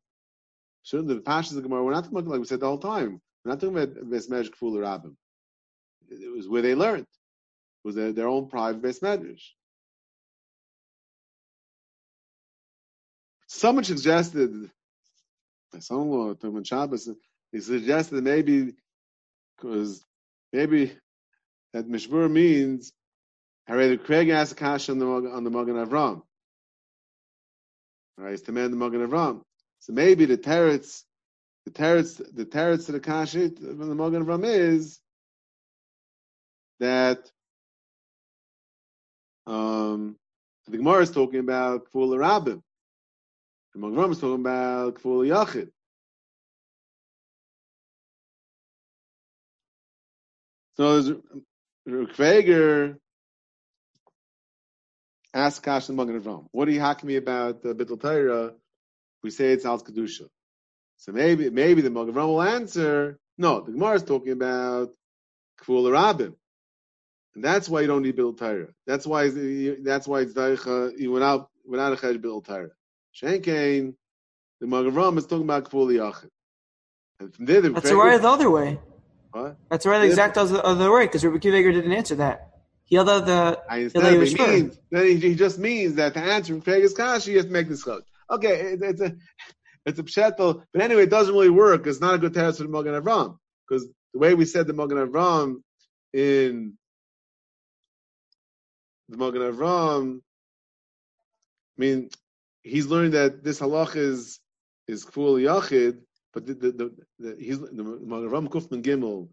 Sure, 0.84 1.02
the 1.02 1.16
Pashas 1.16 1.52
of 1.52 1.56
the 1.56 1.62
Gemara, 1.62 1.84
we're 1.84 1.94
not 1.94 2.04
talking 2.04 2.20
about, 2.20 2.32
like 2.32 2.40
we 2.40 2.46
said 2.46 2.60
the 2.60 2.68
whole 2.68 2.78
time, 2.78 3.22
we're 3.44 3.52
not 3.52 3.60
talking 3.60 3.78
about 3.78 3.96
Besmedrash 4.10 4.50
Kavul 4.52 4.78
Rabbim. 4.78 5.16
It 6.10 6.36
was 6.36 6.48
where 6.48 6.62
they 6.62 6.76
learned. 6.76 7.04
It 7.04 7.88
was 7.88 7.96
their, 7.96 8.12
their 8.12 8.28
own 8.28 8.48
private 8.48 8.82
Besmedrash. 8.82 9.44
Someone 13.54 13.84
suggested, 13.84 14.52
my 15.72 15.80
son-in-law, 15.80 16.64
Shabbos, 16.64 17.08
he 17.52 17.60
suggested 17.60 18.24
maybe, 18.24 18.74
because 19.56 20.04
maybe 20.52 20.92
that 21.72 21.88
Mishmur 21.88 22.32
means, 22.32 22.92
Harry 23.68 23.96
Craig 24.00 24.30
asked 24.30 24.58
Kash 24.58 24.90
on 24.90 24.98
the, 24.98 25.06
on 25.06 25.44
the 25.44 25.52
Magen 25.52 25.76
Avram. 25.76 26.24
Right, 28.18 28.34
it's 28.34 28.42
the 28.42 28.52
man 28.52 28.72
the 28.72 28.78
Magen 28.78 29.08
Avram. 29.08 29.44
So 29.80 29.94
maybe 29.94 30.26
the 30.26 30.38
teretz, 30.38 31.04
the 31.66 31.72
teretz, 31.72 32.22
the 32.36 32.46
teretz 32.46 32.88
to 32.88 32.92
the 32.94 33.00
kashit 33.00 33.60
from 33.60 33.88
the 33.88 33.96
Magen 33.96 34.26
Avram 34.26 34.46
is 34.46 35.00
that 36.80 37.30
um, 39.46 40.18
the 40.66 40.78
Gemara 40.78 41.04
is 41.04 41.12
talking 41.12 41.40
about 41.40 41.86
kful 41.94 42.18
rabim. 42.18 42.64
The 43.74 43.80
Magen 43.80 44.12
is 44.12 44.20
talking 44.20 44.42
about 44.42 44.96
kful 44.96 45.28
yachid. 45.28 45.70
So 50.76 51.02
there's 51.02 51.18
Kveger 51.88 52.98
Ask 55.34 55.64
Kash 55.64 55.90
and 55.90 55.98
Magen. 55.98 56.48
What 56.52 56.68
are 56.68 56.72
you 56.72 56.80
hacking 56.80 57.08
me 57.08 57.16
about 57.16 57.64
the 57.64 57.74
Bittul 57.74 58.00
Torah? 58.00 58.54
We 59.24 59.32
say 59.32 59.52
it's 59.52 59.66
Al 59.66 59.80
Kedusha. 59.80 60.28
So 60.98 61.12
maybe 61.12 61.50
maybe 61.50 61.82
the 61.82 61.90
Magen 61.90 62.14
will 62.14 62.42
answer. 62.42 63.18
No, 63.38 63.62
the 63.62 63.72
Gemara 63.72 63.96
is 63.96 64.04
talking 64.04 64.34
about 64.34 64.92
Kvul 65.62 65.86
Rabim, 65.86 66.36
and 67.34 67.44
that's 67.44 67.68
why 67.68 67.82
you 67.82 67.88
don't 67.88 68.04
need 68.04 68.16
Bittul 68.16 68.38
Torah. 68.38 68.68
That's 68.86 69.08
why 69.08 69.30
that's 69.84 70.08
why 70.08 70.22
it's 70.22 70.34
Daicha 70.34 71.10
without 71.10 71.50
without 71.66 71.94
a 71.94 71.96
Chesh 71.96 72.22
Bittul 72.22 72.46
Torah. 72.46 72.70
Shenkein, 73.16 73.96
the 74.60 74.68
Magen 74.68 74.92
Avram 74.92 75.18
is 75.18 75.26
talking 75.26 75.44
about 75.44 75.70
Kvul 75.70 75.88
Yachid. 75.88 76.30
And 77.20 77.34
from 77.34 77.46
there, 77.46 77.62
the 77.62 77.70
that's 77.70 77.92
right 77.92 78.22
the 78.22 78.28
other 78.28 78.50
way. 78.50 78.80
What? 79.32 79.58
That's 79.70 79.86
right, 79.86 80.00
the 80.00 80.06
exact 80.06 80.38
other 80.38 80.92
way, 80.92 81.06
because 81.06 81.26
Rabbi 81.26 81.40
Kiva 81.40 81.72
didn't 81.72 81.92
answer 81.92 82.16
that. 82.16 82.50
He 82.86 82.98
out 82.98 83.06
the. 83.06 83.60
I 83.70 83.84
understand. 83.84 84.52
Means, 84.52 84.80
then 84.92 85.06
he, 85.06 85.16
he, 85.16 85.36
just 85.36 85.58
means 85.58 85.96
that 85.96 86.14
to 86.14 86.20
answer 86.20 86.56
Vegas 86.56 86.94
Kashi, 86.94 87.32
you 87.32 87.38
have 87.38 87.48
to 87.48 87.52
make 87.52 87.68
this 87.68 87.84
code. 87.84 88.04
Okay, 88.30 88.74
it, 88.74 88.82
it's 88.82 89.02
a 89.02 89.16
it's 89.86 90.00
a 90.00 90.04
pshetel, 90.04 90.64
but 90.72 90.82
anyway, 90.82 91.04
it 91.04 91.10
doesn't 91.10 91.34
really 91.34 91.50
work. 91.50 91.88
It's 91.88 92.02
not 92.02 92.16
a 92.16 92.18
good 92.18 92.34
test 92.34 92.58
for 92.58 92.64
the 92.64 92.70
Mogan 92.70 92.94
Avram 92.94 93.38
because 93.68 93.88
the 94.14 94.20
way 94.20 94.34
we 94.34 94.46
said 94.46 94.68
the 94.68 94.74
Mogan 94.74 94.98
Avram 94.98 95.62
in 96.14 96.78
the 99.10 99.18
Mogan 99.18 99.42
Avram, 99.42 100.20
I 101.78 101.82
mean, 101.82 102.10
he's 102.64 102.88
learning 102.88 103.12
that 103.12 103.44
this 103.44 103.60
halach 103.60 103.96
is 103.96 104.40
is 104.88 105.06
kful 105.06 105.42
yachid, 105.42 106.00
but 106.34 106.46
the 106.46 106.54
the, 106.54 106.72
the, 106.72 106.92
the 107.20 107.36
he's 107.40 107.60
the 107.60 107.68
Avram 107.68 108.48
Kufman 108.50 108.82
Gimel 108.82 109.30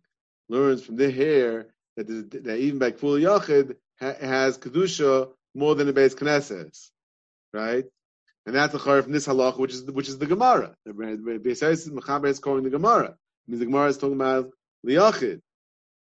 learns 0.49 0.85
from 0.85 0.97
the 0.97 1.11
hair 1.11 1.69
that, 1.97 2.07
that 2.45 2.59
even 2.59 2.79
by 2.79 2.91
kful 2.91 3.21
yachid 3.21 3.77
ha, 4.01 4.15
has 4.21 4.59
kedusha 4.59 5.31
more 5.55 5.75
than 5.75 5.87
the 5.87 5.93
base 5.93 6.15
knesses, 6.15 6.91
right? 7.53 7.85
And 8.47 8.55
that's 8.55 8.75
a 8.75 8.79
chayr 8.79 9.03
from 9.03 9.13
this 9.13 9.27
halach, 9.27 9.59
which 9.59 9.73
is 9.73 9.85
which 9.85 10.09
is 10.09 10.19
the 10.19 10.27
Gemara. 10.27 10.75
The 10.85 10.93
Mechaber 10.93 12.29
is 12.29 12.39
calling 12.39 12.65
the 12.65 12.71
Gemara. 12.71 13.15
Means 13.47 13.61
the 13.61 13.67
Gemara 13.67 13.89
is 13.89 13.99
talking 13.99 14.17
about 14.17 14.51
liyachid. 14.87 15.41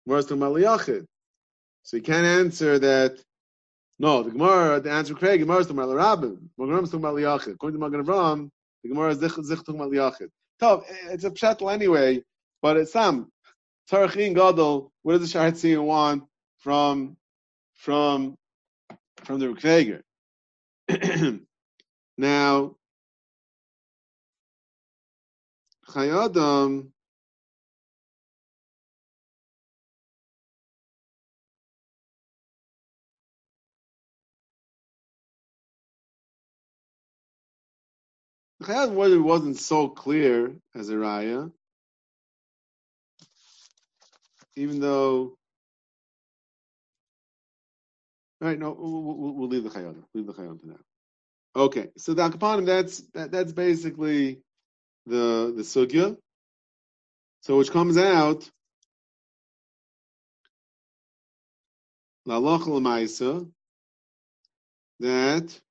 Gemara 0.05 0.19
is 0.19 0.25
talking 0.25 0.41
about 0.41 0.55
liyachid. 0.55 1.05
So 1.83 1.97
you 1.97 2.03
can't 2.03 2.25
answer 2.25 2.79
that. 2.79 3.19
No, 3.97 4.23
the 4.23 4.31
Gemara, 4.31 4.81
the 4.81 4.91
answer 4.91 5.13
Craig, 5.13 5.39
Gemara 5.39 5.59
is 5.59 5.67
talking 5.67 5.81
about 5.81 5.95
Rabbim. 5.95 6.37
Gemara 6.59 6.81
is 6.83 6.89
talking 6.89 7.05
about 7.05 7.15
liyachid. 7.15 7.53
According 7.53 7.79
to 7.79 7.89
Magen 7.89 8.05
Avram, 8.05 8.49
the 8.83 8.89
Gemara 8.89 9.11
is 9.11 9.19
zich, 9.19 9.31
zich 9.43 9.59
talking 9.59 9.75
about 9.75 9.91
liyachid. 9.91 10.27
So 10.59 10.83
it's 11.09 11.23
a 11.23 11.31
pshatel 11.31 11.71
anyway, 11.73 12.21
but 12.61 12.77
it's 12.77 12.95
um, 12.95 13.31
some 13.87 14.07
Tarachin 14.07 14.35
Gadol. 14.35 14.91
What 15.03 15.13
does 15.13 15.21
the 15.21 15.27
Shaar 15.27 15.51
HaTziyun 15.51 15.83
want 15.83 16.23
from 16.59 17.15
from 17.73 18.35
from 19.23 19.39
the 19.39 19.47
Rukveger? 19.47 20.01
Now, 22.17 22.75
Chayadam 25.89 26.91
Chayad 38.65 39.13
it 39.13 39.19
wasn't 39.19 39.57
so 39.57 39.89
clear 39.89 40.55
as 40.75 40.89
a 40.89 40.95
raya, 40.95 41.51
even 44.55 44.79
though. 44.79 45.37
All 48.41 48.49
right, 48.49 48.59
no, 48.59 48.75
we'll, 48.77 49.03
we'll, 49.03 49.33
we'll 49.33 49.49
leave 49.49 49.63
the 49.63 49.69
Chayad. 49.69 49.95
Leave 50.13 50.27
the 50.27 50.33
Chayad 50.33 50.61
for 50.61 50.67
now. 50.67 50.79
Okay, 51.55 51.89
so 51.97 52.13
the 52.13 52.29
Akapanim, 52.29 52.65
that's 52.65 52.99
that, 53.13 53.31
that's 53.31 53.53
basically 53.53 54.41
the 55.07 55.53
the 55.55 55.63
sugya. 55.63 56.17
So 57.41 57.57
which 57.57 57.71
comes 57.71 57.97
out 57.97 58.49
Lamaisa 62.27 63.49
that 64.99 65.61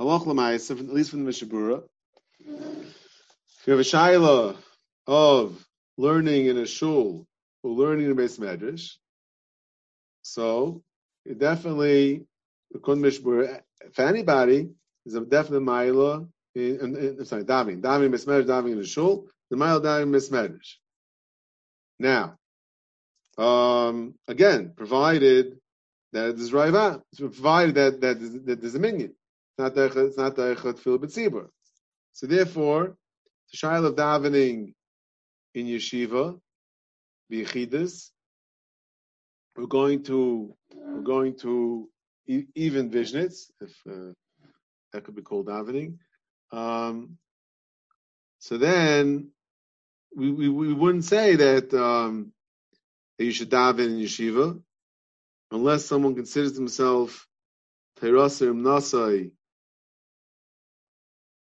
Halach 0.00 0.24
Lamaisa, 0.26 0.78
at 0.78 0.94
least 0.94 1.10
from 1.10 1.20
the 1.20 1.24
Mishnah 1.24 1.48
Berurah, 1.48 1.82
if 2.40 3.66
you 3.66 3.72
have 3.72 3.80
a 3.80 3.82
shaila 3.82 4.56
of 5.06 5.66
learning 5.96 6.46
in 6.46 6.58
a 6.58 6.66
shul 6.66 7.26
or 7.62 7.70
learning 7.70 8.06
in 8.06 8.12
a 8.12 8.14
base 8.14 8.38
medrash, 8.38 8.92
so 10.22 10.82
it 11.24 11.38
definitely 11.38 12.26
for 12.84 14.02
anybody, 14.02 14.70
is 15.06 15.14
a 15.14 15.20
definite 15.20 15.62
ma'ila. 15.62 16.28
I'm 16.56 17.24
sorry, 17.24 17.44
davening, 17.44 17.80
davening 17.80 18.10
mismerish, 18.10 18.46
davening 18.46 18.72
in 18.72 18.78
the 18.78 18.86
shul. 18.86 19.26
The 19.50 19.56
ma'ila 19.56 19.82
davening 19.82 20.10
mismerish. 20.10 20.74
Now, 21.98 22.36
um, 23.38 24.14
again, 24.26 24.72
provided 24.76 25.58
that 26.12 26.30
it 26.30 26.38
is 26.38 26.52
raiva, 26.52 27.02
provided 27.16 27.74
that 27.76 28.00
that, 28.00 28.46
that 28.46 28.60
there's 28.60 28.74
a 28.74 28.78
minion. 28.78 29.14
Not 29.58 29.74
the 29.74 29.84
it's 30.06 30.16
not 30.16 30.36
the 30.36 30.54
tefillah 30.54 30.98
b'tzibur. 30.98 31.48
So 32.12 32.26
therefore, 32.26 32.96
the 33.50 33.56
shail 33.56 33.84
of 33.86 33.96
davening 33.96 34.74
in 35.54 35.66
yeshiva, 35.66 36.38
the 37.28 38.00
we're 39.56 39.66
going 39.66 40.04
to 40.04 40.54
we're 40.72 41.00
going 41.00 41.36
to 41.38 41.88
even 42.54 42.90
vishnitz, 42.90 43.50
if 43.60 43.74
uh, 43.90 44.12
that 44.92 45.04
could 45.04 45.16
be 45.16 45.22
called 45.22 45.46
davening. 45.46 45.98
Um, 46.52 47.18
so 48.38 48.58
then 48.58 49.30
we, 50.14 50.30
we, 50.30 50.48
we 50.48 50.72
wouldn't 50.72 51.04
say 51.04 51.36
that, 51.36 51.74
um, 51.74 52.32
that 53.18 53.24
you 53.24 53.32
should 53.32 53.50
daven 53.50 53.86
in 53.86 53.98
yeshiva 53.98 54.60
unless 55.50 55.86
someone 55.86 56.14
considers 56.14 56.56
himself 56.56 57.26
terasim 58.00 58.60
nasai. 58.60 59.32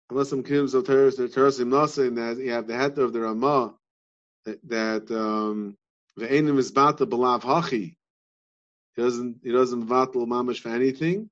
Unless 0.10 0.30
some 0.30 0.43
kids 0.43 0.74
of 0.74 0.86
terasim 0.86 1.68
nasai 1.68 2.08
and 2.08 2.18
that 2.18 2.38
you 2.38 2.51
have 2.51 2.68
the 2.68 2.76
head 2.76 2.97
of 2.97 3.14
the 3.14 3.20
Ramah 3.22 3.74
that, 4.45 5.12
um, 5.12 5.76
the 6.16 6.32
enim 6.32 6.58
is 6.58 6.72
bata 6.72 7.05
belav 7.05 7.41
hachi 7.41 7.97
he 8.97 9.03
doesn't 9.03 9.38
he 9.43 9.51
doesn't 9.51 9.86
vatal 9.88 10.26
mamish 10.26 10.60
for 10.60 10.70
anything. 10.70 11.30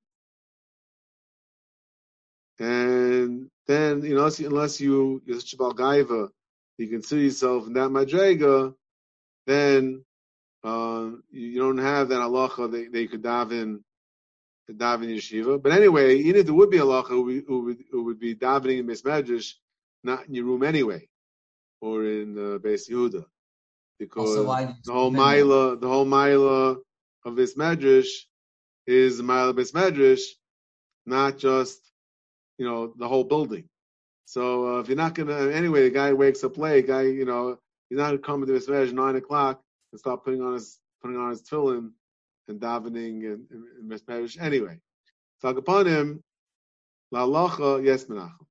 And 2.60 3.50
then 3.68 4.04
you 4.04 4.16
know 4.16 4.30
unless 4.40 4.80
you 4.80 5.22
you're 5.26 5.40
such 5.40 5.56
a 5.60 6.30
you 6.78 6.88
consider 6.88 7.22
yourself 7.22 7.68
in 7.68 7.74
that 7.74 7.90
madrega, 7.90 8.76
then 9.48 10.06
uh, 10.64 11.10
you, 11.32 11.60
don't 11.60 11.78
have 11.78 12.10
that 12.10 12.20
halacha 12.20 12.72
that 12.72 12.92
they 12.92 13.08
could 13.08 13.24
daven 13.24 13.82
to 14.68 14.74
daven 14.74 15.14
yeshiva. 15.16 15.62
But 15.62 15.72
anyway, 15.72 16.18
even 16.18 16.42
if 16.42 16.46
there 16.46 16.54
would 16.54 16.70
be 16.70 16.78
halacha 16.78 17.10
who 17.10 17.24
would, 17.24 17.84
who 17.92 18.04
would, 18.04 18.20
be 18.20 18.36
davening 18.36 18.80
in 18.80 18.88
Medrash, 18.88 19.54
not 20.04 20.28
in 20.28 20.36
your 20.36 20.46
room 20.46 20.64
anyway, 20.64 21.08
or 21.82 22.06
in 22.06 22.38
uh, 22.38 22.58
Beis 22.60 22.90
Yehuda, 22.90 23.26
because 24.00 24.36
the 24.84 24.94
whole 24.94 25.12
Mila, 25.12 25.78
the 25.78 25.88
whole 25.88 26.06
Mila 26.06 26.78
of 27.26 27.36
this 27.36 27.56
medrash 27.56 28.08
is 28.88 29.22
Bes 29.22 29.72
Medrash, 29.72 30.22
not 31.06 31.38
just 31.38 31.80
you 32.58 32.66
know 32.66 32.94
the 32.98 33.08
whole 33.08 33.24
building. 33.24 33.68
So 34.26 34.78
uh, 34.78 34.80
if 34.80 34.88
you're 34.88 34.98
not 34.98 35.14
gonna 35.14 35.52
anyway, 35.52 35.84
the 35.84 35.92
guy 35.92 36.14
wakes 36.14 36.44
up 36.44 36.58
late. 36.58 36.88
Guy, 36.88 37.04
you 37.04 37.26
know, 37.26 37.60
he's 37.90 37.98
not 37.98 38.08
gonna 38.08 38.18
come 38.20 38.46
to 38.46 38.52
this 38.52 38.68
medrash 38.68 38.92
nine 38.92 39.16
o'clock 39.16 39.62
and 39.92 40.00
start 40.00 40.24
putting 40.24 40.42
on 40.42 40.54
his 40.54 40.80
putting 41.02 41.18
on 41.18 41.30
his 41.30 41.44
tefillin 41.44 41.92
and 42.48 42.60
davening 42.60 43.26
and, 43.26 43.46
and, 43.52 43.92
medrash 43.92 44.42
anyway. 44.42 44.80
So 45.40 45.50
upon 45.50 45.88
him, 45.88 46.24
la 47.12 47.26
lacha 47.26 47.84
yes 47.84 48.06
Menachem. 48.06 48.46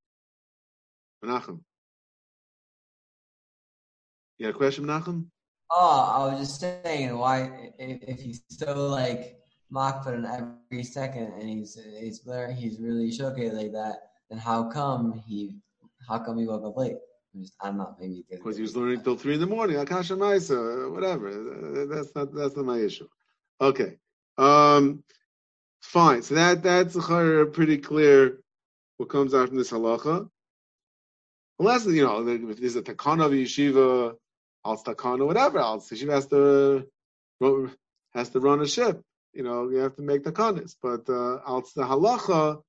Menachem. 1.24 1.60
You 4.38 4.46
got 4.46 4.54
a 4.54 4.58
question, 4.58 4.84
Menachem? 4.84 5.26
Oh, 5.70 6.12
I 6.14 6.32
was 6.32 6.40
just 6.40 6.60
saying 6.60 7.16
why 7.16 7.72
if, 7.78 8.02
if 8.02 8.20
he's 8.20 8.42
so 8.50 8.88
like 8.88 9.38
mock 9.70 10.06
on 10.06 10.24
every 10.24 10.84
second 10.84 11.32
and 11.38 11.48
he's 11.48 11.78
he's 11.98 12.20
he's 12.56 12.80
really 12.80 13.10
showcasing 13.10 13.54
like 13.54 13.72
that, 13.72 13.96
then 14.28 14.38
how 14.38 14.70
come 14.70 15.22
he 15.26 15.56
how 16.08 16.18
come 16.18 16.38
he 16.38 16.46
woke 16.46 16.64
up 16.64 16.76
late? 16.76 16.96
I'm, 17.34 17.42
just, 17.42 17.54
I'm 17.60 17.76
not 17.78 17.98
maybe 18.00 18.24
because 18.30 18.56
he 18.56 18.62
was 18.62 18.76
learning 18.76 19.02
till 19.02 19.16
three 19.16 19.34
in 19.34 19.40
the 19.40 19.46
morning. 19.46 19.76
Akasha 19.76 20.14
Maisa, 20.14 20.92
whatever. 20.92 21.86
That's 21.86 22.14
not 22.14 22.34
that's 22.34 22.56
not 22.56 22.66
my 22.66 22.78
issue. 22.78 23.08
Okay, 23.60 23.98
um, 24.38 25.04
fine. 25.80 26.22
So 26.22 26.34
that 26.34 26.62
that's 26.62 26.96
pretty 26.96 27.78
clear. 27.78 28.40
What 28.96 29.08
comes 29.08 29.34
out 29.34 29.48
from 29.48 29.58
this 29.58 29.70
halacha? 29.70 30.28
Unless 31.58 31.86
you 31.86 32.04
know 32.04 32.26
if 32.26 32.60
there's 32.60 32.76
a 32.76 32.82
takana 32.82 33.26
of 33.26 33.32
yeshiva 33.32 34.16
al 34.64 34.76
stakan 34.82 35.20
or 35.20 35.26
whatever 35.26 35.58
else. 35.58 35.94
She 35.94 36.06
has 36.06 36.26
to 36.28 36.86
has 38.14 38.30
to 38.30 38.40
run 38.40 38.60
a 38.60 38.66
ship. 38.66 39.02
You 39.32 39.42
know, 39.42 39.68
you 39.68 39.78
have 39.78 39.96
to 39.96 40.02
make 40.02 40.24
the 40.24 40.32
kanis. 40.32 40.76
But 40.80 41.08
uh, 41.08 41.40
al 41.46 41.62
the 41.74 41.82
halacha 41.82 42.62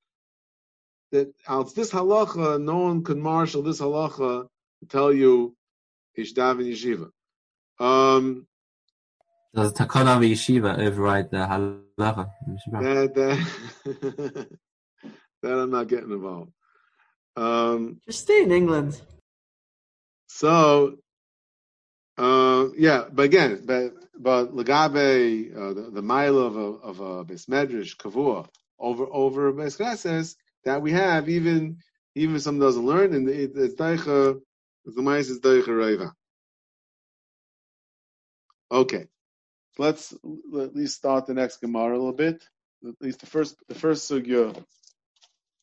that 1.11 1.33
al 1.47 1.63
this 1.63 1.91
halacha, 1.91 2.61
no 2.61 2.77
one 2.79 3.03
can 3.03 3.21
marshal 3.21 3.61
this 3.61 3.79
halacha 3.79 4.47
to 4.79 4.85
tell 4.87 5.13
you 5.13 5.55
ishdav 6.17 6.59
in 6.61 6.67
yeshiva. 6.67 7.09
Um, 7.79 8.47
Does 9.55 9.73
takana 9.73 10.17
of 10.17 10.23
yeshiva 10.23 10.77
override 10.79 11.31
the 11.31 11.37
halacha? 11.37 12.29
That, 12.73 13.15
that, 13.15 14.47
that 15.43 15.51
I'm 15.51 15.71
not 15.71 15.87
getting 15.87 16.11
involved. 16.11 16.51
Um, 17.37 18.01
Just 18.05 18.21
stay 18.23 18.43
in 18.43 18.51
England. 18.51 19.01
So 20.27 20.97
Uh, 22.17 22.67
yeah, 22.77 23.05
but 23.11 23.23
again, 23.23 23.61
but 23.65 23.93
but 24.17 24.55
Lagabe, 24.55 25.55
uh, 25.55 25.73
the, 25.73 25.91
the 25.91 26.01
mile 26.01 26.37
of 26.37 26.55
a 26.55 26.59
of 26.59 26.99
a 27.01 27.25
Besmedrish 27.25 27.97
Kavua 27.97 28.47
over 28.79 29.05
over 29.11 29.51
Beskrases 29.53 30.35
that 30.63 30.81
we 30.81 30.91
have 30.93 31.27
even 31.29 31.77
even 32.15 32.35
if 32.37 32.41
someone 32.43 32.65
doesn't 32.65 32.85
learn 32.85 33.13
and 33.13 33.27
it, 33.29 33.51
it's 33.55 33.75
Daicha 33.75 34.39
the 34.85 35.01
mice 35.01 35.29
is 35.29 35.41
Daicha 35.41 35.67
Reva. 35.67 36.13
Okay, 38.71 39.07
let's 39.77 40.13
at 40.13 40.75
least 40.75 40.95
start 40.95 41.25
the 41.25 41.33
next 41.33 41.61
Gemara 41.61 41.93
a 41.93 41.97
little 41.97 42.13
bit. 42.13 42.43
At 42.87 42.95
least 43.01 43.19
the 43.19 43.25
first 43.25 43.55
the 43.67 43.75
first 43.75 44.09
sugya 44.09 44.55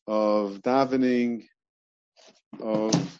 of 0.07 0.61
davening 0.61 1.45
of 2.59 3.19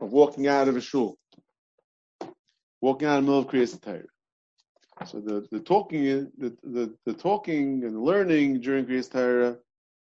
of 0.00 0.12
walking 0.12 0.46
out 0.46 0.68
of 0.68 0.76
a 0.76 0.80
shul, 0.80 1.16
walking 2.80 3.08
out 3.08 3.18
in 3.18 3.24
the 3.24 3.30
middle 3.30 3.42
of 3.42 3.48
Kriyas 3.48 3.80
Torah. 3.80 4.02
So 5.06 5.20
the, 5.20 5.46
the 5.50 5.60
talking 5.60 6.30
the, 6.38 6.56
the, 6.62 6.94
the 7.04 7.12
talking 7.14 7.84
and 7.84 8.02
learning 8.02 8.60
during 8.60 8.86
Kriyas 8.86 9.10
Torah 9.10 9.56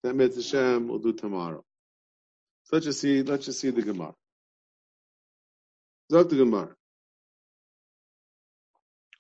that 0.03 0.15
Mitzvah 0.15 0.81
will 0.81 0.99
do 0.99 1.13
tomorrow. 1.13 1.65
So 2.65 2.77
let's 2.77 2.87
just 2.87 3.01
see 3.01 3.23
let's 3.23 3.47
just 3.47 3.61
see 3.61 3.71
the 3.71 3.83
Gemara. 3.83 4.15
Zok 6.13 6.29
the 6.29 6.37
Gemara. 6.37 6.75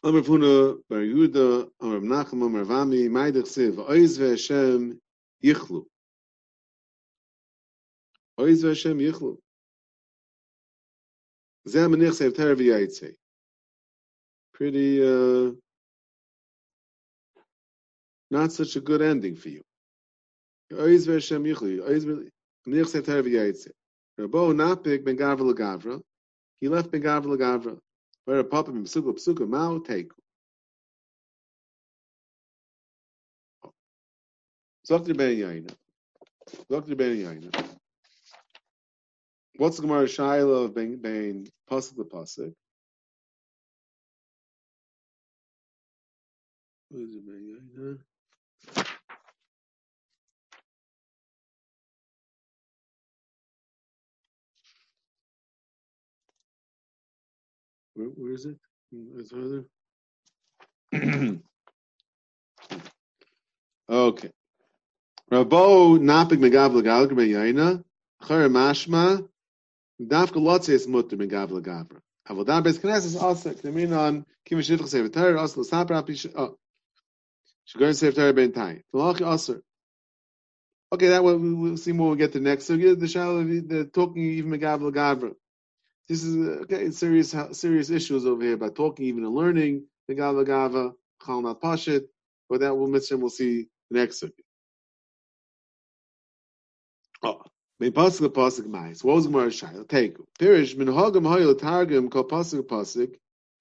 Huna 0.02 0.78
Bar 0.88 1.00
Yehuda 1.00 1.70
Amar 1.80 2.00
Menachem 2.00 2.42
Amar 2.44 2.64
Vami 2.64 3.08
Maidach 3.08 3.46
Siv 3.46 3.76
Oiz 3.88 4.18
Yichlu. 5.44 5.84
Oiz 8.38 8.62
Yichlu. 8.62 9.38
Zeh 11.68 11.88
Menich 11.88 12.14
Sev 12.14 12.34
Ter 12.34 12.56
V'Yaitze 12.56 13.14
Pretty 14.54 15.02
uh, 15.02 15.52
not 18.30 18.52
such 18.52 18.76
a 18.76 18.80
good 18.80 19.02
ending 19.02 19.36
for 19.36 19.50
you. 19.50 19.62
Oiz 20.72 21.06
ve'Hashem 21.06 21.46
Yichlu. 21.46 21.86
Oiz 21.86 22.30
Menich 22.66 22.88
Sev 22.88 23.04
Ter 23.04 23.22
V'Yaitze 23.22 23.70
Rabo 24.18 24.54
Napik 24.54 25.04
Ben 25.04 25.18
Gavra 25.18 25.42
L'Gavra. 25.42 26.00
He 26.58 26.68
left 26.68 26.90
Ben 26.90 27.02
Gavra 27.02 27.26
L'Gavra 27.26 27.78
where 28.30 28.38
a 28.38 28.44
papa 28.44 28.70
psuka 28.70 29.48
mao. 29.48 29.80
Ben. 29.80 30.08
Ben. 36.94 37.50
What's 39.56 39.78
the 39.78 39.82
Gemara 39.82 40.04
Shaila 40.04 40.66
of 40.66 40.74
Ben 40.76 41.02
Ben 41.02 41.48
Pasuk 41.68 41.96
the 41.96 42.04
Pasuk? 42.04 42.54
What 46.90 47.02
is 47.02 47.16
it, 47.16 47.26
Ben? 47.26 47.98
Where, 58.00 58.08
where 58.16 58.32
is 58.32 58.46
it? 58.46 58.56
Mm, 58.94 59.20
it's 59.20 59.30
further. 59.30 59.64
okay. 63.90 64.30
Rabo 65.30 65.98
napik 65.98 66.38
megav. 66.40 67.84
Chare 68.26 68.48
mashma. 68.48 69.28
Dafka 70.00 70.88
mutter 70.88 71.16
megav 71.16 71.50
legavra. 71.50 72.00
Also 72.28 72.46
also 77.98 78.32
ben 78.32 78.52
also. 79.24 79.60
Okay, 80.92 81.08
that 81.08 81.22
way 81.22 81.34
we'll 81.34 81.76
see 81.76 81.92
more. 81.92 82.08
We'll 82.08 82.16
get 82.16 82.32
to 82.32 82.40
next. 82.40 82.64
So 82.64 82.74
yeah, 82.74 82.94
the 82.94 83.08
shallow, 83.08 83.44
the 83.44 83.90
talking 83.92 84.22
even 84.22 84.50
megav 84.52 84.80
legavra. 84.80 85.34
This 86.10 86.24
is 86.24 86.36
okay. 86.62 86.90
Serious, 86.90 87.36
serious 87.52 87.88
issues 87.88 88.26
over 88.26 88.42
here 88.42 88.56
by 88.56 88.68
talking, 88.68 89.06
even 89.06 89.24
and 89.24 89.32
learning. 89.32 89.84
The 90.08 90.16
gava 90.16 90.44
gava 90.44 90.92
chal 91.24 91.40
not 91.40 91.60
pashit, 91.60 92.08
but 92.48 92.62
that 92.62 92.76
will 92.76 92.88
miss 92.88 93.02
mitzvah 93.12 93.16
we'll 93.18 93.30
see 93.30 93.68
the 93.92 94.00
next 94.00 94.18
circuit. 94.18 94.44
Oh, 97.22 97.44
pasuk 97.80 98.30
pasuk 98.30 98.66
mais. 98.66 99.04
What 99.04 99.14
was 99.14 99.26
Gemara 99.28 99.50
shayla? 99.50 99.86
Take 99.88 100.16
pirish 100.40 100.76
min 100.76 100.88
hagam 100.88 101.22
hayel 101.22 101.56
targum 101.56 102.10
kol 102.10 102.24
pasuk 102.24 102.62
pasuk 102.62 103.14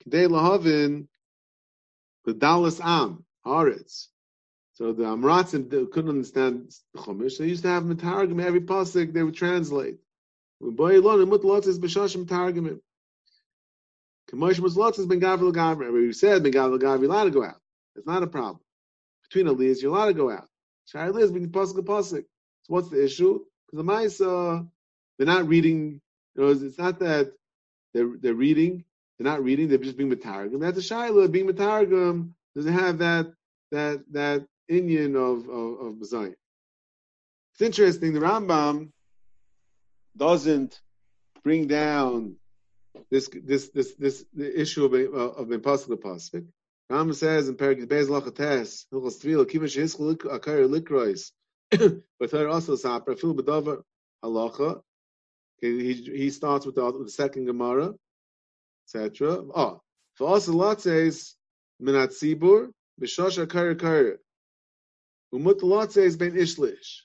k'dei 0.03 0.27
lahavin 0.27 1.07
the 2.25 2.33
dalas 2.33 2.83
am 2.83 3.25
haaretz. 3.45 4.07
So 4.73 4.91
the 4.93 5.03
Amratzim 5.03 5.69
couldn't 5.91 6.09
understand 6.09 6.71
the 6.95 7.01
Chumash. 7.01 7.37
They 7.37 7.45
used 7.45 7.61
to 7.61 7.69
have 7.69 7.83
Matargum 7.83 8.43
every 8.43 8.61
pasuk 8.61 9.13
they 9.13 9.21
would 9.21 9.35
translate. 9.35 9.99
Kamosh 10.61 11.01
mutlotz 14.59 14.99
is 14.99 15.07
ben 15.07 15.19
gavil 15.19 15.53
gavri. 15.53 15.91
We 15.91 16.13
said 16.13 16.43
ben 16.43 16.51
gavil 16.51 16.79
gavri 16.79 17.05
allowed 17.05 17.25
to 17.25 17.31
go 17.31 17.43
out. 17.43 17.59
It's 17.95 18.05
not 18.05 18.23
a 18.23 18.27
problem. 18.27 18.59
Between 19.23 19.47
aliyahs, 19.47 19.81
you're 19.81 19.95
allowed 19.95 20.07
to 20.07 20.13
go 20.13 20.29
out. 20.29 20.47
Shai 20.85 21.07
aliyahs 21.07 21.33
being 21.33 21.49
pasuk 21.49 21.83
pasuk. 21.85 22.25
So 22.63 22.73
what's 22.73 22.89
the 22.89 23.03
issue? 23.03 23.39
Because 23.71 23.85
the 23.85 23.91
ma'isa, 23.91 24.59
uh, 24.59 24.63
they're 25.17 25.27
not 25.27 25.47
reading. 25.47 26.01
You 26.35 26.43
know, 26.43 26.49
it's 26.49 26.77
not 26.77 26.99
that 26.99 27.31
they're 27.93 28.17
they're 28.19 28.33
reading. 28.33 28.83
They're 29.17 29.31
not 29.31 29.43
reading. 29.43 29.67
They're 29.67 29.77
just 29.77 29.97
being 29.97 30.11
matargum. 30.11 30.59
That's 30.59 30.77
a 30.77 30.81
shaila. 30.81 31.31
Being 31.31 31.47
matargum 31.47 32.31
doesn't 32.55 32.73
have 32.73 32.99
that 32.99 33.33
that 33.71 34.03
that 34.11 34.45
Indian 34.67 35.15
of 35.15 35.47
of, 35.49 35.79
of. 35.79 35.95
It's 36.01 37.61
interesting. 37.61 38.13
The 38.13 38.19
Rambam 38.19 38.91
doesn't 40.15 40.79
bring 41.43 41.67
down 41.67 42.35
this 43.09 43.29
this 43.33 43.69
this 43.69 43.93
this 43.95 44.25
the 44.33 44.61
issue 44.61 44.85
of 44.85 44.93
uh, 44.93 45.41
of 45.41 45.51
impossible 45.51 45.97
pasuk. 45.97 46.45
Ram 46.89 47.13
says 47.13 47.49
in 47.49 47.55
Perek 47.55 47.85
Beis 47.85 48.07
Lachates 48.07 48.85
Hilchos 48.91 49.21
Tvil 49.21 49.45
Kivash 49.45 49.77
Hiskul 49.77 50.15
Akar 50.15 50.67
Likrois 50.67 51.31
but 52.19 52.31
her 52.31 52.49
also 52.49 52.75
Sapra 52.75 53.17
Fil 53.17 53.35
Bedover 53.35 53.83
Halacha. 54.23 54.81
He 55.61 55.93
he 55.93 56.29
starts 56.29 56.65
with 56.65 56.75
the, 56.75 56.85
with 56.85 57.05
the 57.05 57.11
second 57.11 57.45
Gemara, 57.45 57.93
etc. 58.87 59.29
Oh, 59.29 59.51
ah, 59.55 59.77
for 60.15 60.35
us 60.35 60.47
a 60.47 60.53
lot 60.53 60.81
says 60.81 61.35
Minat 61.81 62.11
Sibur 62.11 62.71
B'Shosh 63.01 63.45
Akar 63.45 63.75
Akar 63.75 64.17
Umut 65.33 65.61
lot 65.61 65.91
says 65.91 66.17
Ben 66.17 66.31
Ishlish. 66.31 67.01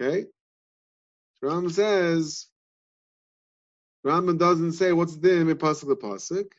Okay, 0.00 0.26
Ram 1.46 1.70
says, 1.70 2.46
Rambam 4.04 4.38
doesn't 4.38 4.72
say 4.72 4.92
what's 4.92 5.16
the 5.16 5.28
din 5.28 5.48
in 5.48 5.56
pasuk 5.56 5.88
the 5.88 5.96
pasuk. 5.96 6.50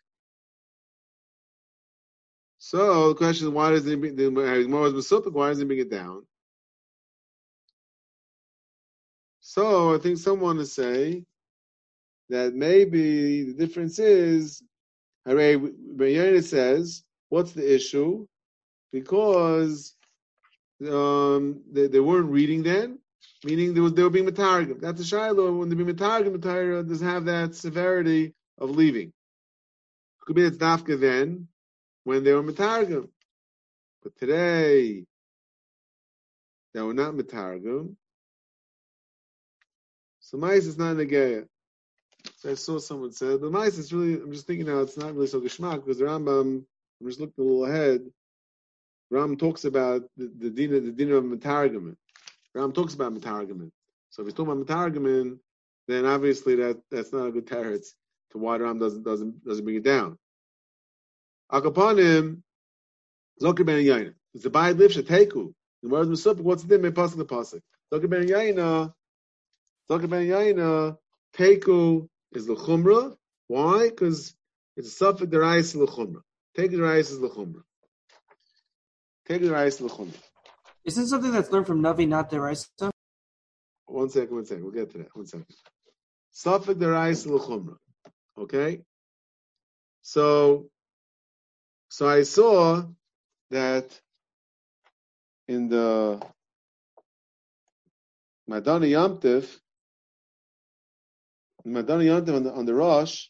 So 2.60 3.10
the 3.10 3.16
question 3.16 3.48
is, 3.48 3.54
why 3.54 3.72
does 3.72 3.86
he 3.86 3.96
bring 3.96 4.16
the 4.16 4.26
Gemara 4.26 4.68
Why 4.68 5.50
does 5.50 5.60
he 5.60 5.66
bring 5.66 5.80
it 5.80 5.92
down? 5.92 6.26
So 9.42 9.94
I 9.94 9.98
think 9.98 10.18
someone 10.18 10.58
to 10.58 10.66
say 10.66 11.24
that 12.30 12.54
maybe 12.54 13.44
the 13.44 13.54
difference 13.54 14.00
is, 14.00 14.64
Hare 15.26 16.42
says, 16.42 17.04
what's 17.30 17.52
the 17.52 17.76
issue? 17.76 18.26
Because 18.92 19.96
um, 20.90 21.62
they, 21.72 21.88
they 21.88 22.00
weren't 22.00 22.30
reading 22.32 22.64
then, 22.64 23.00
meaning 23.44 23.74
they, 23.74 23.80
was, 23.80 23.94
they 23.94 24.04
were 24.04 24.10
being 24.10 24.28
matargim. 24.28 24.80
That's 24.80 25.02
a 25.02 25.06
shiloh. 25.06 25.52
When 25.54 25.70
they 25.70 25.76
be 25.76 25.84
matargim, 25.84 26.34
the 26.34 26.40
Torah 26.40 26.84
doesn't 26.84 27.08
have 27.08 27.26
that 27.26 27.56
severity 27.56 28.34
of 28.58 28.72
leaving. 28.72 29.14
Could 30.22 30.36
be 30.36 30.44
it's 30.44 30.58
dafka 30.58 31.00
then, 31.00 31.48
when 32.04 32.24
they 32.24 32.34
were 32.34 32.44
matargim. 32.44 33.10
But 34.04 34.16
today, 34.18 35.06
they 36.74 36.82
were 36.82 36.94
not 36.94 37.14
matargim. 37.14 37.96
So 40.20 40.38
mice 40.38 40.66
is 40.66 40.78
not 40.78 40.98
negaya. 40.98 41.48
So 42.38 42.52
I 42.52 42.56
saw 42.56 42.80
someone 42.80 43.14
said, 43.14 43.40
but 43.42 43.52
mice 43.52 43.78
is 43.78 43.94
really, 43.94 44.16
I'm 44.16 44.34
just 44.34 44.48
thinking 44.48 44.68
now, 44.68 44.80
it's 44.80 44.98
not 44.98 45.14
really 45.16 45.28
so 45.28 45.40
geshmak, 45.40 45.76
because 45.76 45.98
the 45.98 46.06
Rambam, 46.06 46.64
I'm 47.00 47.08
just 47.08 47.20
looking 47.20 47.36
a 47.40 47.42
little 47.42 47.66
ahead, 47.66 48.02
Ram 49.10 49.38
talks 49.38 49.64
about 49.64 50.04
the, 50.18 50.32
the 50.38 50.50
din 50.50 50.72
the 50.86 50.92
din 50.92 51.12
of 51.14 51.24
matargim. 51.24 51.96
Ram 52.54 52.72
talks 52.72 52.94
about 52.94 53.14
Matargamin. 53.14 53.72
So 54.10 54.22
if 54.22 54.28
he's 54.28 54.34
talking 54.34 54.52
about 54.52 54.66
Matargamin, 54.68 55.40
then 55.88 56.06
obviously 56.06 56.56
that, 56.56 56.82
that's 56.90 57.14
not 57.14 57.28
a 57.28 57.32
good 57.32 57.48
teretz 57.48 57.88
to 58.32 58.38
why 58.38 58.58
Ram 58.58 58.80
doesn't 58.80 59.04
doesn't 59.04 59.44
doesn't 59.46 59.64
bring 59.64 59.78
it 59.78 59.84
down. 59.84 60.18
Akapanim, 61.52 62.42
Zokir 63.42 63.66
ben 63.66 63.84
Yaina. 63.84 64.14
It's 64.34 64.46
a 64.46 64.50
bayit 64.50 64.78
liv 64.78 64.92
sheteku. 64.92 65.54
The 65.84 65.90
word 65.90 66.08
Mesupik, 66.08 66.42
what's 66.42 66.64
the 66.64 66.78
name? 66.78 66.92
Pasuk 66.92 67.18
the 67.18 67.26
pasuk. 67.26 67.62
Zokir 67.94 68.10
ben 68.10 68.28
Yaina, 68.28 68.94
Zokir 69.90 70.10
ben 70.10 70.28
Yaina, 70.28 70.98
teku 71.34 72.10
is 72.34 72.50
l'chumra. 72.50 73.16
Why? 73.48 73.90
Because 73.90 74.36
it's 74.76 74.90
a 74.90 74.92
suffix 74.92 75.76
l'chumra. 75.76 76.22
Take 76.56 76.72
the 76.72 76.78
derais 76.78 77.12
as 77.12 77.20
l'chumra. 77.20 77.64
Take 79.28 79.42
the 79.42 79.48
derais 80.88 80.96
l'chumra. 80.96 80.96
Is 80.96 80.96
this 80.96 81.10
something 81.10 81.32
that's 81.32 81.52
learned 81.52 81.68
from 81.68 81.82
Navi, 81.82 82.08
not 82.08 82.30
Deraisa? 82.30 82.90
One 83.86 84.10
second, 84.10 84.36
one 84.36 84.46
second. 84.46 84.64
We'll 84.64 84.74
get 84.74 84.92
to 84.92 84.98
that. 85.00 85.16
One 85.16 85.26
second. 85.26 85.46
Suffix 86.32 86.80
derais 86.80 87.26
l'chumra. 87.26 87.78
Okay. 88.38 88.82
So, 90.02 90.70
so 91.90 92.08
I 92.08 92.24
saw 92.24 92.84
that 93.52 94.02
in 95.48 95.70
the 95.70 96.22
Maadanei 98.50 98.90
Yom 98.92 99.20
Tov, 99.20 99.60
Madani 101.66 102.06
Yamtiv 102.06 102.36
on 102.36 102.44
the, 102.44 102.54
on 102.54 102.66
the 102.66 102.74
Rosh, 102.74 103.28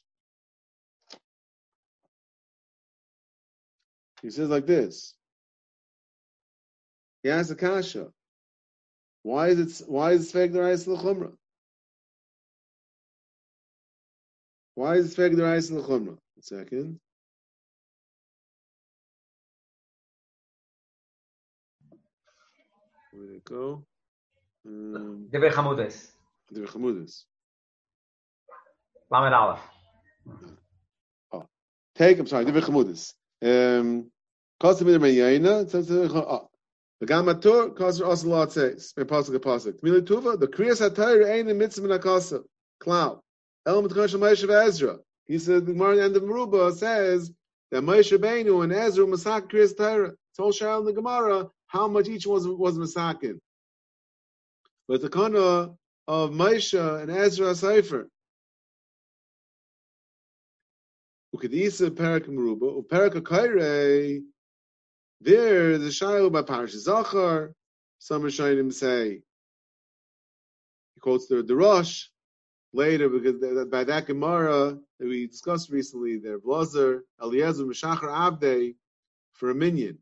he 4.22 4.30
says 4.30 4.50
like 4.50 4.68
this. 4.68 5.17
He 7.28 7.32
asks 7.32 7.52
Akasha, 7.52 8.08
why 9.22 9.50
is 9.50 9.82
it 9.82 9.90
why 9.90 10.14
is 10.14 10.34
it 10.34 10.34
Sfeg 10.34 10.54
Derais 10.54 10.88
L'chumra? 10.88 11.34
Why 14.76 14.96
is 14.96 15.12
it 15.12 15.18
Sfeg 15.20 15.36
Derais 15.36 15.70
L'chumra? 15.70 16.16
One 16.16 16.20
second. 16.40 17.02
Where 23.12 23.28
did 23.28 23.36
it 23.36 23.44
go? 23.44 23.84
Um, 24.66 25.28
Divrei 25.30 25.52
Chamudes. 25.52 26.12
the 26.50 26.62
Chamudis. 26.62 27.26
Lamed 29.12 29.34
Aleph. 29.34 29.60
Take, 31.94 32.20
I'm 32.20 32.28
sorry, 32.28 32.46
Divrei 32.46 32.64
Chamudis. 32.64 33.16
Um, 33.42 34.10
Kosta 34.62 34.86
Midir 34.86 35.02
Ben 35.02 36.47
Gamatur, 37.06 37.76
Kosta 37.76 38.06
also 38.06 38.28
Lot 38.28 38.52
says, 38.52 38.94
in 38.98 39.06
Pasuk 39.06 39.36
Pasuk. 39.38 39.80
Mili 39.82 40.02
Tuva, 40.02 40.40
the 40.40 40.48
Kriyas 40.48 40.82
HaTayr 40.82 41.32
Ein 41.32 41.48
in 41.48 41.58
Mitzvah 41.58 41.88
Min 41.88 42.00
HaKosa. 42.00 42.44
Cloud. 42.80 43.20
El 43.66 43.84
Mitchosh 43.84 44.16
Moshe 44.16 44.50
Ezra. 44.66 44.98
He 45.26 45.38
said, 45.38 45.66
the 45.66 45.74
Gemara 45.74 46.06
and 46.06 46.16
the 46.16 46.22
Meruba 46.22 46.74
says 46.74 47.32
that 47.72 47.84
Moshe 47.84 48.18
Beinu 48.18 48.64
and 48.64 48.74
Ezra 48.74 49.06
Masak 49.06 49.52
Kriyas 49.52 49.76
HaTayr. 49.76 50.14
Told 50.36 50.54
Shaul 50.54 50.80
in 50.82 50.86
the 50.86 50.94
Gemara 50.94 51.50
how 51.68 51.88
much 51.88 52.08
each 52.08 52.26
was 52.26 52.48
was 52.48 52.78
Masakin. 52.78 53.40
But 54.88 55.02
the 55.02 55.10
kana 55.10 55.76
of 56.08 56.32
Moshe 56.32 57.02
and 57.02 57.12
Ezra 57.12 57.54
Sefer. 57.54 58.08
Ukadisa 61.36 61.96
Perak 61.96 62.26
Meruba, 62.26 62.84
Uperak 62.84 63.16
Akaire, 63.16 64.22
there 65.22 65.78
the 65.78 65.90
Shail 65.90 66.32
by 66.32 66.42
Parish 66.44 66.74
Zachar, 66.74 67.54
some 68.00 68.22
Rishonim 68.22 68.72
say, 68.72 69.22
he 70.96 71.00
quotes 71.02 71.28
the, 71.28 71.44
the 71.44 71.56
Rosh 71.56 72.06
later 72.74 73.10
because 73.10 73.66
by 73.68 73.84
that 73.84 74.08
Gemara 74.08 74.78
that 75.00 75.08
we 75.08 75.28
discussed 75.28 75.70
recently, 75.70 76.18
there 76.18 76.40
Blazer, 76.40 77.04
Eliezer, 77.22 77.66
Meshachar 77.66 78.10
Abde 78.10 78.76
for 79.34 79.50
a 79.50 79.56
minion. 79.56 79.98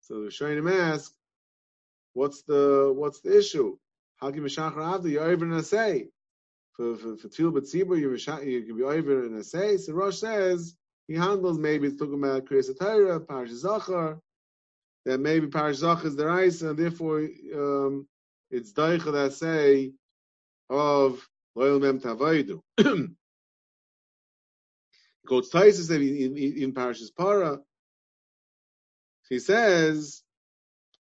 So 0.00 0.20
the 0.20 0.28
Rishonim 0.28 0.70
ask, 0.70 1.12
what's 2.14 2.42
the 2.42 2.92
what's 2.94 3.20
the 3.20 3.36
issue? 3.38 3.76
How 4.16 4.30
can 4.30 4.42
Meshachar 4.42 4.80
Abde 4.80 5.10
you're 5.10 5.32
even 5.32 5.52
a 5.52 5.62
say? 5.62 6.08
For 6.72 6.96
for 6.96 7.16
for 7.16 7.28
Tfil 7.28 7.52
B'tzibur, 7.52 7.98
you 8.46 8.62
can 8.62 8.76
be 8.76 8.82
over 8.82 9.24
in 9.24 9.34
a 9.34 9.44
say. 9.44 9.76
So 9.78 9.92
Rosh 9.94 10.18
says 10.18 10.76
he 11.08 11.14
handles 11.14 11.58
maybe 11.58 11.88
it's 11.88 11.96
talking 11.96 12.22
about 12.22 12.44
Kriyas 12.44 12.78
Torah, 12.78 13.18
Parish 13.18 13.50
Zachar, 13.50 14.20
that 15.06 15.18
maybe 15.18 15.48
Parish 15.48 15.78
Zachar 15.78 16.06
is 16.06 16.16
the 16.16 16.26
rice, 16.26 16.60
and 16.60 16.78
therefore 16.78 17.26
um, 17.54 18.06
it's 18.50 18.72
Daicha 18.74 19.10
that 19.12 19.32
say 19.32 19.92
of 20.68 21.26
Loyal 21.56 21.80
Mem 21.80 21.98
Tavaidu. 21.98 22.60
Quotes 25.26 25.50
Taisus 25.50 25.90
in, 25.90 26.36
in, 26.36 26.62
in 26.62 26.72
Parashas 26.72 27.14
Para. 27.14 27.60
He 29.28 29.38
says, 29.38 30.22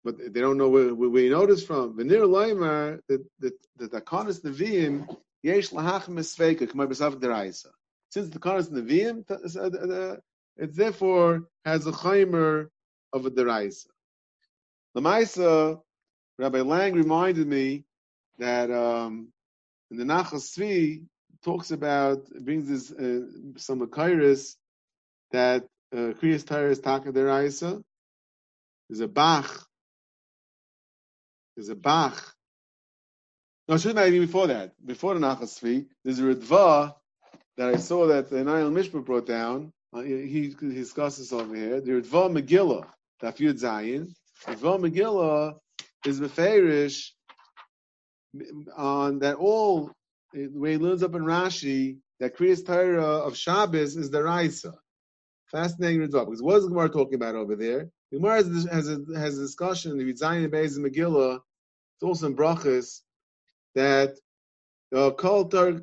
but 0.03 0.17
they 0.17 0.41
don't 0.41 0.57
know 0.57 0.69
where, 0.69 0.93
where 0.93 1.29
know 1.29 1.45
this 1.47 1.63
from. 1.63 1.97
Venir 1.97 2.21
Loimar, 2.21 2.99
the 3.07 3.51
Takanas 3.79 4.41
Nevi'im, 4.41 5.07
Yesh 5.43 5.69
Lahachim 5.69 6.19
Esveika, 6.19 6.67
K'may 6.67 6.87
B'Savik 6.87 7.19
Deraisa. 7.19 7.67
Since 8.15 8.29
the 8.29 8.39
Takanas 8.39 8.69
Nevi'im, 8.69 9.27
t- 9.27 9.59
uh, 9.59 9.93
uh, 9.93 10.15
it 10.55 10.73
therefore 10.73 11.49
has 11.65 11.85
a 11.85 11.91
chaimer 11.91 12.69
of 13.11 13.25
a 13.25 13.29
Deraisa. 13.29 13.87
Lamaisa, 14.95 15.81
Rabbi 16.39 16.61
Lang 16.61 16.93
reminded 16.93 17.45
me 17.45 17.83
that 18.39 18.71
um, 18.71 19.33
in 19.91 19.97
the 19.97 20.05
Nachas 20.05 20.57
Tzvi 20.57 21.03
talks 21.43 21.71
about 21.71 22.29
brings 22.29 22.69
this 22.69 22.89
uh, 22.89 23.27
some 23.57 23.85
Akairis 23.85 24.55
that 25.31 25.65
uh, 25.93 26.15
Kriyas 26.17 26.71
is 26.71 26.79
Taka 26.79 27.11
Deraisa. 27.11 27.83
There's 28.87 29.01
a 29.01 29.09
Bach. 29.09 29.67
There's 31.57 31.67
a 31.67 31.75
Bach. 31.75 32.33
No, 33.67 33.75
should 33.77 33.97
not 33.97 34.05
I 34.05 34.07
even 34.07 34.21
before 34.25 34.47
that. 34.47 34.71
Before 34.85 35.15
the 35.15 35.19
Nachas 35.19 35.59
Tzvi, 35.61 35.87
there's 36.05 36.19
a 36.19 36.23
Ritva 36.23 36.95
that 37.57 37.69
I 37.69 37.77
saw 37.77 38.07
that 38.07 38.29
the 38.29 38.43
Nail 38.43 38.69
Mishpah 38.69 39.05
brought 39.05 39.25
down. 39.25 39.71
Uh, 39.93 40.01
he, 40.01 40.53
he 40.59 40.73
discusses 40.73 41.31
over 41.31 41.55
here. 41.55 41.79
The 41.79 41.91
Ritva 41.91 42.29
Megillah, 42.29 42.85
Daf 43.21 43.37
Yud 43.37 43.59
Zayin. 43.61 44.13
Ritva 44.45 44.79
Megillah 44.79 45.57
is 46.05 46.19
Meferish 46.19 47.11
on 48.75 49.19
that 49.19 49.35
all 49.35 49.91
the 50.33 50.49
way 50.53 50.73
he 50.73 50.77
learns 50.77 51.03
up 51.03 51.15
in 51.15 51.21
Rashi 51.21 51.97
that 52.19 52.37
Kriyas 52.37 52.65
Torah 52.65 53.19
of 53.19 53.37
Shabbos 53.37 53.95
is 53.95 54.09
the 54.09 54.21
Raisa. 54.21 54.73
Fascinating 55.51 56.01
Ritva. 56.01 56.25
Because 56.25 56.41
what 56.41 56.57
is 56.57 56.63
the 56.63 56.69
Gemara 56.69 56.89
talking 56.89 57.15
about 57.15 57.35
over 57.35 57.55
there? 57.55 57.89
The 58.11 58.17
Gemara 58.17 58.35
has, 58.37 58.67
has, 58.69 58.89
a, 58.89 58.99
has 59.17 59.37
a 59.37 59.41
discussion 59.41 59.97
the 59.97 60.13
Zayin 60.13 60.49
Beis 60.49 60.77
Megillah. 60.77 61.35
It's 61.35 62.03
also 62.03 62.27
in 62.27 62.35
Brachas 62.35 62.99
that 63.75 64.15
Uh, 64.95 65.07
about 65.07 65.17
Kol 65.17 65.45
Tar 65.49 65.73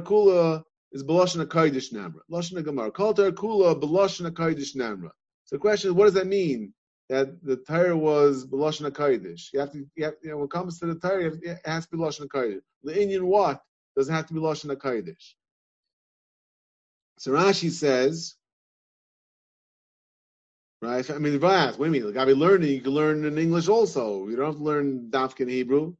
Kula 0.00 0.64
is 0.92 1.04
Belashon 1.04 1.44
HaKadosh 1.44 1.92
Namra. 1.92 2.20
Lashon 2.30 2.54
HaGemara. 2.54 2.94
Kol 2.94 3.12
Tar 3.12 3.30
Kula 3.30 3.78
Belashon 3.78 4.30
HaKadosh 4.30 4.74
Namra. 4.74 5.10
So 5.44 5.56
the 5.56 5.58
question 5.58 5.90
is, 5.90 5.94
what 5.94 6.06
does 6.06 6.14
that 6.14 6.26
mean? 6.26 6.72
That 7.10 7.44
the 7.44 7.56
Torah 7.56 7.94
was 7.96 8.46
Belashon 8.46 8.90
HaKadosh. 8.90 9.52
You 9.52 9.60
have 9.60 9.72
to, 9.72 9.84
you, 9.96 10.04
have, 10.04 10.14
you 10.22 10.30
know, 10.30 10.36
when 10.38 10.46
it 10.46 10.50
comes 10.50 10.78
to 10.78 10.86
the 10.86 10.94
Torah, 10.94 11.32
it 11.42 11.58
has 11.66 11.86
to 11.86 11.96
be 11.96 12.02
Lashon 12.02 12.26
HaKadosh. 12.26 12.62
The 12.84 13.02
Indian 13.02 13.26
what 13.26 13.60
doesn't 13.98 14.14
have 14.14 14.26
to 14.28 14.34
be 14.34 14.40
Lashon 14.40 14.74
HaKadosh? 14.74 15.34
So 17.18 17.32
Rashi 17.32 17.70
says, 17.70 18.34
right? 20.80 21.08
I 21.10 21.18
mean, 21.18 21.34
if 21.34 21.44
I 21.44 21.54
ask? 21.54 21.78
Like, 21.78 22.16
I 22.16 22.24
be 22.24 22.32
learning, 22.32 22.70
you 22.70 22.80
can 22.80 22.92
learn 22.92 23.26
in 23.26 23.36
English 23.36 23.68
also. 23.68 24.26
You 24.26 24.36
don't 24.36 24.46
have 24.46 24.56
to 24.56 24.62
learn 24.62 25.10
Dafkin 25.10 25.50
Hebrew. 25.50 25.94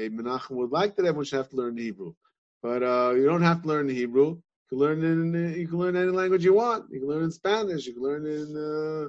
Maybe 0.00 0.16
Menachem 0.16 0.52
would 0.52 0.70
like 0.70 0.96
that 0.96 1.04
everyone 1.04 1.26
should 1.26 1.36
have 1.36 1.50
to 1.50 1.56
learn 1.56 1.76
Hebrew, 1.76 2.14
but 2.62 2.82
uh, 2.82 3.12
you 3.14 3.26
don't 3.26 3.42
have 3.42 3.60
to 3.60 3.68
learn 3.68 3.86
Hebrew. 3.86 4.28
You 4.28 4.42
can 4.70 4.78
learn 4.78 5.04
in 5.04 5.58
you 5.58 5.68
can 5.68 5.78
learn 5.78 5.94
any 5.94 6.10
language 6.10 6.42
you 6.42 6.54
want. 6.54 6.86
You 6.90 7.00
can 7.00 7.08
learn 7.10 7.24
in 7.24 7.30
Spanish. 7.30 7.86
You 7.86 7.92
can 7.92 8.02
learn 8.02 8.24
in 8.24 8.48
uh, 8.56 9.08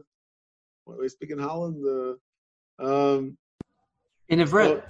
what 0.83 0.95
do 0.95 1.01
we 1.01 1.07
speak 1.07 1.29
in 1.29 1.39
Holland? 1.39 1.77
Uh, 1.95 2.85
um, 2.85 3.37
In 4.27 4.39
Ivrit. 4.39 4.83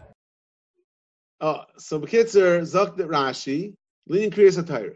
oh, 1.40 1.66
so 1.78 2.00
Bekitzer 2.00 2.62
Zok 2.62 2.98
that 2.98 3.08
Rashi 3.08 3.76
leaning 4.08 4.32
Kriyas 4.32 4.58
Atayra. 4.60 4.96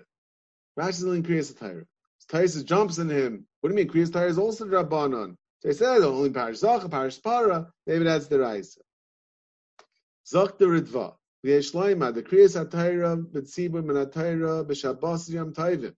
Rashi 0.79 0.89
is 0.89 1.03
leaning 1.03 1.21
Kriyas 1.21 1.53
Atayra. 1.53 1.85
Taisa 2.31 2.65
jumps 2.65 2.97
in 2.97 3.11
him. 3.11 3.45
What 3.61 3.69
do 3.69 3.75
you 3.75 3.85
mean? 3.85 3.93
Kriyas 3.93 4.09
Atayra 4.09 4.29
is 4.29 4.39
also 4.39 4.65
Rabbanon. 4.65 5.35
He 5.61 5.71
says 5.73 6.03
only 6.03 6.31
Parish 6.31 6.57
Zach, 6.57 6.81
Parish 6.89 7.21
Para. 7.21 7.67
Maybe 7.85 8.05
that's 8.05 8.27
the 8.27 8.39
Raisa. 8.39 8.79
Zok 10.25 10.57
the 10.57 10.65
Ritva. 10.65 11.15
V'yesh 11.45 11.73
Laima, 11.73 12.13
the 12.13 12.23
Kriyas 12.23 12.55
HaTayra, 12.63 13.23
B'tzibur 13.23 13.83
Min 13.83 13.97
HaTayra, 13.97 14.65
B'Shabbos 14.65 15.29
Yom 15.29 15.53
Tayvim. 15.53 15.93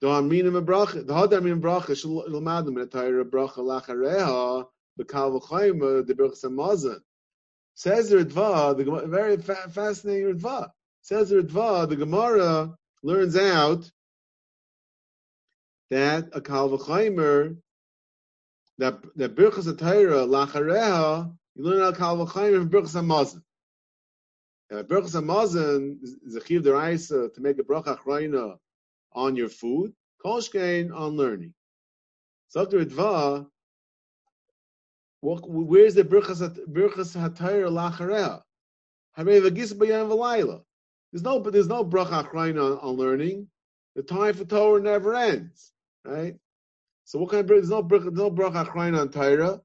Do 0.00 0.08
Aminim 0.08 0.64
Bracha, 0.64 1.06
the 1.06 1.14
Had 1.14 1.30
Aminim 1.30 1.60
Bracha, 1.60 1.96
Shal 1.96 2.24
Ilmadim 2.28 2.74
Min 2.74 2.88
HaTayra 2.88 3.24
Bracha 3.24 3.58
Lachareha, 3.58 4.66
B'Kal 5.00 6.06
the 6.06 6.14
Samazan. 6.14 7.00
Says 7.74 8.10
the 8.10 8.16
Ritva, 8.16 8.76
the 8.76 9.06
very 9.06 9.36
fa- 9.36 9.70
fascinating 9.70 10.34
Ritva. 10.34 10.70
Says 11.02 11.30
the 11.30 11.36
Ritva, 11.36 11.88
the 11.88 11.96
Gemara 11.96 12.76
learns 13.02 13.36
out 13.36 13.90
that 15.90 16.28
a 16.32 16.40
Kal 16.40 16.68
that 18.78 19.02
that 19.16 19.34
Birchas 19.36 19.72
HaTayra 19.72 20.26
Lachareha, 20.26 21.36
you 21.54 21.64
learn 21.64 21.82
al 21.82 21.92
Kal 21.92 22.16
V'chaymer 22.16 22.58
from 22.58 22.70
Birchas 22.70 22.94
Hamazon. 22.94 23.42
Uh, 24.72 24.82
Berachas 24.82 25.14
Hamazon 25.20 25.98
is 26.02 26.34
a 26.34 26.44
chiv 26.44 26.62
deraisa 26.62 27.32
to 27.34 27.40
make 27.40 27.58
a 27.58 27.62
bracha 27.62 27.98
achrayna 27.98 28.56
on 29.12 29.36
your 29.36 29.50
food. 29.50 29.92
Kolshkein 30.24 30.94
on 30.94 31.16
learning. 31.16 31.52
So 32.48 32.62
after 32.62 32.82
Ritva, 32.82 33.46
where's 35.20 35.94
the 35.94 36.04
Birchas 36.04 36.40
Birchas 36.68 37.14
Hatayr 37.14 37.68
Lacharea? 37.68 38.42
Harei 39.18 39.42
v'gis 39.42 39.74
b'yam 39.74 40.08
v'layla. 40.08 40.62
There's 41.12 41.22
no, 41.22 41.38
there's 41.40 41.68
no 41.68 41.84
bracha 41.84 42.24
achrayna 42.24 42.72
on, 42.72 42.78
on 42.78 42.94
learning. 42.96 43.48
The 43.94 44.02
time 44.02 44.32
for 44.32 44.46
Torah 44.46 44.80
never 44.80 45.14
ends, 45.14 45.72
right? 46.02 46.36
So 47.04 47.18
what 47.18 47.30
kind 47.30 47.40
of 47.40 47.48
there's 47.48 47.68
no 47.68 47.82
bracha, 47.82 48.04
there's 48.04 48.14
no 48.14 48.30
bracha 48.30 48.66
achrayna 48.66 49.00
on 49.02 49.10
Torah. 49.10 49.60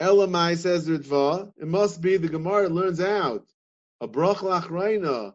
Elamai 0.00 0.56
says 0.56 0.88
Ritva. 0.88 1.52
It 1.56 1.66
must 1.66 2.00
be 2.00 2.16
the 2.16 2.28
Gemara 2.28 2.68
learns 2.68 3.00
out 3.00 3.44
a 4.00 4.06
bracha 4.08 4.60
achrayna 4.62 5.34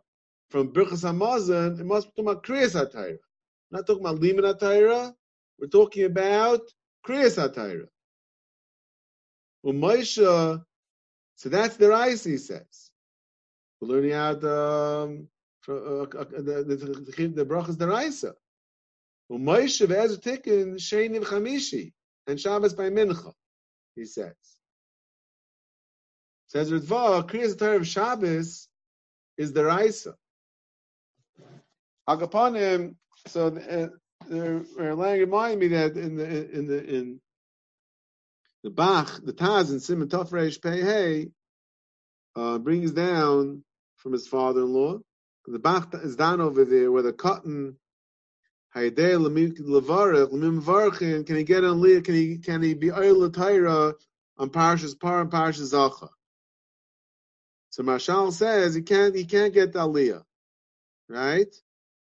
from 0.49 0.71
Birchas 0.71 1.03
Hamazon. 1.03 1.79
It 1.79 1.85
must 1.85 2.07
be 2.07 2.23
talking 2.23 2.31
about 2.31 2.43
Kriyas 2.43 2.75
HaTorah. 2.75 3.17
Not 3.71 3.85
talking 3.87 4.05
about 4.05 4.21
Liman 4.21 4.45
HaTorah. 4.45 5.13
We're 5.59 5.67
talking 5.67 6.05
about 6.05 6.61
Kriyas. 7.05 7.87
Well, 9.63 9.73
Moshe, 9.73 10.63
so 11.35 11.49
that's 11.49 11.77
the 11.77 11.89
Rice, 11.89 12.23
he 12.23 12.37
says. 12.37 12.89
We're 13.81 13.87
learning 13.89 14.13
out 14.13 14.43
um, 14.45 15.27
from, 15.61 15.75
uh, 15.75 16.19
uh, 16.19 16.25
the, 16.29 16.63
the, 16.67 16.75
the, 16.75 17.27
the 17.27 17.45
brachas 17.45 17.77
the 17.77 17.87
Raisa. 17.87 18.33
Well, 19.27 19.39
Moshe 19.39 19.85
ve'ezu 19.87 20.21
tikkun 20.21 20.75
sheni 20.75 21.19
v'chamishi 21.21 21.91
and 22.27 22.39
Shabbos 22.39 22.73
by 22.73 22.89
Mincha, 22.89 23.33
he 23.95 24.05
says. 24.05 24.33
Says 26.47 26.71
Ritva, 26.71 27.27
Kriyas 27.27 27.57
Torah 27.57 27.77
of 27.77 27.87
Shabbos 27.87 28.67
is 29.37 29.53
the 29.53 29.65
Raisa. 29.65 30.15
Agaponim, 32.07 32.95
so 33.27 33.47
uh, 33.47 33.87
they're, 34.27 34.63
reminding 34.77 35.59
me 35.59 35.67
that 35.69 35.97
in 35.97 36.15
the 36.15 36.51
in 36.51 36.67
the 36.67 36.83
in 36.83 37.21
the 38.63 38.69
Bach, 38.69 39.21
the 39.23 39.33
Taz 39.33 39.71
in 39.71 39.79
Simon 39.79 40.09
Tov 40.09 40.29
Reish 40.29 40.61
Pei 40.61 41.29
uh, 42.35 42.57
brings 42.59 42.91
down 42.91 43.63
from 43.97 44.13
his 44.13 44.27
father-in-law. 44.27 44.99
The 45.47 45.59
Bach 45.59 45.93
is 45.95 46.15
down 46.15 46.39
over 46.39 46.65
there 46.65 46.91
where 46.91 47.03
the 47.03 47.13
cotton 47.13 47.77
Can 48.73 48.83
he 48.85 48.91
get 51.43 51.63
on 51.63 51.81
Leah? 51.81 52.01
Can 52.01 52.15
he 52.15 52.37
can 52.39 52.63
he 52.63 52.73
be 52.73 52.91
Oil 52.91 53.29
Taira 53.29 53.93
on 54.37 54.49
Parshas 54.49 54.99
Par 54.99 55.21
and 55.21 55.31
Parshas 55.31 55.73
Zacha? 55.73 56.09
So 57.69 57.83
Marshal 57.83 58.31
says 58.31 58.73
he 58.73 58.81
can't 58.81 59.15
he 59.15 59.25
can't 59.25 59.53
get 59.53 59.73
the 59.73 59.79
Aliyah, 59.79 60.23
right? 61.07 61.53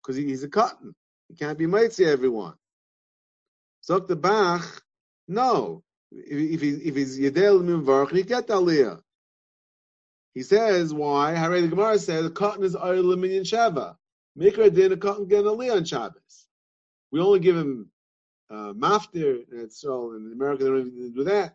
Because 0.02 0.16
he, 0.16 0.24
he's 0.24 0.42
a 0.42 0.48
cotton. 0.48 0.94
He 1.28 1.34
can't 1.34 1.58
be 1.58 1.66
Mitzi 1.66 2.06
everyone. 2.06 2.54
So 3.82 3.98
the 3.98 4.16
Bach, 4.16 4.82
no. 5.28 5.82
If, 6.10 6.54
if, 6.54 6.60
he, 6.62 6.70
if 6.70 6.94
he's 6.94 7.18
Yedel 7.18 7.62
Mimvarch, 7.62 8.12
he 8.12 8.22
get 8.22 8.46
the 8.46 8.54
Aliyah. 8.54 9.02
He 10.32 10.42
says, 10.42 10.94
why? 10.94 11.34
Harei 11.34 11.62
the 11.62 11.68
Gemara 11.68 11.98
says, 11.98 12.24
the 12.24 12.30
cotton 12.30 12.64
is 12.64 12.74
oil 12.74 13.16
Minyan 13.16 13.44
Sheva. 13.44 13.96
Mikra 14.38 14.74
din 14.74 14.92
a 14.92 14.96
cotton 14.96 15.26
get 15.26 15.40
an 15.40 15.46
Aliyah 15.46 15.76
on 15.76 15.84
Shabbos. 15.84 16.43
We 17.14 17.20
only 17.20 17.38
give 17.38 17.56
him 17.56 17.88
uh, 18.50 18.72
maftir, 18.72 19.44
and 19.52 19.72
so 19.72 20.14
in 20.14 20.32
America 20.32 20.64
they 20.64 20.70
don't 20.70 20.88
even 20.88 21.12
do 21.14 21.22
that. 21.22 21.54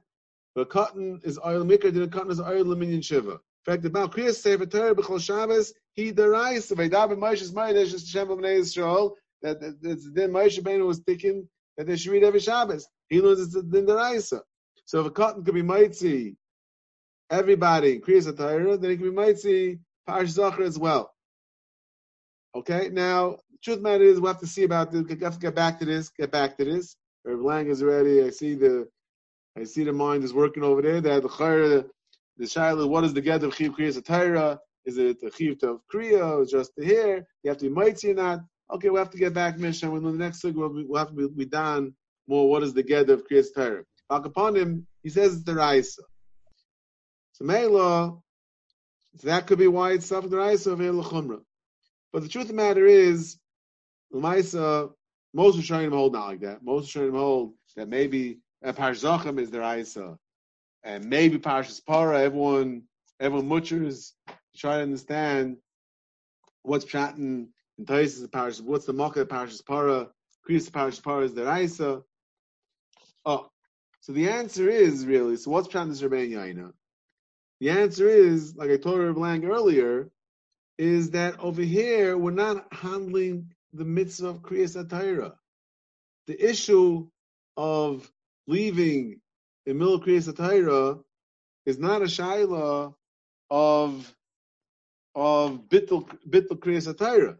But 0.55 0.69
cotton 0.69 1.19
is 1.25 1.37
oil 1.45 1.65
maker, 1.65 1.89
a 1.89 2.07
cotton 2.07 2.31
is 2.31 2.39
oil 2.39 2.63
Minyan 2.63 3.01
shiva. 3.01 3.31
In 3.31 3.39
fact, 3.65 3.83
about 3.83 4.13
Kriyas 4.13 4.35
Sefer 4.35 4.65
Torah 4.65 4.95
b'chol 4.95 5.19
Shabbos, 5.19 5.73
he 5.95 6.13
derives 6.13 6.69
the 6.69 6.75
Vaydav 6.75 7.11
and 7.11 7.21
Moshe's 7.21 7.51
mind 7.51 7.75
is 7.75 8.07
Shem 8.07 8.31
of 8.31 8.39
Yisrael 8.39 9.15
that 9.41 9.59
that- 9.59 9.81
that's 9.81 10.09
then 10.13 10.31
Moshe 10.31 10.61
Benu 10.61 10.87
was 10.87 10.99
thinking 10.99 11.45
that 11.75 11.87
they 11.87 11.97
should 11.97 12.13
read 12.13 12.23
every 12.23 12.39
Shabbos. 12.39 12.87
He 13.09 13.19
learns 13.19 13.41
it's 13.41 13.53
the 13.53 13.81
deraisa. 13.81 14.41
So 14.85 15.01
if 15.01 15.07
a 15.07 15.11
cotton 15.11 15.43
could 15.43 15.55
be 15.55 15.61
mitzi, 15.61 16.37
everybody 17.29 17.99
Kriyas 17.99 18.33
Torah, 18.37 18.77
then 18.77 18.91
he 18.91 18.95
could 18.95 19.13
be 19.13 19.21
mitzi 19.23 19.79
Parash 20.07 20.27
Zachar 20.27 20.63
as 20.63 20.79
well. 20.79 21.13
Okay, 22.55 22.87
now 22.93 23.39
truth 23.63 23.81
matter 23.81 24.03
is 24.03 24.19
we'll 24.19 24.31
have 24.31 24.41
to 24.41 24.47
see 24.47 24.63
about 24.63 24.91
this. 24.91 25.03
We 25.03 25.17
have 25.23 25.33
to 25.33 25.39
get 25.39 25.55
back 25.55 25.79
to 25.79 25.85
this. 25.85 26.09
Get 26.09 26.31
back 26.31 26.57
to 26.57 26.65
this. 26.65 26.95
Rav 27.25 27.39
Lang 27.39 27.67
is 27.67 27.83
ready. 27.83 28.23
I 28.23 28.29
see 28.29 28.55
the 28.55 28.87
I 29.57 29.63
see 29.63 29.83
the 29.83 29.93
mind 29.93 30.23
is 30.23 30.33
working 30.33 30.63
over 30.63 30.81
there. 30.81 31.01
That 31.01 31.23
the 31.23 31.29
chayr, 31.29 31.85
the 32.37 32.45
shaila, 32.45 32.87
what 32.87 33.03
is 33.03 33.13
the 33.13 33.21
get 33.21 33.43
of 33.43 33.55
chiv 33.55 33.73
kriyas 33.73 34.03
Torah? 34.05 34.59
Is 34.85 34.97
it 34.97 35.19
the 35.19 35.31
chiv 35.31 35.57
of 35.63 35.81
kriya? 35.93 36.49
Just 36.49 36.71
the 36.77 36.85
hair? 36.85 37.27
You 37.43 37.49
have 37.49 37.57
to 37.57 37.69
be 37.69 37.75
mitzi 37.75 38.11
or 38.11 38.15
not? 38.15 38.39
Okay, 38.71 38.89
we'll 38.89 39.03
have 39.03 39.11
to 39.11 39.17
get 39.17 39.33
back, 39.33 39.57
Mishnah. 39.57 39.89
When 39.89 40.03
the 40.03 40.11
next 40.11 40.41
thing 40.41 40.53
we'll, 40.53 40.71
we'll 40.87 40.99
have 40.99 41.15
to 41.15 41.29
be, 41.29 41.45
done 41.45 41.93
more. 42.27 42.49
What 42.49 42.63
is 42.63 42.73
the 42.73 42.83
get 42.83 43.09
of 43.09 43.27
kriyas 43.27 43.47
Torah? 43.53 43.83
Back 44.09 44.25
upon 44.25 44.55
him, 44.55 44.87
he 45.03 45.09
says 45.09 45.33
it's 45.33 45.43
the 45.43 45.55
raisa. 45.55 46.03
So 47.33 47.45
Mela, 47.45 48.17
so 49.17 49.27
that 49.27 49.47
could 49.47 49.59
be 49.59 49.67
why 49.67 49.93
it's 49.93 50.05
subject 50.05 50.33
raisa 50.33 50.71
of. 50.71 51.41
But 52.11 52.23
the 52.23 52.29
truth 52.29 52.45
of 52.45 52.49
the 52.49 52.53
matter 52.53 52.85
is, 52.85 53.37
Lamaisa, 54.13 54.91
most 55.33 55.57
Rishonim 55.57 55.91
hold 55.91 56.13
not 56.13 56.27
like 56.27 56.39
that. 56.41 56.63
Most 56.63 56.93
Rishonim 56.93 57.17
hold 57.17 57.53
that 57.75 57.87
maybe 57.87 58.39
uh, 58.63 58.73
Parsh 58.73 59.01
Zachem 59.01 59.39
is 59.39 59.51
their 59.51 59.61
Raisa, 59.61 60.17
and 60.83 61.05
maybe 61.05 61.37
Parshas 61.37 61.85
Para. 61.85 62.19
Everyone, 62.19 62.83
everyone 63.19 63.47
mutchers 63.47 64.13
try 64.55 64.77
to 64.77 64.83
understand 64.83 65.57
what's 66.63 66.85
chatting 66.85 67.49
in 67.77 67.85
Taisus 67.85 68.27
Parshas. 68.27 68.61
What's 68.61 68.85
the 68.85 68.93
of 68.93 69.27
Parshas 69.27 69.65
Para? 69.65 70.07
Kriyas 70.47 70.69
Parshas 70.69 71.03
Para 71.03 71.23
is 71.25 71.33
the 71.33 71.45
Raisa. 71.45 72.01
Oh, 73.25 73.49
so 74.01 74.13
the 74.13 74.29
answer 74.29 74.69
is 74.69 75.05
really. 75.05 75.35
So 75.35 75.51
what's 75.51 75.67
chatting 75.67 75.89
this 75.89 76.01
Rebbein 76.01 76.31
Yaina? 76.31 76.71
The 77.59 77.69
answer 77.69 78.07
is, 78.07 78.55
like 78.55 78.71
I 78.71 78.77
told 78.77 78.99
Reb 78.99 79.17
Lang 79.17 79.45
earlier, 79.45 80.09
is 80.77 81.11
that 81.11 81.37
over 81.39 81.61
here 81.61 82.17
we're 82.17 82.31
not 82.31 82.65
handling 82.71 83.51
the 83.73 83.85
mitzvah 83.85 84.29
of 84.29 84.41
Kriyas 84.41 84.81
Atayra. 84.81 85.33
The 86.27 86.49
issue 86.49 87.07
of 87.57 88.11
leaving 88.47 89.21
in 89.65 89.77
middle 89.77 89.99
Kriyas 90.01 90.31
Atayra 90.31 91.03
is 91.65 91.77
not 91.77 92.01
a 92.01 92.05
shaila 92.05 92.93
of 93.49 94.15
of 95.15 95.67
bittul 95.69 96.07
bittul 96.27 96.59
Kriyas 96.59 96.91
Atayra. 96.93 97.37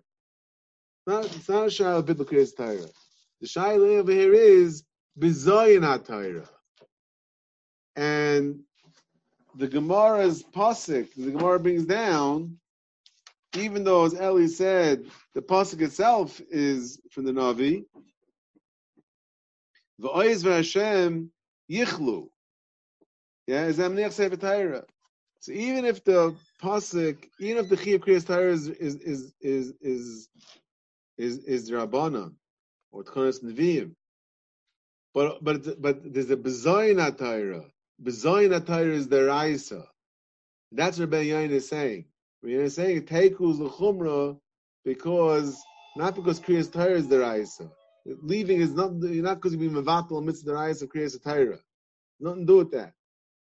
Not 1.08 1.26
it's 1.26 1.50
not 1.50 1.64
a 1.64 1.68
shaila 1.68 2.00
of 2.00 2.06
bittul 2.06 2.26
Kriyas 2.26 2.56
Atayra. 2.56 2.92
The 3.42 3.48
shaila 3.48 4.00
over 4.00 4.12
here 4.12 4.34
is 4.34 4.84
bizayin 5.18 5.82
Atayra. 5.82 6.48
And 7.96 8.62
the 9.56 9.68
Gemara's 9.68 10.44
pasuk, 10.44 11.10
the 11.16 11.32
Gemara 11.32 11.60
brings 11.60 11.86
down 11.86 12.60
even 13.56 13.84
though, 13.84 14.06
as 14.06 14.14
Eli 14.14 14.48
said, 14.48 15.06
the 15.34 15.42
pasuk 15.42 15.82
itself 15.82 16.40
is 16.50 17.00
from 17.12 17.26
the 17.26 17.32
Navi, 17.32 17.86
V'oiz 20.02 20.44
v'Hashem 20.44 21.30
yichlu. 21.70 22.30
Yeah, 23.48 23.66
is 23.66 23.80
Amnech 23.80 24.12
Sefer 24.12 24.38
Torah. 24.38 24.86
So 25.40 25.52
even 25.52 25.86
if 25.86 26.04
the 26.04 26.36
pasuk, 26.62 27.26
even 27.40 27.64
if 27.64 27.70
the 27.70 27.78
Chiyuv 27.78 28.00
Kriyas 28.00 28.26
Torah 28.26 28.52
is 28.52 28.68
is 28.68 28.96
is 28.98 29.34
is 29.42 29.74
is 29.82 30.30
is, 31.18 31.38
is 31.46 31.72
Rabbanon 31.72 32.34
or 32.92 33.04
Tchonos 33.04 33.44
Nevi'im, 33.44 33.96
but 35.14 35.44
but 35.44 35.82
but 35.82 36.14
there's 36.14 36.30
a 36.30 36.38
Bezoyin 36.38 37.18
Torah. 37.18 37.66
Bezoyin 38.04 38.66
Torah 38.66 38.94
is 38.94 39.08
the 39.08 39.26
Raisa. 39.26 39.86
That's 40.72 41.00
what 41.00 41.10
Ben 41.10 41.26
Yain 41.26 41.50
is 41.50 41.68
saying. 41.68 42.06
We're 42.42 42.70
saying 42.70 43.04
Teiku's 43.04 43.60
l'chumra 43.60 44.40
because 44.86 45.62
not 45.98 46.16
because 46.16 46.40
Kriyas 46.40 46.72
Torah 46.72 46.94
is 46.94 47.08
the 47.08 47.20
Raisa. 47.20 47.70
Leaving 48.06 48.62
is 48.62 48.72
not 48.72 48.94
not 48.94 49.36
because 49.36 49.54
you 49.54 49.60
be 49.60 49.68
mevatel 49.68 50.18
amidst 50.20 50.46
the 50.46 50.54
Raisa 50.54 50.86
of 50.86 50.92
Kriyas 50.92 51.22
Torah. 51.22 51.60
Nothing 52.20 52.42
to 52.42 52.54
do 52.54 52.58
with 52.58 52.72
that. 52.72 52.94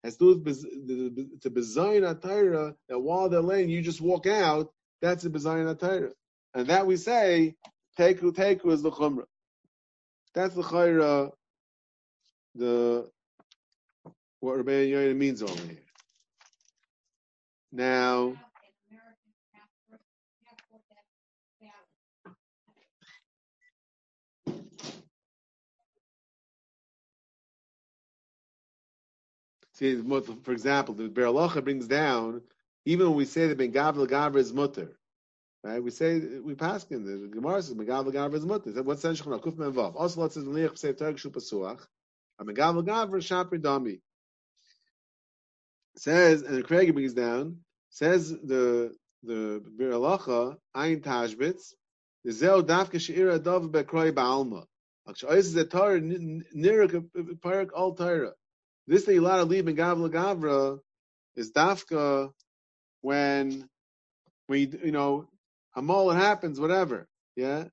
Has 0.04 0.18
to 0.18 0.36
do 0.36 0.42
with 0.44 1.46
a 1.46 1.50
bezayin 1.50 2.22
Torah 2.22 2.76
that 2.90 3.00
while 3.00 3.30
they're 3.30 3.42
laying, 3.42 3.70
you 3.70 3.82
just 3.82 4.02
walk 4.02 4.26
out. 4.26 4.72
That's 5.02 5.26
a 5.26 5.30
bezayin 5.30 5.80
Torah, 5.80 6.12
and 6.56 6.68
that 6.68 6.88
we 6.88 6.98
say 6.98 7.56
Teiku 8.00 8.34
Teiku 8.34 8.72
is 8.72 8.82
the 8.82 8.92
chumra. 8.92 9.26
That's 10.34 10.56
the 10.56 10.64
chayra. 10.64 11.32
The 12.56 13.10
what 14.40 14.58
Rabbi 14.58 14.72
Yoina 14.72 15.16
means 15.16 15.44
over 15.44 15.62
here. 15.62 15.78
Now. 17.72 18.36
See, 29.78 30.02
for 30.02 30.52
example, 30.54 30.96
the 30.96 31.04
Biur 31.04 31.32
Halacha 31.32 31.64
brings 31.64 31.88
down 31.88 32.42
even 32.86 33.10
when 33.10 33.16
we 33.16 33.26
say 33.26 33.46
that 33.48 33.60
ben 33.60 33.72
gavra 33.72 34.38
is 34.38 34.52
mutter, 34.52 34.98
right? 35.64 35.84
We 35.84 35.92
say 35.92 36.20
we 36.20 36.56
pass 36.56 36.84
in 36.86 37.06
the 37.06 37.28
Gemara 37.28 37.62
says 37.62 37.76
ben 37.76 37.86
gavra 37.86 38.34
is 38.34 38.44
mutter. 38.44 38.72
What's 38.82 39.04
sense 39.04 39.22
kuf 39.22 39.56
men 39.56 39.74
vav? 39.74 39.96
Also, 39.96 40.22
let's 40.22 40.34
say 40.34 40.42
liach 40.42 40.80
say 40.80 40.94
targ 40.94 41.20
shu 41.20 41.30
pasuach. 41.30 41.82
A 42.40 42.46
ben 42.46 42.56
gavla 42.56 42.84
gavra 42.84 43.22
shapri 43.22 43.62
dami. 43.62 44.00
Says 45.96 46.42
and 46.42 46.64
Craig 46.64 46.92
brings 46.96 47.14
down 47.14 47.58
says 47.92 48.32
the 48.32 48.96
the 49.22 49.62
Biur 49.78 49.92
Halacha 49.92 50.58
Ein 50.74 51.02
Tashbitz 51.02 51.74
the 52.24 52.32
Zeo 52.32 52.64
Dafka 52.64 52.96
Sheira 52.96 53.42
Dov 53.44 53.70
Bekroi 53.70 54.12
Baalma. 54.12 54.66
Actually, 55.08 55.36
this 55.36 55.46
is 55.46 55.56
a 55.56 55.66
Torah 55.66 56.02
Nirik 56.02 56.96
uh, 56.96 57.22
Parak 57.44 57.70
Al 57.78 57.94
Torah. 57.94 58.34
This 58.88 59.04
to 59.06 59.20
leave 59.44 59.68
in 59.68 59.76
Gavla 59.76 60.10
Gavra 60.10 60.80
is 61.36 61.52
Dafka 61.52 62.32
when 63.02 63.68
when 64.48 64.60
you, 64.84 64.92
know 64.92 65.28
a 65.76 65.82
mole 65.82 66.12
it 66.12 66.16
happens 66.16 66.60
whatever. 66.60 67.08
Yeah? 67.36 67.66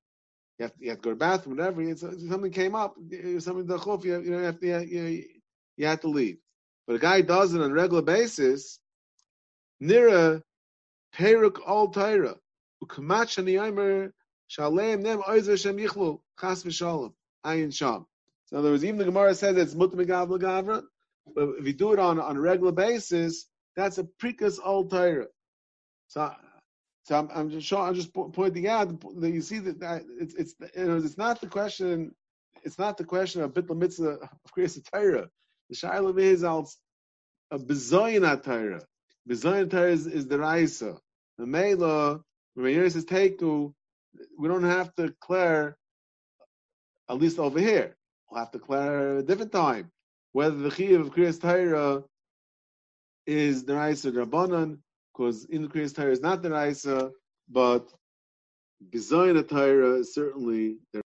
You 0.59 0.65
have, 0.65 0.73
you 0.79 0.91
have 0.91 0.99
to 0.99 1.03
go 1.03 1.11
to 1.11 1.15
the 1.15 1.19
bathroom 1.19 1.57
whatever. 1.57 1.83
It's, 1.83 2.01
something 2.01 2.51
came 2.51 2.75
up 2.75 2.95
something 3.39 3.67
the 3.67 3.79
chuf 3.79 4.05
you, 4.05 4.21
you 4.21 4.31
know 4.31 4.39
you 4.39 4.45
have 4.45 4.61
to 4.61 4.85
you, 4.85 5.25
you 5.77 5.87
have 5.87 6.01
to 6.01 6.09
leave. 6.09 6.39
But 6.87 6.97
a 6.97 6.99
guy 6.99 7.21
does 7.21 7.55
it 7.55 7.61
on 7.61 7.71
a 7.71 7.75
regular 7.75 8.03
basis 8.03 8.81
nira 9.81 10.43
peruk 11.15 11.61
all 11.65 11.93
tyra 11.93 12.37
ukamach 12.83 13.39
ani 13.39 13.55
aimer 13.55 14.12
shalem 14.49 15.03
nem 15.03 15.23
oizer 15.23 15.61
shem 15.61 15.77
yichlu 15.77 16.19
chas 16.41 16.65
v'shalom 16.65 17.12
ayin 17.47 17.73
sham. 17.73 18.05
So 18.47 18.57
in 18.57 18.59
other 18.59 18.71
words 18.71 18.85
even 18.85 18.99
the 18.99 19.05
Gemara 19.05 19.35
says 19.35 19.57
it's 19.57 19.75
mutter 19.75 19.97
megavla 19.97 20.41
gavra 20.41 20.83
but 21.35 21.49
if 21.59 21.66
you 21.66 21.72
do 21.72 21.93
it 21.93 21.99
on 21.99 22.20
on 22.20 22.37
a 22.37 22.41
regular 22.41 22.72
basis 22.72 23.47
that's 23.77 23.99
a 23.99 24.05
prekus 24.20 24.59
all 24.59 24.87
tyra 24.87 25.27
so, 26.09 26.33
so 27.05 27.18
I'm, 27.18 27.29
I'm 27.35 27.51
just 27.51 27.66
showing, 27.66 27.89
I'm 27.89 27.95
just 27.95 28.14
pointing 28.14 28.66
out 28.66 29.01
that 29.20 29.31
you 29.31 29.43
see 29.43 29.59
that, 29.59 29.81
that 29.81 30.03
it's 30.18 30.35
it's 30.35 30.55
you 30.77 30.85
know, 30.87 30.97
it's 30.97 31.18
not 31.18 31.41
the 31.41 31.47
question. 31.47 32.14
It's 32.62 32.79
not 32.79 32.97
the 32.97 33.05
question 33.05 33.43
of 33.43 33.53
bittul 33.53 33.77
mitzvah 33.77 34.18
of 34.22 34.29
kriyas 34.57 34.81
Torah. 34.91 35.29
The 35.68 35.77
shaila 35.77 36.18
is 36.18 36.45
als 36.45 36.79
a 37.51 37.59
bezoyin 37.59 38.43
Torah. 38.43 38.83
Bezoyin 39.29 39.70
Torah 39.70 39.91
is, 39.91 40.27
the 40.27 40.39
raisa. 40.39 40.99
The 41.37 41.47
mela 41.47 42.20
when 42.55 42.66
Meir 42.66 42.89
says 42.89 43.05
to, 43.05 43.75
we 44.39 44.49
don't 44.49 44.64
have 44.64 44.95
to 44.95 45.09
declare. 45.09 45.77
At 47.11 47.18
least 47.18 47.39
over 47.39 47.61
here, 47.61 47.97
we'll 48.31 48.41
have 48.41 48.51
to 48.53 48.59
declare 48.59 49.18
a 49.18 49.22
different 49.22 49.53
time 49.53 49.91
whether 50.35 50.57
the 50.57 50.68
chiyuv 50.68 51.01
of 51.01 51.14
kriyas 51.14 51.41
Torah 51.41 52.05
is 53.26 53.64
the 53.64 53.74
raisa 53.74 54.12
rabbanon 54.12 54.80
because 55.14 55.45
in 55.45 55.62
the 55.62 55.68
Kriyas 55.68 55.95
Torah 55.95 56.11
is 56.11 56.20
not 56.20 56.43
the 56.43 56.51
Raisa, 56.51 57.11
but 57.49 57.93
Bezoyin 58.91 59.49
Torah 59.49 59.99
is 60.01 60.14
certainly 60.14 60.78
the 60.93 61.03